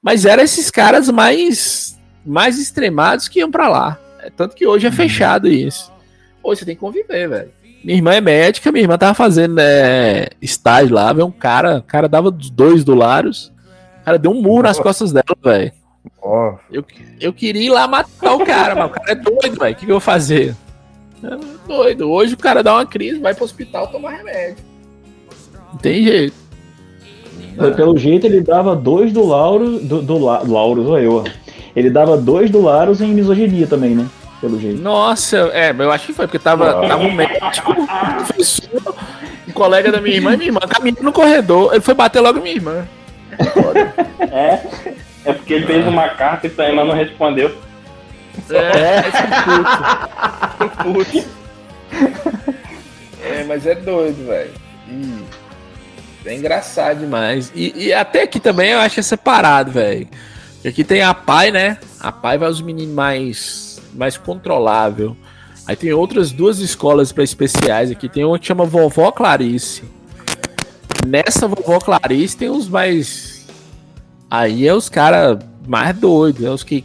[0.00, 3.98] Mas eram esses caras mais, mais extremados que iam pra lá.
[4.20, 5.90] É, tanto que hoje é fechado isso.
[6.40, 7.50] Hoje você tem que conviver, velho.
[7.82, 11.82] Minha irmã é médica, minha irmã tava fazendo né, estágio lá, veio um cara, o
[11.82, 13.57] cara dava dois do Laros, o
[14.08, 15.72] cara deu um muro nas costas dela, velho.
[16.70, 16.84] Eu,
[17.20, 19.72] eu queria ir lá matar o cara, mas o cara é doido, velho.
[19.72, 20.56] O que, que eu vou fazer?
[21.22, 21.36] É
[21.66, 22.10] doido.
[22.10, 24.64] Hoje o cara dá uma crise, vai pro hospital tomar remédio.
[25.72, 26.34] Não tem jeito.
[27.76, 29.78] Pelo jeito, ele dava dois do Lauro.
[29.80, 31.16] Do, do La, Lauro, sou eu.
[31.16, 31.24] ó.
[31.76, 34.06] Ele dava dois do Laros em misoginia também, né?
[34.40, 34.80] Pelo jeito.
[34.80, 37.86] Nossa, é, eu acho que foi, porque tava, tava um médico, um
[38.24, 38.94] professor,
[39.48, 41.72] um colega da minha irmã e minha irmã caminhando no corredor.
[41.72, 42.86] Ele foi bater logo minha irmã.
[44.30, 44.60] É,
[45.24, 47.56] é porque ele fez uma carta e tua irmã não respondeu.
[48.50, 49.22] É, esse
[50.82, 51.28] puto.
[53.22, 54.52] É, mas é doido, velho.
[56.24, 57.52] É engraçado demais.
[57.54, 60.08] E, e até aqui também eu acho que é separado, velho.
[60.66, 61.78] Aqui tem a pai, né?
[62.00, 65.16] A pai vai os meninos mais, mais controlável.
[65.66, 68.08] Aí tem outras duas escolas para especiais aqui.
[68.08, 69.84] Tem uma que chama Vovó Clarice.
[71.08, 73.46] Nessa Vovó Clarice tem os mais.
[74.30, 76.44] Aí é os caras mais doidos.
[76.44, 76.84] É os que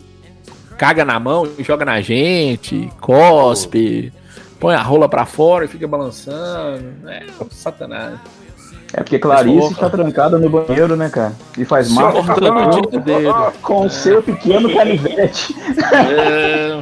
[0.77, 4.13] caga na mão e joga na gente, cospe,
[4.61, 6.85] põe a rola pra fora e fica balançando.
[7.05, 8.17] É um satanás.
[8.93, 11.33] É porque Clarice está trancada no banheiro, né, cara?
[11.57, 12.13] E faz mal
[13.61, 15.53] com o seu pequeno canivete.
[15.93, 16.81] É,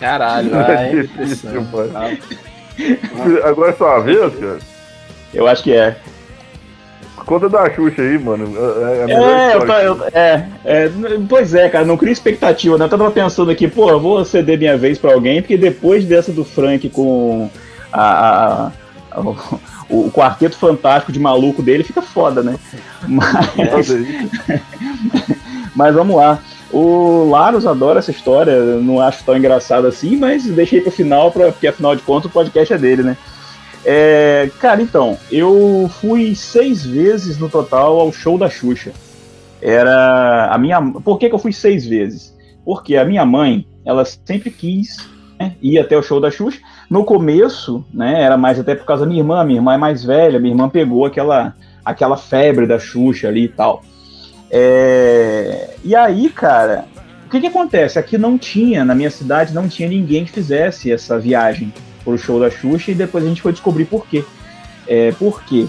[0.00, 0.90] Caralho, vai.
[0.90, 1.92] Que difícil, mano.
[3.44, 4.58] Agora é sua vez, cara.
[5.32, 5.96] Eu acho que é.
[7.26, 8.44] Conta da Xuxa aí, mano.
[8.56, 10.90] É, a melhor É, eu, é, é,
[11.28, 12.84] pois é, cara, não cria expectativa, né?
[12.84, 16.32] Eu tava pensando aqui, pô, eu vou ceder minha vez pra alguém, porque depois dessa
[16.32, 17.50] do Frank com
[17.92, 18.70] a, a-
[19.10, 19.20] a-
[19.90, 22.54] o, o quarteto fantástico de maluco dele, fica foda, né?
[23.08, 23.88] Mas,
[25.74, 26.38] mas vamos lá.
[26.72, 31.52] O Laros adora essa história, não acho tão engraçado assim, mas deixei pro final, pra,
[31.52, 33.16] porque afinal de contas o podcast é dele, né?
[33.88, 38.90] É, cara, então, eu fui seis vezes no total ao show da Xuxa.
[39.62, 40.82] Era a minha.
[40.82, 42.36] Por que, que eu fui seis vezes?
[42.64, 45.08] Porque a minha mãe, ela sempre quis.
[45.38, 46.58] né, Ia até o show da Xuxa.
[46.90, 50.02] No começo, né, era mais até por causa da minha irmã, minha irmã é mais
[50.02, 51.54] velha, minha irmã pegou aquela,
[51.84, 53.84] aquela febre da Xuxa ali e tal.
[54.50, 56.86] É, e aí, cara,
[57.24, 58.00] o que que acontece?
[58.00, 61.72] Aqui não tinha, na minha cidade, não tinha ninguém que fizesse essa viagem
[62.06, 64.24] pro show da Xuxa e depois a gente foi descobrir por quê.
[64.86, 65.66] É, por quê?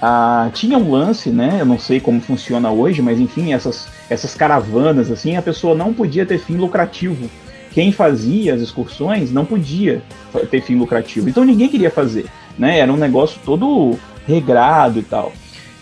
[0.00, 1.56] Ah, tinha um lance, né?
[1.58, 5.92] Eu não sei como funciona hoje, mas enfim, essas, essas caravanas, assim, a pessoa não
[5.92, 7.28] podia ter fim lucrativo.
[7.72, 10.00] Quem fazia as excursões não podia
[10.48, 11.28] ter fim lucrativo.
[11.28, 12.26] Então ninguém queria fazer,
[12.56, 12.78] né?
[12.78, 15.32] Era um negócio todo regrado e tal.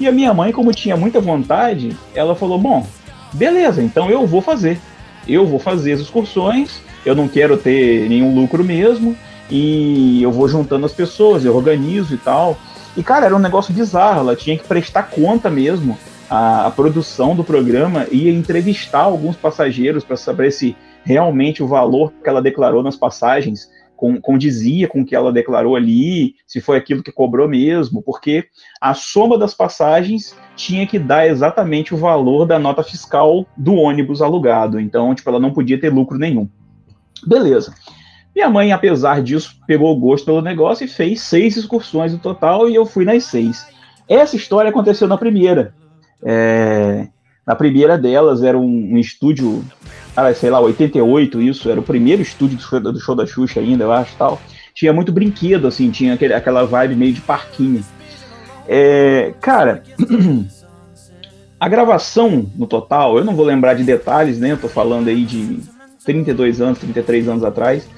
[0.01, 2.87] E a minha mãe, como tinha muita vontade, ela falou: Bom,
[3.35, 4.81] beleza, então eu vou fazer.
[5.29, 9.17] Eu vou fazer as excursões, eu não quero ter nenhum lucro mesmo,
[9.51, 12.57] e eu vou juntando as pessoas, eu organizo e tal.
[12.97, 15.99] E, cara, era um negócio bizarro, ela tinha que prestar conta mesmo.
[16.29, 22.13] A, a produção do programa ia entrevistar alguns passageiros para saber se realmente o valor
[22.13, 23.69] que ela declarou nas passagens
[24.21, 28.45] condizia com o que ela declarou ali, se foi aquilo que cobrou mesmo, porque
[28.81, 34.21] a soma das passagens tinha que dar exatamente o valor da nota fiscal do ônibus
[34.21, 34.79] alugado.
[34.79, 36.47] Então, tipo, ela não podia ter lucro nenhum.
[37.27, 37.75] Beleza.
[38.37, 42.69] Minha mãe, apesar disso, pegou o gosto pelo negócio e fez seis excursões no total
[42.69, 43.67] e eu fui nas seis.
[44.07, 45.73] Essa história aconteceu na primeira.
[46.23, 47.09] É,
[47.47, 49.65] na primeira delas era um, um estúdio,
[50.35, 53.93] sei lá, 88, isso, era o primeiro estúdio do do show da Xuxa ainda, eu
[53.93, 54.39] acho, tal.
[54.75, 57.83] Tinha muito brinquedo, assim, tinha aquele, aquela vibe meio de parquinho.
[58.69, 59.83] É, cara,
[61.59, 64.53] a gravação no total, eu não vou lembrar de detalhes, né?
[64.53, 65.59] Eu tô falando aí de
[66.05, 67.89] 32 anos, 33 anos atrás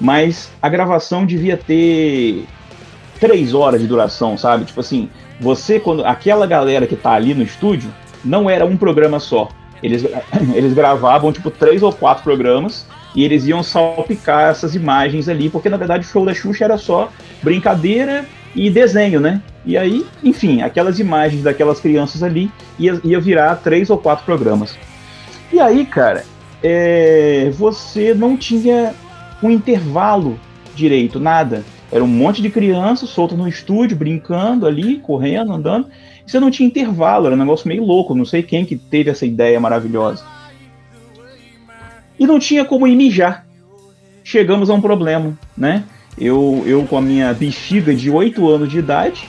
[0.00, 2.44] mas a gravação devia ter
[3.20, 4.64] três horas de duração, sabe?
[4.64, 5.08] Tipo assim,
[5.40, 6.04] você, quando.
[6.04, 7.90] Aquela galera que tá ali no estúdio,
[8.24, 9.48] não era um programa só.
[9.82, 10.04] Eles,
[10.54, 15.70] eles gravavam, tipo, três ou quatro programas e eles iam salpicar essas imagens ali, porque
[15.70, 17.10] na verdade o show da Xuxa era só
[17.42, 19.40] brincadeira e desenho, né?
[19.64, 24.76] E aí, enfim, aquelas imagens daquelas crianças ali ia, ia virar três ou quatro programas.
[25.50, 26.24] E aí, cara,
[26.62, 28.94] é, você não tinha
[29.46, 30.38] um intervalo
[30.74, 31.64] direito, nada.
[31.90, 35.88] Era um monte de crianças soltas no estúdio, brincando ali, correndo, andando.
[36.26, 38.14] E você não tinha intervalo, era um negócio meio louco.
[38.14, 40.24] Não sei quem que teve essa ideia maravilhosa.
[42.18, 43.46] E não tinha como ir mijar.
[44.24, 45.84] Chegamos a um problema, né?
[46.18, 49.28] Eu, eu com a minha bexiga de 8 anos de idade,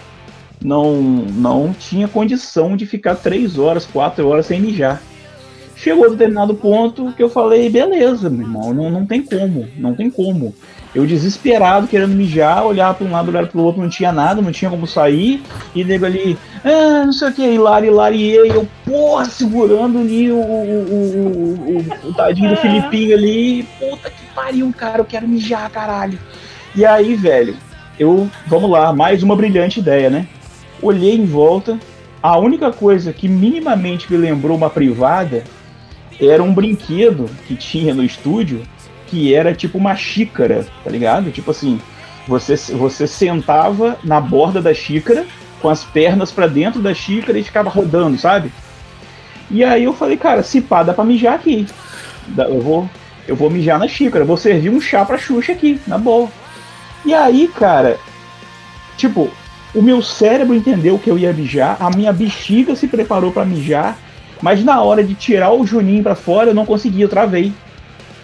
[0.64, 5.02] não, não tinha condição de ficar 3 horas, 4 horas sem mijar.
[5.78, 9.94] Chegou a determinado ponto que eu falei, beleza, meu irmão, não, não tem como, não
[9.94, 10.54] tem como.
[10.95, 14.41] Eu desesperado, querendo mijar, olhar para um lado, olhar para o outro, não tinha nada,
[14.41, 15.44] não tinha como sair.
[15.76, 16.36] E nego ali,
[16.66, 22.10] ah, não sei o que, hilari, e eu, porra, segurando ali o, o, o, o,
[22.10, 23.64] o tadinho do Filipinho ali.
[23.78, 26.18] Puta que pariu, cara, eu quero mijar, caralho.
[26.76, 27.56] E aí, velho,
[27.99, 30.28] eu, vamos lá, mais uma brilhante ideia, né?
[30.82, 31.78] Olhei em volta,
[32.24, 35.44] a única coisa que minimamente me lembrou uma privada
[36.19, 38.64] era um brinquedo que tinha no estúdio
[39.07, 41.31] que era tipo uma xícara, tá ligado?
[41.31, 41.80] Tipo assim,
[42.27, 45.26] você, você sentava na borda da xícara
[45.61, 48.52] com as pernas para dentro da xícara e ficava rodando, sabe?
[49.49, 51.65] E aí eu falei, cara, se pá, dá pra mijar aqui.
[52.38, 52.89] Eu vou,
[53.27, 56.30] eu vou mijar na xícara, vou servir um chá pra Xuxa aqui, na boa.
[57.06, 57.98] E aí, cara,
[58.98, 59.30] tipo,
[59.73, 63.98] o meu cérebro entendeu que eu ia mijar, a minha bexiga se preparou para mijar,
[64.41, 67.53] mas na hora de tirar o Juninho para fora, eu não consegui, eu travei.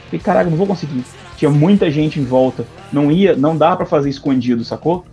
[0.06, 1.04] Falei, caraca, não vou conseguir.
[1.38, 2.66] Tinha muita gente em volta.
[2.92, 5.06] Não ia, não dá para fazer escondido, sacou?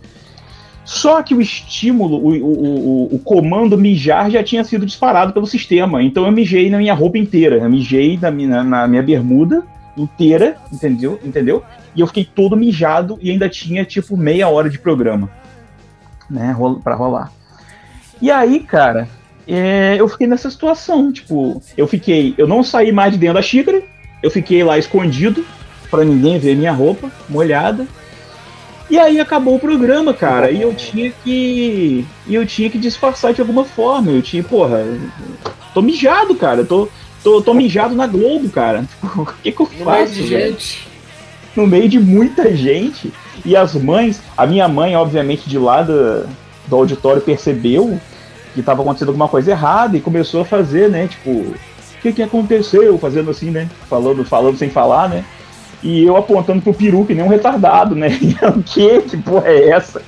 [0.83, 5.45] Só que o estímulo, o, o, o, o, comando mijar já tinha sido disparado pelo
[5.45, 6.03] sistema.
[6.03, 7.57] Então eu mijei na minha roupa inteira.
[7.57, 9.63] Eu mijei na minha, na minha bermuda
[9.97, 11.19] inteira, entendeu?
[11.23, 11.63] entendeu?
[11.95, 15.29] E eu fiquei todo mijado e ainda tinha tipo meia hora de programa,
[16.29, 17.31] né, para rolar.
[18.21, 19.07] E aí, cara,
[19.53, 23.41] é, eu fiquei nessa situação, tipo, eu fiquei, eu não saí mais de dentro da
[23.41, 23.81] xícara,
[24.23, 25.45] eu fiquei lá escondido
[25.89, 27.85] para ninguém ver minha roupa molhada.
[28.89, 33.33] E aí acabou o programa, cara, e eu tinha que e eu tinha que disfarçar
[33.33, 34.11] de alguma forma.
[34.11, 34.85] Eu tinha, porra,
[35.73, 36.87] tô mijado, cara, tô
[37.23, 38.85] tô, tô mijado na Globo, cara.
[39.17, 39.97] O que que eu No faço?
[39.97, 40.51] meio de velho?
[40.51, 40.87] gente.
[41.55, 43.11] no meio de muita gente.
[43.45, 46.27] E as mães, a minha mãe, obviamente, de lá do,
[46.67, 47.99] do auditório, percebeu
[48.53, 51.07] que estava acontecendo alguma coisa errada e começou a fazer, né?
[51.07, 51.55] Tipo, o
[52.01, 52.97] que, que aconteceu?
[52.97, 53.69] Fazendo assim, né?
[53.87, 55.23] Falando, falando sem falar, né?
[55.83, 58.09] E eu apontando pro peru que nem um retardado, né?
[58.55, 59.01] O que?
[59.01, 60.01] Que porra é essa?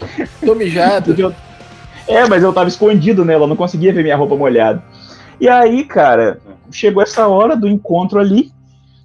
[0.45, 1.33] Tô mijado.
[2.07, 4.83] É, mas eu tava escondido nela, não conseguia ver minha roupa molhada.
[5.39, 6.39] E aí, cara,
[6.71, 8.51] chegou essa hora do encontro ali,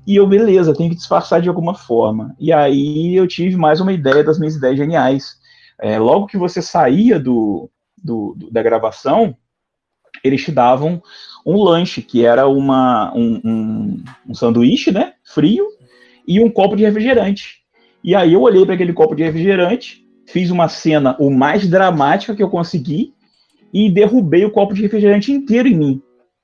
[0.07, 2.35] E eu, beleza, tenho que disfarçar de alguma forma.
[2.41, 5.37] E aí eu tive mais uma ideia das minhas ideias geniais.
[5.81, 7.71] É, logo que você saía do,
[8.03, 9.37] do, do- da gravação,
[10.25, 11.01] eles te davam
[11.47, 15.15] um lanche, que era uma, um, um, um sanduíche, né?
[15.25, 15.67] Frio,
[16.27, 17.59] e um copo de refrigerante.
[18.03, 22.35] E aí eu olhei para aquele copo de refrigerante, fiz uma cena o mais dramática
[22.35, 23.15] que eu consegui
[23.73, 26.03] e derrubei o copo de refrigerante inteiro em mim.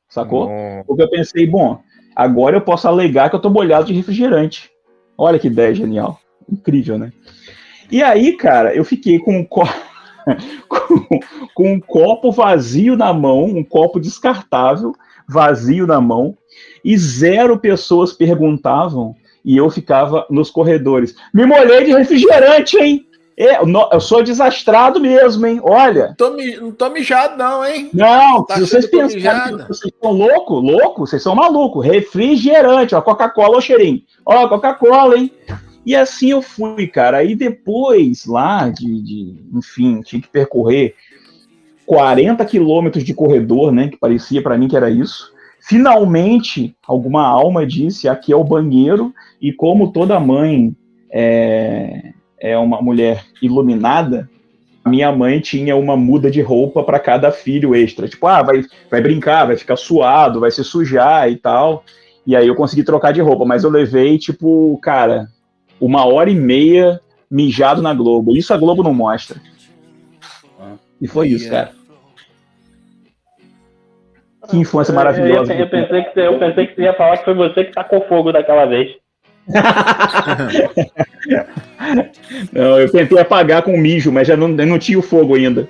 [0.08, 0.46] Sacou?
[0.86, 1.80] Porque eu pensei, bom,
[2.14, 4.70] agora eu posso alegar que eu tô molhado de refrigerante.
[5.18, 6.20] Olha que ideia genial.
[6.50, 7.12] Incrível, né?
[7.90, 9.62] E aí, cara, eu fiquei com um, co-
[10.68, 11.20] com,
[11.54, 14.92] com um copo vazio na mão, um copo descartável,
[15.28, 16.36] vazio na mão,
[16.84, 19.14] e zero pessoas perguntavam,
[19.44, 21.14] e eu ficava nos corredores.
[21.32, 23.06] Me molhei de refrigerante, hein?
[23.36, 25.60] É, no- eu sou desastrado mesmo, hein?
[25.62, 26.14] Olha.
[26.16, 27.90] Tô não tô mijado, não, hein?
[27.92, 31.84] Não, Tá se vocês achando que pensarem vocês são loucos, loucos, vocês são malucos.
[31.84, 34.02] Refrigerante, ó, Coca-Cola, ó, cheirinho.
[34.24, 35.32] Ó, Coca-Cola, hein?
[35.84, 37.18] E assim eu fui, cara.
[37.18, 40.94] Aí depois, lá de, de- enfim, tinha que percorrer
[41.86, 43.88] 40 quilômetros de corredor, né?
[43.88, 45.32] Que parecia pra mim que era isso.
[45.60, 49.12] Finalmente, alguma alma disse: aqui é o banheiro.
[49.40, 50.74] E como toda mãe
[51.10, 54.28] é, é uma mulher iluminada,
[54.86, 58.08] minha mãe tinha uma muda de roupa para cada filho extra.
[58.08, 61.84] Tipo, ah, vai, vai brincar, vai ficar suado, vai se sujar e tal.
[62.26, 65.28] E aí eu consegui trocar de roupa, mas eu levei, tipo, cara,
[65.80, 68.36] uma hora e meia mijado na Globo.
[68.36, 69.40] Isso a Globo não mostra.
[71.00, 71.72] E foi isso, cara.
[74.48, 75.52] Que infância maravilhosa.
[75.54, 77.72] Eu, eu, pensei que, você- eu pensei que você ia falar que foi você que
[77.72, 78.90] tacou fogo daquela vez.
[82.52, 85.68] Não, eu tentei apagar com mijo, mas já não, não tinha o fogo ainda.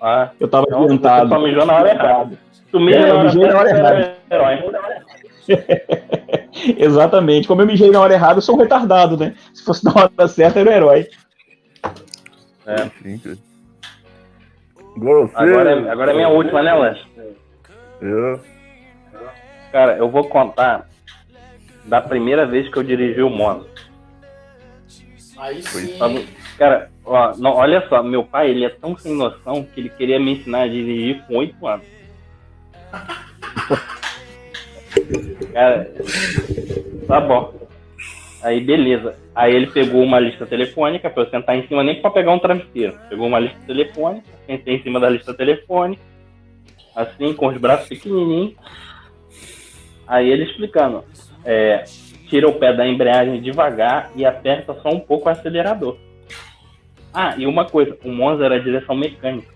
[0.00, 1.28] Ah, Eu tava então, adiantado.
[1.28, 2.38] Você só mijou na hora errada.
[2.70, 4.14] Tu mija É, na eu hora na hora errada.
[5.48, 5.56] É
[6.78, 6.84] um.
[6.84, 7.48] Exatamente.
[7.48, 9.34] Como eu mijei na hora errada, eu sou um retardado, né?
[9.54, 11.08] Se fosse na hora certa, eu era o herói.
[12.64, 12.92] Cara.
[15.34, 17.00] Agora é- agora é minha última, né, Lance?
[18.00, 18.40] Eu-
[19.72, 20.88] Cara, eu vou contar
[21.84, 23.66] da primeira vez que eu dirigi o Monza.
[25.38, 25.96] Aí sim.
[26.58, 30.18] Cara, ó, não, olha só, meu pai, ele é tão sem noção que ele queria
[30.20, 31.86] me ensinar a dirigir com 8 anos.
[35.60, 35.92] Cara,
[37.06, 37.52] tá bom.
[38.42, 39.14] Aí, beleza.
[39.34, 42.38] Aí ele pegou uma lista telefônica pra eu sentar em cima, nem pra pegar um
[42.38, 42.98] travesseiro.
[43.10, 46.00] Pegou uma lista telefônica, sentei em cima da lista telefônica,
[46.96, 48.54] assim, com os braços pequenininhos.
[50.06, 51.04] Aí ele explicando,
[51.44, 51.84] é,
[52.30, 55.98] tira o pé da embreagem devagar e aperta só um pouco o acelerador.
[57.12, 59.52] Ah, e uma coisa, o Monza era direção mecânica.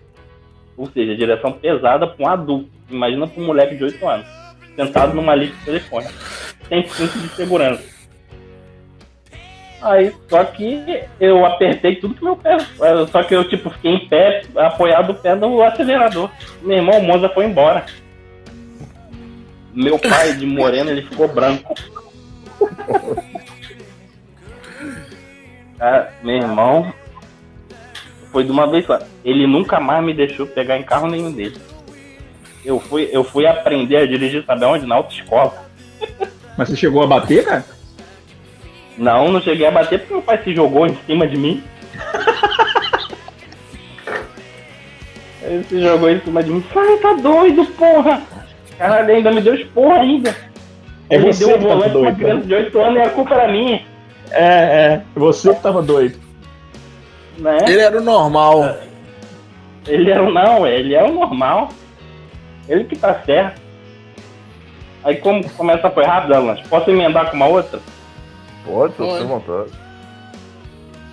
[0.77, 2.69] Ou seja, direção pesada para um adulto.
[2.91, 4.44] Imagina para um moleque de 8 anos,
[4.75, 6.13] sentado numa lista telefônica,
[6.67, 7.95] sem cinto de segurança.
[9.81, 12.57] Aí, só que eu apertei tudo com meu pé.
[13.11, 16.31] Só que eu, tipo, fiquei em pé, apoiado o pé no acelerador.
[16.61, 17.85] Meu irmão, o Monza foi embora.
[19.73, 21.75] Meu pai, de moreno, ele ficou branco.
[25.77, 26.91] Cara, meu irmão,
[28.31, 28.99] foi de uma vez só.
[29.23, 31.61] Ele nunca mais me deixou pegar em carro nenhum dele.
[32.65, 34.85] Eu fui, eu fui aprender a dirigir, sabe onde?
[34.87, 35.53] Na autoescola.
[36.57, 37.63] Mas você chegou a bater, cara?
[38.97, 41.63] Não, não cheguei a bater porque meu pai se jogou em cima de mim.
[45.43, 46.63] Ele se jogou em cima de mim.
[46.73, 48.21] Sai, tá doido, porra!
[48.77, 50.35] Caralho, ainda me deu esporro ainda.
[51.09, 52.15] É Ele você deu um que volante pra doido.
[52.17, 52.45] criança Né?
[52.47, 53.81] de 8 anos e a culpa era minha.
[54.31, 55.01] É, é.
[55.15, 56.19] Você que tava doido.
[57.37, 57.57] Né?
[57.67, 58.75] Ele era o normal.
[59.87, 61.69] Ele era o não, ele é o normal.
[62.67, 63.61] Ele que tá certo.
[65.03, 66.55] Aí como começa foi rápido, Alan?
[66.67, 67.79] Posso emendar com uma outra?
[68.65, 69.19] Pode, tô Pode.
[69.19, 69.71] sem vontade.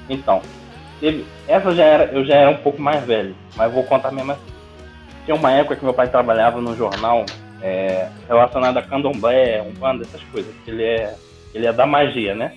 [0.08, 0.40] Então,
[0.98, 4.32] teve, essa já era, eu já era um pouco mais velho, mas vou contar mesmo
[4.32, 4.52] assim.
[5.24, 7.24] Tinha uma época que meu pai trabalhava num jornal
[7.62, 10.52] é, relacionado a candomblé, umbanda, essas coisas.
[10.64, 11.14] que Ele é,
[11.54, 12.56] ele é da magia, né?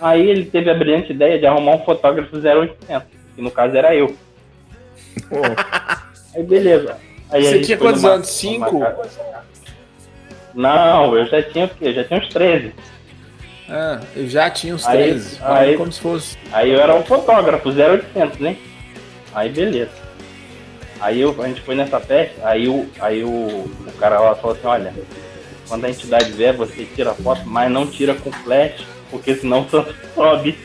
[0.00, 3.06] Aí ele teve a brilhante ideia de arrumar um fotógrafo 0800,
[3.36, 4.14] que no caso era eu.
[6.34, 6.96] Aí beleza.
[7.32, 8.28] Aí Você tinha quantos anos?
[8.28, 8.82] Cinco?
[10.54, 11.92] Não, eu já tinha o quê?
[11.92, 12.74] Já tinha uns 13.
[13.68, 15.38] Ah, eu já tinha uns Aí- 13.
[15.42, 16.36] aí- como se fosse.
[16.52, 18.56] Aí eu era um fotógrafo, 0800, né?
[19.32, 19.92] Aí beleza.
[21.00, 24.56] Aí eu- a gente foi nessa festa, aí, o, aí o, o cara lá falou
[24.56, 24.92] assim, olha,
[25.68, 29.86] quando a entidade vier, você tira foto, mas não tira com flash, porque senão só
[30.16, 30.58] sobe.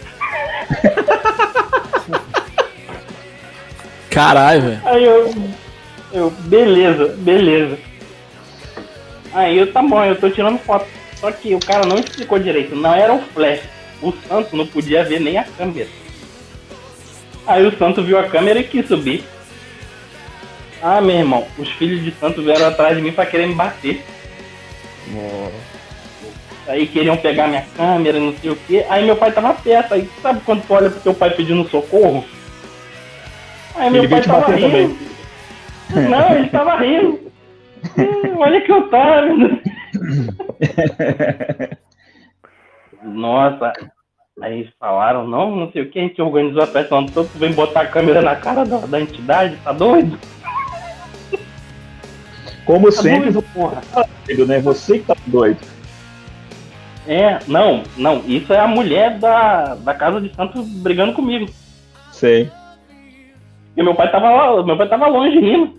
[4.09, 4.81] Caralho, velho.
[4.85, 5.33] Aí eu,
[6.15, 7.77] eu, beleza, beleza.
[9.33, 10.87] Aí eu, tá bom, eu tô tirando foto.
[11.19, 13.61] Só que o cara não explicou direito, não era o flash.
[14.01, 15.89] O santo não podia ver nem a câmera.
[17.45, 19.23] Aí o santo viu a câmera e quis subir.
[20.81, 24.03] Ah, meu irmão, os filhos de santo vieram atrás de mim pra querer me bater.
[26.67, 28.83] Aí queriam pegar minha câmera, não sei o que.
[28.89, 29.93] Aí meu pai tava perto.
[29.93, 32.25] Aí sabe quando tu olha pro teu pai pedindo socorro?
[33.75, 35.14] Aí meu Ele pai tava bater rindo.
[35.89, 37.31] Não, ele tava rindo.
[38.37, 39.61] Olha que otário.
[43.03, 43.71] Nossa.
[44.41, 47.29] Aí eles falaram, não, não sei o que, a gente organizou a festa onde todo
[47.35, 50.19] vem botar a câmera na cara da, da entidade, tá doido?
[52.65, 53.81] Como Tá sempre, doido, porra.
[54.27, 54.59] doido, né?
[54.59, 55.59] Você que tá doido.
[57.07, 61.49] É, não, não, isso é a mulher da, da casa de santo brigando comigo.
[62.11, 62.51] Sei.
[63.75, 65.77] E meu pai tava lá, meu pai tava longe rindo.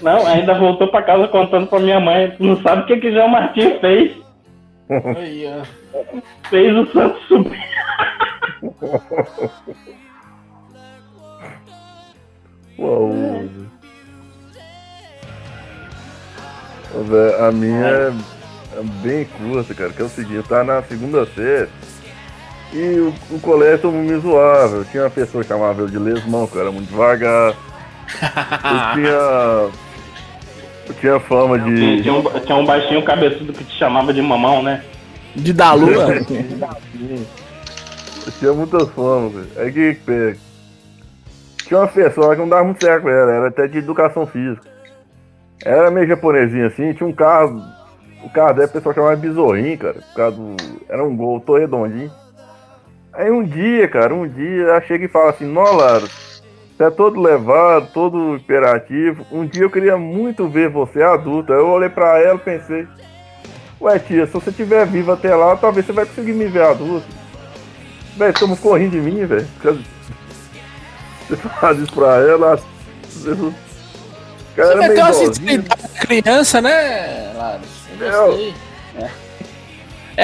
[0.00, 2.34] Não, ainda voltou pra casa contando pra minha mãe.
[2.38, 4.16] Não sabe o que que João Martins fez.
[5.16, 5.64] Aí, ó.
[6.48, 7.64] Fez o santo subir.
[12.78, 13.10] Uau.
[17.46, 18.08] A minha é,
[18.78, 21.68] é bem curta, cara, que é o seguinte, tá na segunda série
[22.72, 24.76] e o, o colégio todo mundo me zoava.
[24.76, 27.54] Eu tinha uma pessoa que chamava eu de lesmão, que eu era muito devagar.
[27.54, 29.70] Eu tinha.
[30.88, 32.02] Eu tinha fama de.
[32.02, 34.82] Tinha um, tinha um baixinho cabeçudo que te chamava de mamão, né?
[35.34, 36.14] De dar lua?
[38.26, 39.48] Eu tinha muitas famas, velho.
[39.56, 40.38] Aí que que pega?
[41.66, 44.62] Tinha uma pessoa que não dava muito certo com ela, era até de educação física.
[45.64, 47.60] Era meio japonesinha assim, tinha um carro.
[48.22, 49.94] O carro dela, o pessoal chamava de besorrinho, cara.
[49.94, 50.56] Por causa do.
[50.88, 52.10] Era um gol todo redondinho.
[53.16, 56.90] Aí um dia, cara, um dia ela chega e fala assim, nó Lara, você é
[56.90, 59.24] todo levado, todo imperativo.
[59.32, 61.54] Um dia eu queria muito ver você adulta.
[61.54, 62.86] Eu olhei pra ela e pensei,
[63.80, 67.06] ué tia, se você estiver viva até lá, talvez você vai conseguir me ver adulto.
[68.18, 69.46] Velho, estamos correndo de mim, velho.
[71.28, 72.56] Você faz isso pra ela.
[73.02, 77.68] Você Você meteu uma sensibilidade de criança, né, Laros?
[78.00, 78.54] Eu gostei.
[78.96, 79.25] É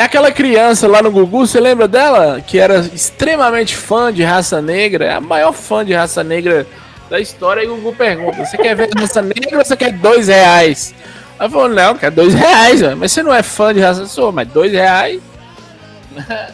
[0.00, 2.40] aquela criança lá no Gugu, você lembra dela?
[2.40, 6.66] Que era extremamente fã de raça negra, é a maior fã de raça negra
[7.10, 7.62] da história.
[7.62, 10.94] E o Gugu pergunta: Você quer ver raça negra ou você quer dois reais?
[11.38, 12.96] Ela falou: Não, quer dois reais, velho.
[12.96, 15.20] mas você não é fã de raça, sou, mas dois reais.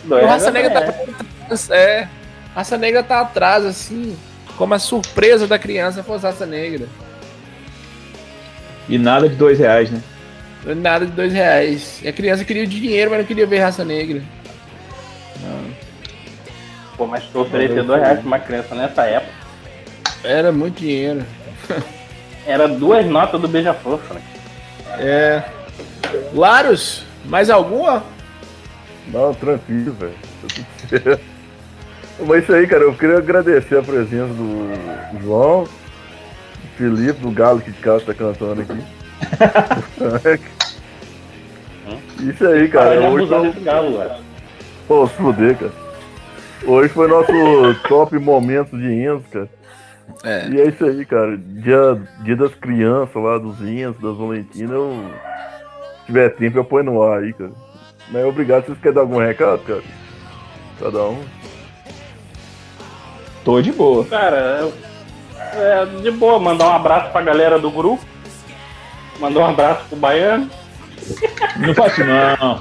[0.05, 0.81] Dois raça reais negra é.
[0.81, 2.09] tá atrás, é.
[2.55, 4.17] Raça negra tá atrás, assim,
[4.57, 6.89] como a surpresa da criança fosse raça negra.
[8.89, 10.03] E nada de dois reais, né?
[10.65, 12.01] Nada de dois reais.
[12.03, 14.23] E a criança queria o dinheiro, mas não queria ver raça negra.
[16.99, 19.33] Pô, mas tu oferecer dois reais pra uma criança nessa época,
[20.25, 21.25] Era muito dinheiro.
[22.45, 24.21] era duas notas do Beija-Flor, né?
[24.99, 25.45] É.
[26.35, 28.03] Laros, mais alguma?
[29.13, 31.21] Não, tranquilo, velho.
[32.27, 37.61] Mas isso aí, cara, eu queria agradecer a presença do João, do Felipe, do Galo
[37.61, 38.98] que de casa tá cantando aqui.
[42.21, 43.11] isso aí, cara.
[43.11, 43.53] Hoje foi...
[43.63, 44.11] galo, velho.
[44.87, 45.73] Pô, se fuder, cara.
[46.67, 47.33] Hoje foi nosso
[47.89, 49.49] top momento de Enzo, cara.
[50.25, 50.49] É.
[50.49, 51.37] E é isso aí, cara.
[51.37, 55.05] Dia, dia das crianças lá, dos Enzo, das Valentinas, eu.
[56.01, 57.53] Se tiver tempo, eu ponho no ar aí, cara.
[58.11, 58.65] Mas obrigado.
[58.65, 59.83] Vocês querem dar algum recado, cara?
[60.81, 61.23] Cada um.
[63.45, 64.05] Tô de boa.
[64.07, 64.73] Cara, eu-
[65.55, 68.05] é de boa, mandar um abraço pra galera do grupo.
[69.19, 70.51] Mandar um abraço pro Baiano.
[71.57, 72.61] Não faço não.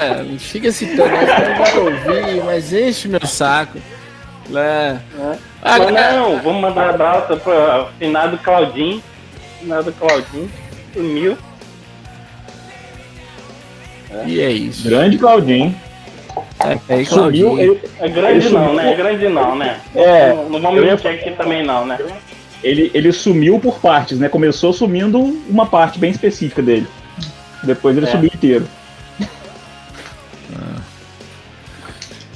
[0.00, 3.78] É, não fica citando, não, não vai ouvir, mas enche meu saco.
[4.54, 4.96] É.
[5.62, 9.02] Ah, Mas cara, não, vamos mandar um abraço pro finado Claudinho.
[9.60, 10.50] Finado Claudinho.
[10.92, 11.38] Sumiu.
[14.26, 14.86] E é isso.
[14.88, 15.74] Grande Claudinho.
[16.60, 17.48] É, é, Sumiu.
[17.50, 17.58] Claudinho.
[17.58, 18.74] Ele, É grande Ele não, sumiu.
[18.76, 18.92] né?
[18.92, 19.80] É grande não, né?
[19.94, 21.98] É, Não, não vamos mentir aqui também não, né?
[22.64, 24.28] Ele, ele sumiu por partes, né?
[24.28, 26.86] Começou sumindo uma parte bem específica dele.
[27.62, 28.10] Depois ele É.
[28.10, 28.66] subiu inteiro.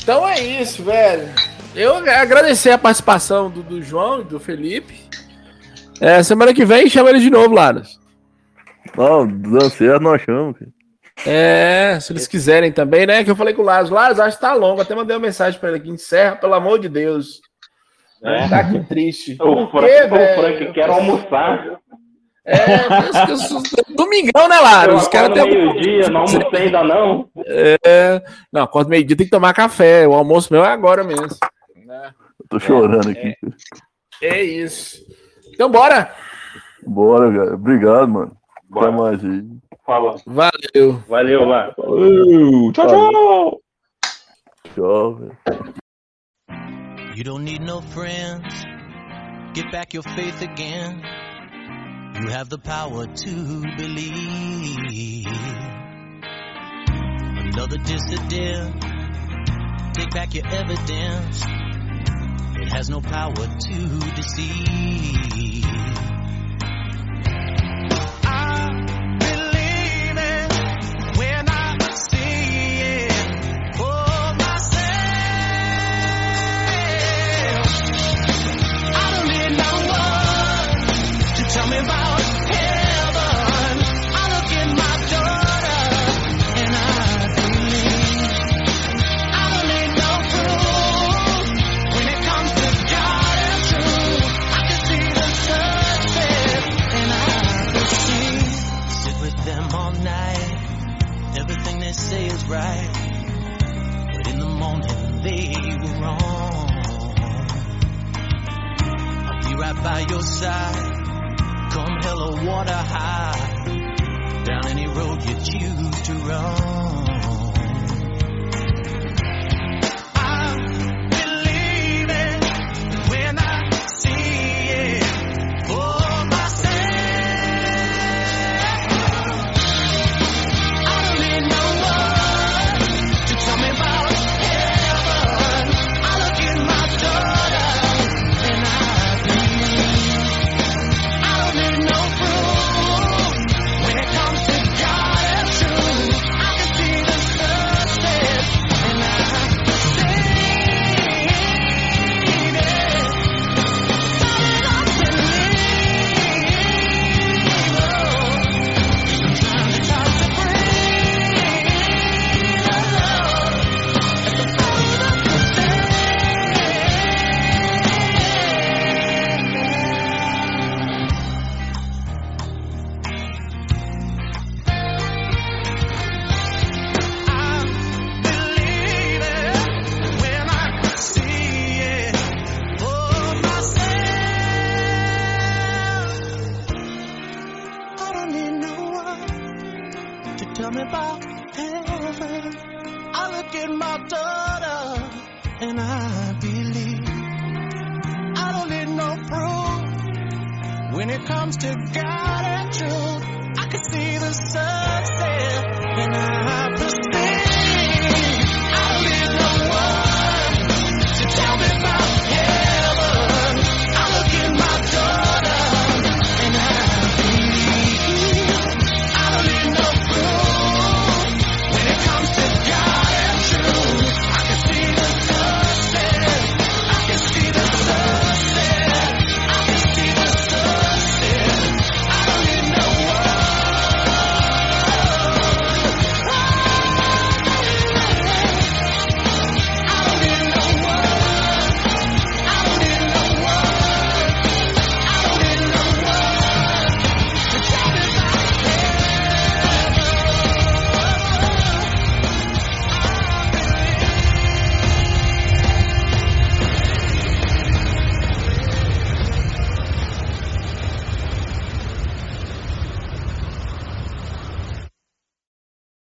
[0.03, 1.29] Então é isso, velho.
[1.75, 4.95] Eu agradecer a participação do, do João e do Felipe.
[6.01, 7.99] É, semana que vem chama ele de novo, Laros.
[8.97, 10.71] Não, dando certo, nós chamamos, cara.
[11.27, 13.25] É, se eles quiserem também, né?
[13.25, 13.91] Que eu falei com o Laros.
[13.91, 14.81] Laros, acho que tá longo.
[14.81, 15.91] Até mandei uma mensagem pra ele aqui.
[15.91, 17.41] Encerra, pelo amor de Deus.
[18.23, 18.49] É.
[18.49, 19.37] Tá que triste.
[19.41, 21.81] O, Por quê, o Frank quer almoçar.
[22.45, 23.63] É, sou...
[23.95, 24.95] domingão, né, Lara?
[24.95, 25.45] Os caras até.
[25.45, 27.29] meio-dia, não almocei ainda não.
[27.47, 30.09] É, não, quando meio-dia, tem que tomar café.
[30.09, 31.27] O almoço meu é agora mesmo.
[31.27, 33.37] Eu tô chorando é, aqui.
[34.23, 35.05] É, é, isso.
[35.53, 36.11] Então, bora.
[36.87, 37.55] Bora, cara.
[37.55, 38.37] Obrigado, mano.
[38.69, 38.89] Bora.
[38.89, 39.45] Até mais aí.
[39.85, 40.17] Fala.
[40.27, 41.03] Valeu.
[41.07, 41.75] Valeu, lá.
[42.73, 43.61] Tchau, tchau.
[44.75, 45.75] Tchau, velho.
[47.19, 48.65] You don't need no friends.
[49.53, 51.03] Get back your faith again.
[52.15, 55.27] You have the power to believe.
[57.43, 58.83] Another dissident.
[59.95, 61.43] Take back your evidence.
[61.43, 65.65] It has no power to deceive.
[81.79, 82.18] about